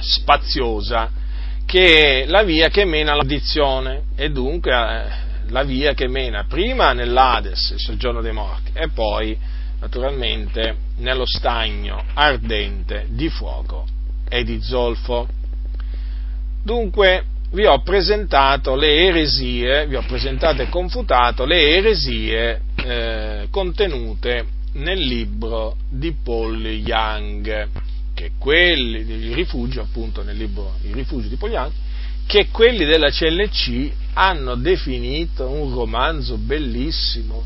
[0.00, 1.10] spaziosa,
[1.66, 6.92] che è la via che mena all'addizione e dunque eh, la via che mena prima
[6.92, 9.36] nell'Ades, il soggiorno dei morti, e poi
[9.80, 13.84] naturalmente nello stagno ardente di fuoco
[14.28, 15.28] e di zolfo.
[16.62, 24.46] Dunque vi ho presentato le eresie, vi ho presentato e confutato le eresie eh, contenute
[24.72, 27.68] nel libro di Paul Young,
[28.14, 31.72] che quelli, il rifugio appunto nel libro Il rifugio di Paul Young,
[32.26, 37.44] che quelli della CLC hanno definito un romanzo bellissimo.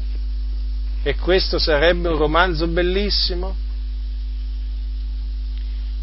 [1.02, 3.54] E questo sarebbe un romanzo bellissimo?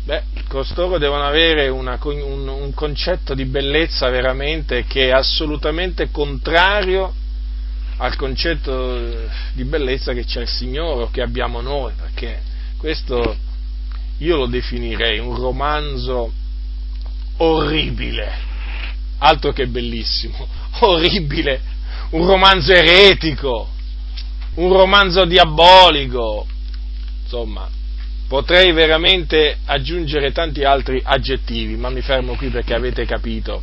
[0.05, 7.11] Beh, costoro devono avere una, un, un, concetto di bellezza veramente che è assolutamente contrario
[7.97, 12.39] al concetto di bellezza che c'è il Signore o che abbiamo noi, perché
[12.77, 13.35] questo
[14.19, 16.31] io lo definirei un romanzo
[17.37, 18.53] orribile
[19.25, 20.47] altro che bellissimo,
[20.81, 21.61] orribile,
[22.11, 23.69] un romanzo eretico,
[24.55, 26.45] un romanzo diabolico,
[27.23, 27.67] insomma,
[28.27, 33.61] potrei veramente aggiungere tanti altri aggettivi, ma mi fermo qui perché avete capito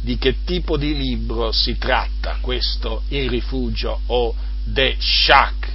[0.00, 5.72] di che tipo di libro si tratta questo Il rifugio o The Shack.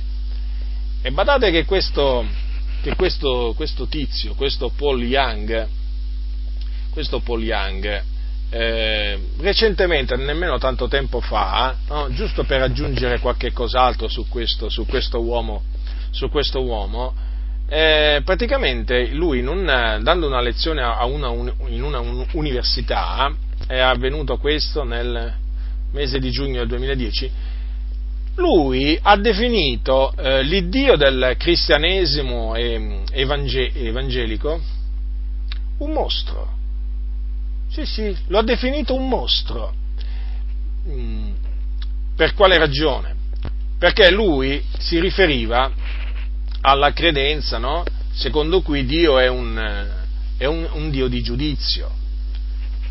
[1.02, 2.26] E badate che questo,
[2.82, 5.68] che questo, questo tizio, questo Paul Young,
[6.92, 8.04] questo Paul Young
[8.52, 14.86] eh, recentemente, nemmeno tanto tempo fa, no, giusto per aggiungere qualche cos'altro su questo, su
[14.86, 15.64] questo uomo,
[16.12, 17.30] su questo uomo
[17.74, 21.32] eh, praticamente lui, un, dando una lezione una,
[21.68, 22.02] in una
[22.34, 23.34] università,
[23.66, 25.34] è avvenuto questo nel
[25.94, 27.32] mese di giugno del 2010,
[28.36, 34.60] lui ha definito eh, l'iddio del cristianesimo evangelico
[35.78, 36.60] un mostro
[37.72, 39.74] sì, sì, lo ha definito un mostro.
[40.88, 41.32] Mm.
[42.16, 43.16] Per quale ragione?
[43.80, 45.72] Perché lui si riferiva
[46.62, 47.84] alla credenza, no?
[48.14, 49.88] secondo cui Dio è, un,
[50.38, 51.90] è un, un, Dio di giudizio,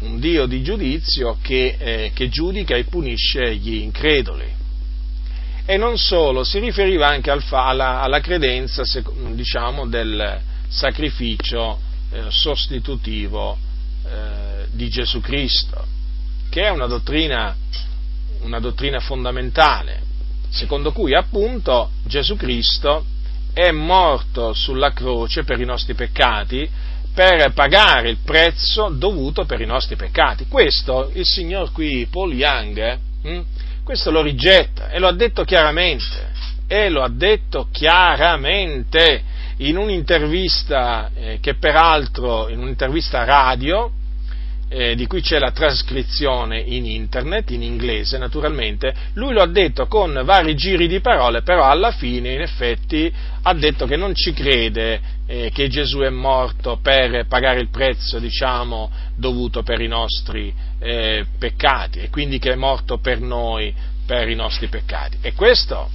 [0.01, 4.59] un Dio di giudizio che, eh, che, giudica e punisce gli increduli.
[5.66, 8.82] E non solo, si riferiva anche al, alla, alla, credenza,
[9.32, 11.78] diciamo, del sacrificio
[12.11, 13.57] eh, sostitutivo
[14.07, 14.39] eh,
[14.81, 15.85] di Gesù Cristo,
[16.48, 17.55] che è una dottrina,
[18.40, 20.01] una dottrina fondamentale,
[20.48, 23.05] secondo cui appunto Gesù Cristo
[23.52, 26.66] è morto sulla croce per i nostri peccati,
[27.12, 30.47] per pagare il prezzo dovuto per i nostri peccati.
[30.47, 33.40] Questo il signor qui, Paul Young, hm,
[33.85, 36.32] questo lo rigetta e lo ha detto chiaramente,
[36.66, 39.24] e lo ha detto chiaramente
[39.59, 43.98] in un'intervista eh, che peraltro, in un'intervista radio,
[44.72, 49.88] eh, di cui c'è la trascrizione in internet, in inglese naturalmente, lui lo ha detto
[49.88, 54.32] con vari giri di parole, però alla fine in effetti ha detto che non ci
[54.32, 60.55] crede eh, che Gesù è morto per pagare il prezzo, diciamo, dovuto per i nostri
[60.78, 63.74] eh, peccati e quindi che è morto per noi,
[64.06, 65.18] per i nostri peccati.
[65.20, 65.90] E questo,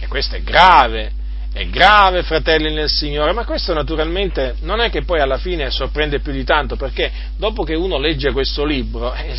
[0.00, 1.12] e questo è grave,
[1.58, 6.20] è grave, fratelli nel Signore, ma questo naturalmente non è che poi alla fine sorprende
[6.20, 9.34] più di tanto, perché dopo che uno legge questo libro, eh,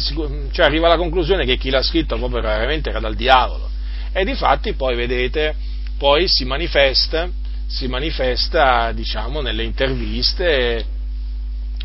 [0.52, 3.70] cioè arriva alla conclusione che chi l'ha scritto proprio veramente era dal diavolo.
[4.12, 5.56] E di fatti poi vedete,
[5.98, 7.30] poi si manifesta,
[7.68, 10.86] si manifesta diciamo, nelle interviste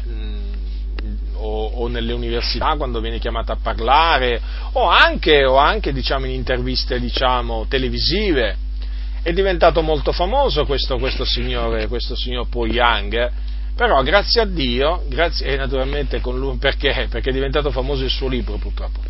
[0.04, 0.52] mm,
[1.34, 4.40] o, o nelle università quando viene chiamato a parlare,
[4.72, 8.63] o anche, o anche diciamo, in interviste diciamo, televisive.
[9.24, 13.30] È diventato molto famoso questo, questo signore, questo signor Po Yang,
[13.74, 17.06] però grazie a Dio, grazie, e naturalmente con lui, perché?
[17.08, 19.00] Perché è diventato famoso il suo libro purtroppo.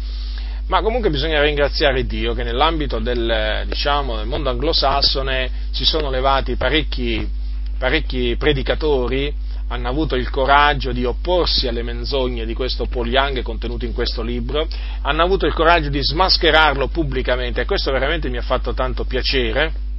[0.68, 6.54] Ma comunque bisogna ringraziare Dio che nell'ambito del, diciamo, del mondo anglosassone si sono levati
[6.54, 7.28] parecchi,
[7.76, 9.34] parecchi predicatori
[9.66, 14.22] hanno avuto il coraggio di opporsi alle menzogne di questo Paul Young contenuto in questo
[14.22, 14.68] libro,
[15.02, 19.90] hanno avuto il coraggio di smascherarlo pubblicamente e questo veramente mi ha fatto tanto piacere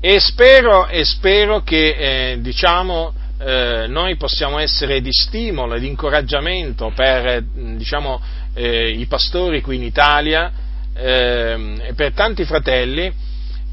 [0.00, 5.88] e spero, e spero che eh, diciamo, eh, noi possiamo essere di stimolo e di
[5.88, 8.20] incoraggiamento per diciamo,
[8.54, 10.52] eh, i pastori qui in Italia
[10.94, 13.12] ehm, e per tanti fratelli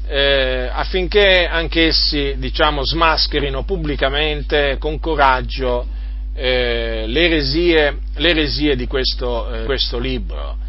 [0.08, 5.86] eh, affinché anch'essi diciamo, smascherino pubblicamente con coraggio
[6.34, 7.24] eh, le,
[8.14, 10.64] eresie, di questo, eh, questo libro.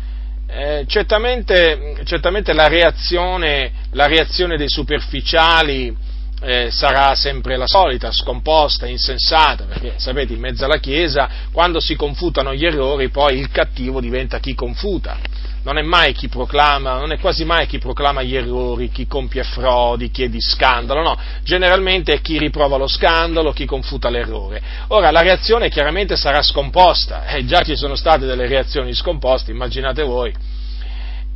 [0.50, 5.96] Eh, certamente, certamente la, reazione, la, reazione, dei superficiali
[6.42, 11.96] eh, sarà sempre la solita, scomposta, insensata, perché sapete, in mezzo alla Chiesa, quando si
[11.96, 15.18] confutano gli errori, poi il cattivo diventa chi confuta
[15.64, 19.44] non è mai chi proclama, non è quasi mai chi proclama gli errori, chi compie
[19.44, 24.62] frodi, chi è di scandalo, no, generalmente è chi riprova lo scandalo, chi confuta l'errore.
[24.88, 30.04] Ora la reazione chiaramente sarà scomposta, eh, già ci sono state delle reazioni scomposte, immaginate
[30.04, 30.34] voi.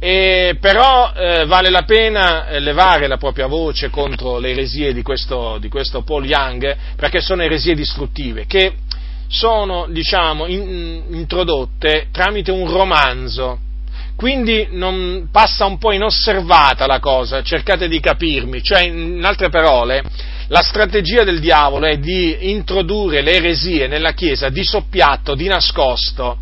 [0.04, 5.04] E però eh, vale la pena eh, levare la propria voce contro le eresie di
[5.04, 8.78] questo, di questo Paul Young, perché sono eresie distruttive, che
[9.28, 13.60] sono, diciamo, in, introdotte tramite un romanzo
[14.22, 20.04] quindi non, passa un po' inosservata la cosa, cercate di capirmi, cioè in altre parole
[20.50, 26.38] la strategia del diavolo è di introdurre le eresie nella Chiesa di soppiatto, di nascosto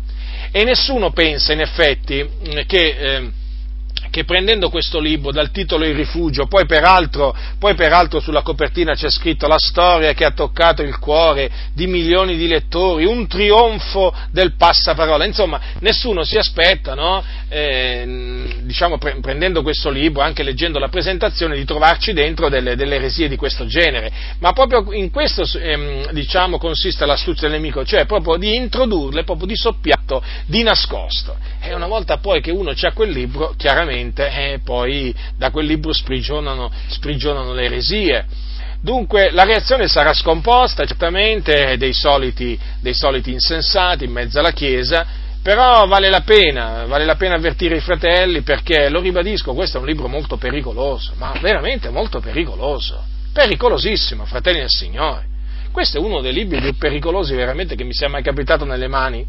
[0.50, 2.28] e nessuno pensa in effetti
[2.66, 2.96] che...
[2.98, 3.30] Eh,
[4.10, 9.10] che prendendo questo libro dal titolo Il rifugio, poi peraltro, poi peraltro sulla copertina c'è
[9.10, 14.54] scritto la storia che ha toccato il cuore di milioni di lettori, un trionfo del
[14.56, 17.22] passaparola, insomma nessuno si aspetta, no?
[17.48, 22.96] eh, diciamo, pre- prendendo questo libro, anche leggendo la presentazione, di trovarci dentro delle, delle
[22.96, 28.06] eresie di questo genere, ma proprio in questo ehm, diciamo, consiste l'astuzia del nemico, cioè
[28.06, 31.36] proprio di introdurle, proprio di soppiatto, di nascosto.
[31.60, 35.66] E una volta poi che uno ha quel libro, chiaramente, e eh, poi da quel
[35.66, 38.26] libro sprigionano, sprigionano le eresie.
[38.82, 45.06] Dunque la reazione sarà scomposta, certamente, dei soliti, dei soliti insensati in mezzo alla Chiesa,
[45.42, 49.80] però vale la pena, vale la pena avvertire i fratelli perché, lo ribadisco, questo è
[49.80, 55.28] un libro molto pericoloso, ma veramente molto pericoloso, pericolosissimo, fratelli del Signore.
[55.70, 59.24] Questo è uno dei libri più pericolosi veramente che mi sia mai capitato nelle mani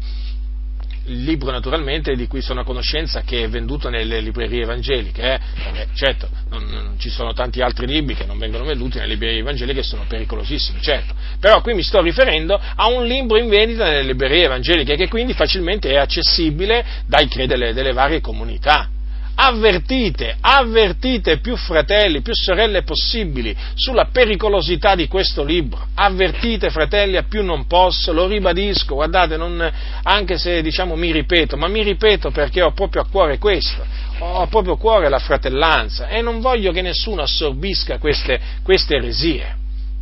[1.06, 5.40] il libro naturalmente di cui sono a conoscenza che è venduto nelle librerie evangeliche, eh?
[5.64, 9.40] Vabbè, certo, non, non, ci sono tanti altri libri che non vengono venduti nelle librerie
[9.40, 13.84] evangeliche che sono pericolosissimi, certo, però qui mi sto riferendo a un libro in vendita
[13.84, 18.88] nelle librerie evangeliche che quindi facilmente è accessibile dai credenti delle, delle varie comunità
[19.34, 27.24] avvertite, avvertite più fratelli, più sorelle possibili sulla pericolosità di questo libro, avvertite fratelli a
[27.24, 29.70] più non posso, lo ribadisco, guardate, non,
[30.02, 33.84] anche se diciamo mi ripeto, ma mi ripeto perché ho proprio a cuore questo,
[34.18, 39.56] ho proprio a cuore la fratellanza e non voglio che nessuno assorbisca queste, queste eresie,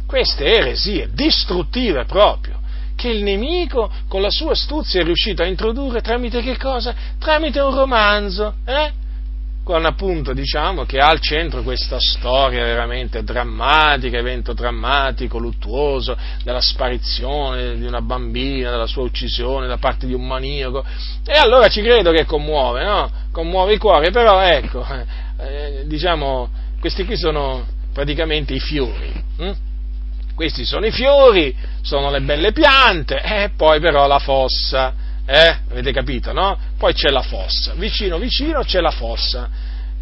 [0.06, 2.58] queste eresie distruttive proprio
[2.96, 6.94] che il nemico con la sua astuzia è riuscito a introdurre tramite che cosa?
[7.18, 8.92] Tramite un romanzo, eh?
[9.62, 16.60] Con appunto diciamo che ha al centro questa storia veramente drammatica, evento drammatico, luttuoso, della
[16.60, 20.84] sparizione di una bambina, della sua uccisione da parte di un maniaco,
[21.26, 23.10] e allora ci credo che commuove, no?
[23.30, 24.84] Commuove il cuore, però ecco,
[25.38, 26.50] eh, diciamo,
[26.80, 29.12] questi qui sono praticamente i fiori.
[29.36, 29.52] Hm?
[30.34, 35.56] Questi sono i fiori, sono le belle piante, e poi però la fossa eh?
[35.70, 36.58] Avete capito, no?
[36.76, 39.48] Poi c'è la fossa, vicino vicino c'è la fossa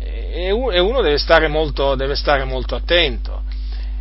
[0.01, 3.43] e uno deve stare molto, deve stare molto attento.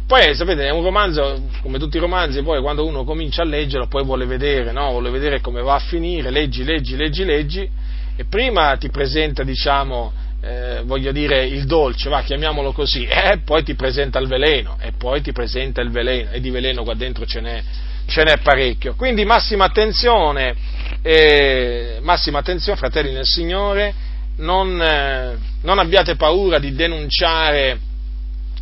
[0.07, 3.87] Poi, sapete, è un romanzo, come tutti i romanzi, poi quando uno comincia a leggerlo,
[3.87, 4.91] poi vuole vedere, no?
[4.91, 7.69] Vuole vedere come va a finire, leggi, leggi, leggi, leggi,
[8.15, 13.63] e prima ti presenta, diciamo, eh, voglio dire, il dolce, va, chiamiamolo così, e poi
[13.63, 17.25] ti presenta il veleno, e poi ti presenta il veleno, e di veleno qua dentro
[17.25, 17.63] ce n'è,
[18.07, 18.95] ce n'è parecchio.
[18.95, 20.55] Quindi massima attenzione,
[21.01, 23.93] eh, massima attenzione, fratelli nel Signore,
[24.37, 27.79] non, eh, non abbiate paura di denunciare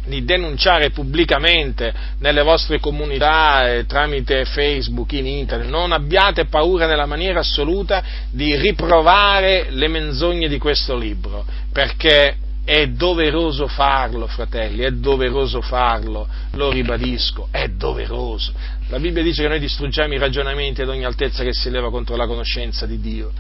[0.06, 7.08] di denunciare pubblicamente nelle vostre comunità eh, tramite Facebook, in internet, non abbiate paura nella
[7.08, 14.90] maniera assoluta di riprovare le menzogne di questo libro, perché è doveroso farlo, fratelli, è
[14.90, 18.52] doveroso farlo, lo ribadisco, è doveroso.
[18.90, 22.16] La Bibbia dice che noi distruggiamo i ragionamenti ad ogni altezza che si leva contro
[22.16, 23.32] la conoscenza di Dio.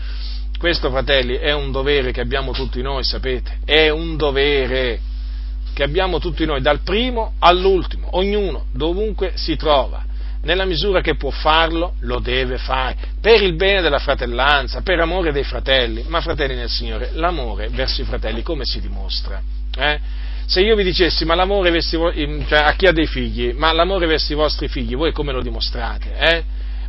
[0.57, 3.59] Questo, fratelli, è un dovere che abbiamo tutti noi, sapete?
[3.63, 4.99] È un dovere
[5.73, 10.03] che abbiamo tutti noi, dal primo all'ultimo, ognuno, dovunque si trova.
[10.41, 15.31] Nella misura che può farlo, lo deve fare, per il bene della fratellanza, per amore
[15.31, 16.05] dei fratelli.
[16.07, 19.41] Ma fratelli nel Signore, l'amore verso i fratelli come si dimostra?
[19.77, 19.99] Eh?
[20.47, 24.05] Se io vi dicessi, ma l'amore verso, cioè, a chi ha dei figli, ma l'amore
[24.05, 26.15] verso i vostri figli, voi come lo dimostrate?
[26.17, 26.43] Eh?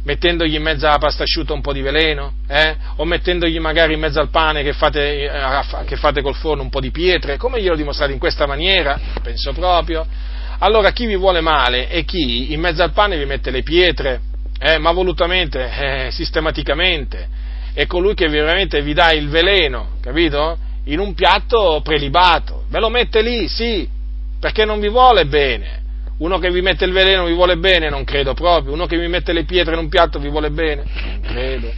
[0.06, 2.76] mettendogli in mezzo alla pasta asciutta un po' di veleno, eh?
[2.96, 6.70] o mettendogli magari in mezzo al pane che fate, eh, che fate col forno un
[6.70, 8.98] po' di pietre, come glielo dimostrate in questa maniera?
[9.20, 10.06] Penso proprio.
[10.58, 14.20] Allora chi vi vuole male è chi in mezzo al pane vi mette le pietre,
[14.60, 17.28] eh, ma volutamente, eh, sistematicamente,
[17.74, 20.56] è colui che veramente vi dà il veleno, capito?
[20.84, 23.88] In un piatto prelibato, ve lo mette lì, sì,
[24.38, 25.84] perché non vi vuole bene
[26.18, 27.90] uno che vi mette il veleno vi vuole bene?
[27.90, 28.72] Non credo proprio.
[28.72, 30.84] Uno che vi mette le pietre in un piatto vi vuole bene?
[30.84, 31.72] Non credo.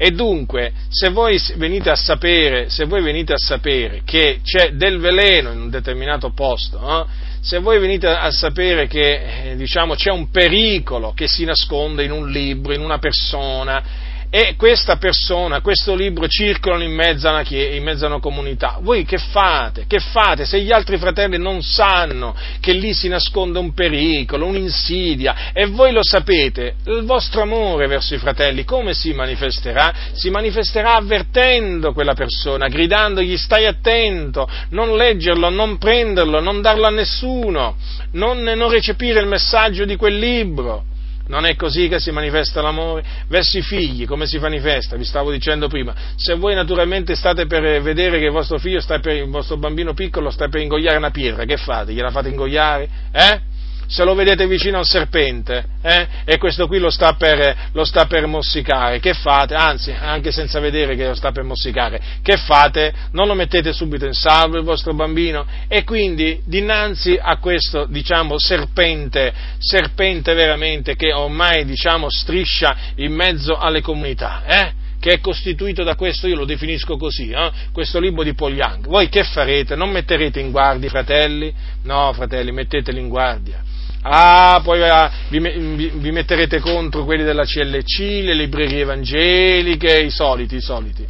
[0.00, 5.60] E dunque, se voi venite a sapere, venite a sapere che c'è del veleno in
[5.60, 7.08] un determinato posto, no?
[7.40, 12.12] se voi venite a sapere che eh, diciamo, c'è un pericolo che si nasconde in
[12.12, 13.82] un libro, in una persona,
[14.30, 18.78] e questa persona, questo libro circolano in mezzo, a una, in mezzo a una comunità.
[18.80, 19.84] Voi che fate?
[19.86, 25.52] Che fate se gli altri fratelli non sanno che lì si nasconde un pericolo, un'insidia
[25.52, 26.74] e voi lo sapete?
[26.86, 29.94] Il vostro amore verso i fratelli come si manifesterà?
[30.12, 36.90] Si manifesterà avvertendo quella persona, gridandogli stai attento, non leggerlo, non prenderlo, non darlo a
[36.90, 37.76] nessuno,
[38.12, 40.87] non, non recepire il messaggio di quel libro.
[41.28, 43.04] Non è così che si manifesta l'amore?
[43.28, 44.96] Verso i figli, come si manifesta?
[44.96, 45.94] Vi stavo dicendo prima.
[46.16, 50.30] Se voi naturalmente state per vedere che il vostro figlio, per, il vostro bambino piccolo
[50.30, 51.92] sta per ingoiare una pietra, che fate?
[51.92, 52.88] Gliela fate ingoiare?
[53.12, 53.40] Eh?
[53.88, 57.84] Se lo vedete vicino a un serpente eh, e questo qui lo sta, per, lo
[57.84, 59.54] sta, per, mossicare, che fate?
[59.54, 62.92] Anzi, anche senza vedere che lo sta per mossicare, che fate?
[63.12, 65.46] Non lo mettete subito in salvo il vostro bambino?
[65.68, 73.56] E quindi dinanzi a questo, diciamo, serpente, serpente veramente che ormai, diciamo, striscia in mezzo
[73.56, 74.72] alle comunità, eh?
[75.00, 77.50] che è costituito da questo, io lo definisco così, eh?
[77.72, 78.86] questo libro di Young.
[78.86, 79.76] Voi che farete?
[79.76, 81.54] Non metterete in guardia i fratelli?
[81.84, 83.67] No, fratelli, metteteli in guardia.
[84.10, 90.10] Ah, poi ah, vi, vi, vi, metterete contro quelli della CLC, le librerie evangeliche, i
[90.10, 91.06] soliti, i soliti.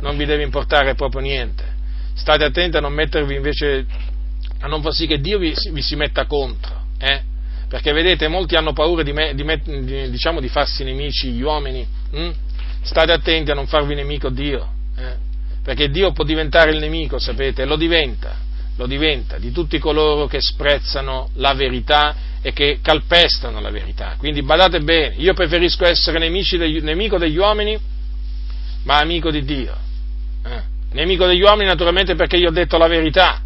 [0.00, 1.64] Non vi deve importare proprio niente.
[2.14, 3.86] State attenti a non mettervi invece,
[4.60, 7.22] a non far sì che Dio vi, vi si metta contro, eh?
[7.68, 9.44] Perché vedete, molti hanno paura di, me, di,
[9.84, 11.86] di, diciamo, di farsi nemici gli uomini.
[12.10, 12.30] Hm?
[12.82, 15.14] State attenti a non farvi nemico Dio, eh?
[15.62, 18.34] Perché Dio può diventare il nemico, sapete, lo diventa,
[18.80, 24.14] lo diventa, di tutti coloro che sprezzano la verità e che calpestano la verità.
[24.16, 27.78] Quindi badate bene, io preferisco essere degli, nemico degli uomini,
[28.84, 29.76] ma amico di Dio.
[30.46, 30.62] Eh?
[30.92, 33.42] Nemico degli uomini naturalmente perché io ho detto la verità.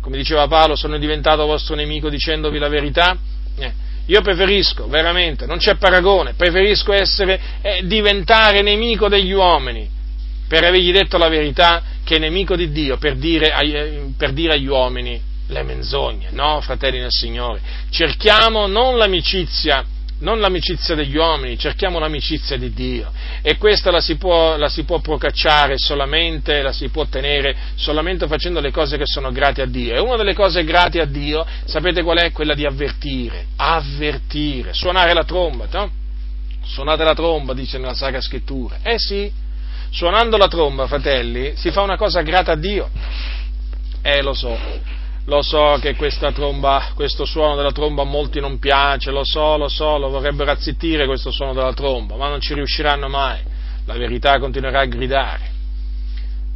[0.00, 3.16] Come diceva Paolo, sono diventato vostro nemico dicendovi la verità.
[3.56, 3.72] Eh?
[4.06, 9.88] Io preferisco, veramente, non c'è paragone, preferisco essere, eh, diventare nemico degli uomini
[10.52, 14.66] per avergli detto la verità che nemico di Dio per dire, ai, per dire agli
[14.66, 17.58] uomini le menzogne, no, fratelli nel Signore.
[17.88, 19.82] Cerchiamo non l'amicizia,
[20.18, 23.10] non l'amicizia degli uomini, cerchiamo l'amicizia di Dio.
[23.40, 28.26] E questa la si può, la si può procacciare solamente, la si può ottenere solamente
[28.26, 29.94] facendo le cose che sono grate a Dio.
[29.94, 32.30] E una delle cose grate a Dio, sapete qual è?
[32.30, 35.90] Quella di avvertire, avvertire, suonare la tromba, no?
[36.62, 38.80] Suonate la tromba, dice nella Sacra Scrittura.
[38.82, 39.40] Eh sì,
[39.92, 42.88] suonando la tromba, fratelli, si fa una cosa grata a Dio.
[44.00, 44.58] Eh, lo so,
[45.26, 45.94] lo so che
[46.32, 50.50] tromba, questo suono della tromba a molti non piace, lo so, lo so, lo vorrebbero
[50.50, 53.40] azzittire questo suono della tromba, ma non ci riusciranno mai.
[53.84, 55.50] La verità continuerà a gridare.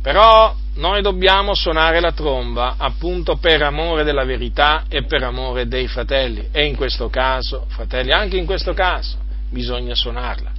[0.00, 5.88] Però noi dobbiamo suonare la tromba appunto per amore della verità e per amore dei
[5.88, 6.48] fratelli.
[6.52, 9.18] E in questo caso, fratelli, anche in questo caso
[9.50, 10.52] bisogna suonarla.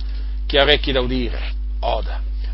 [0.46, 2.22] Chi ha orecchi da udire, oda.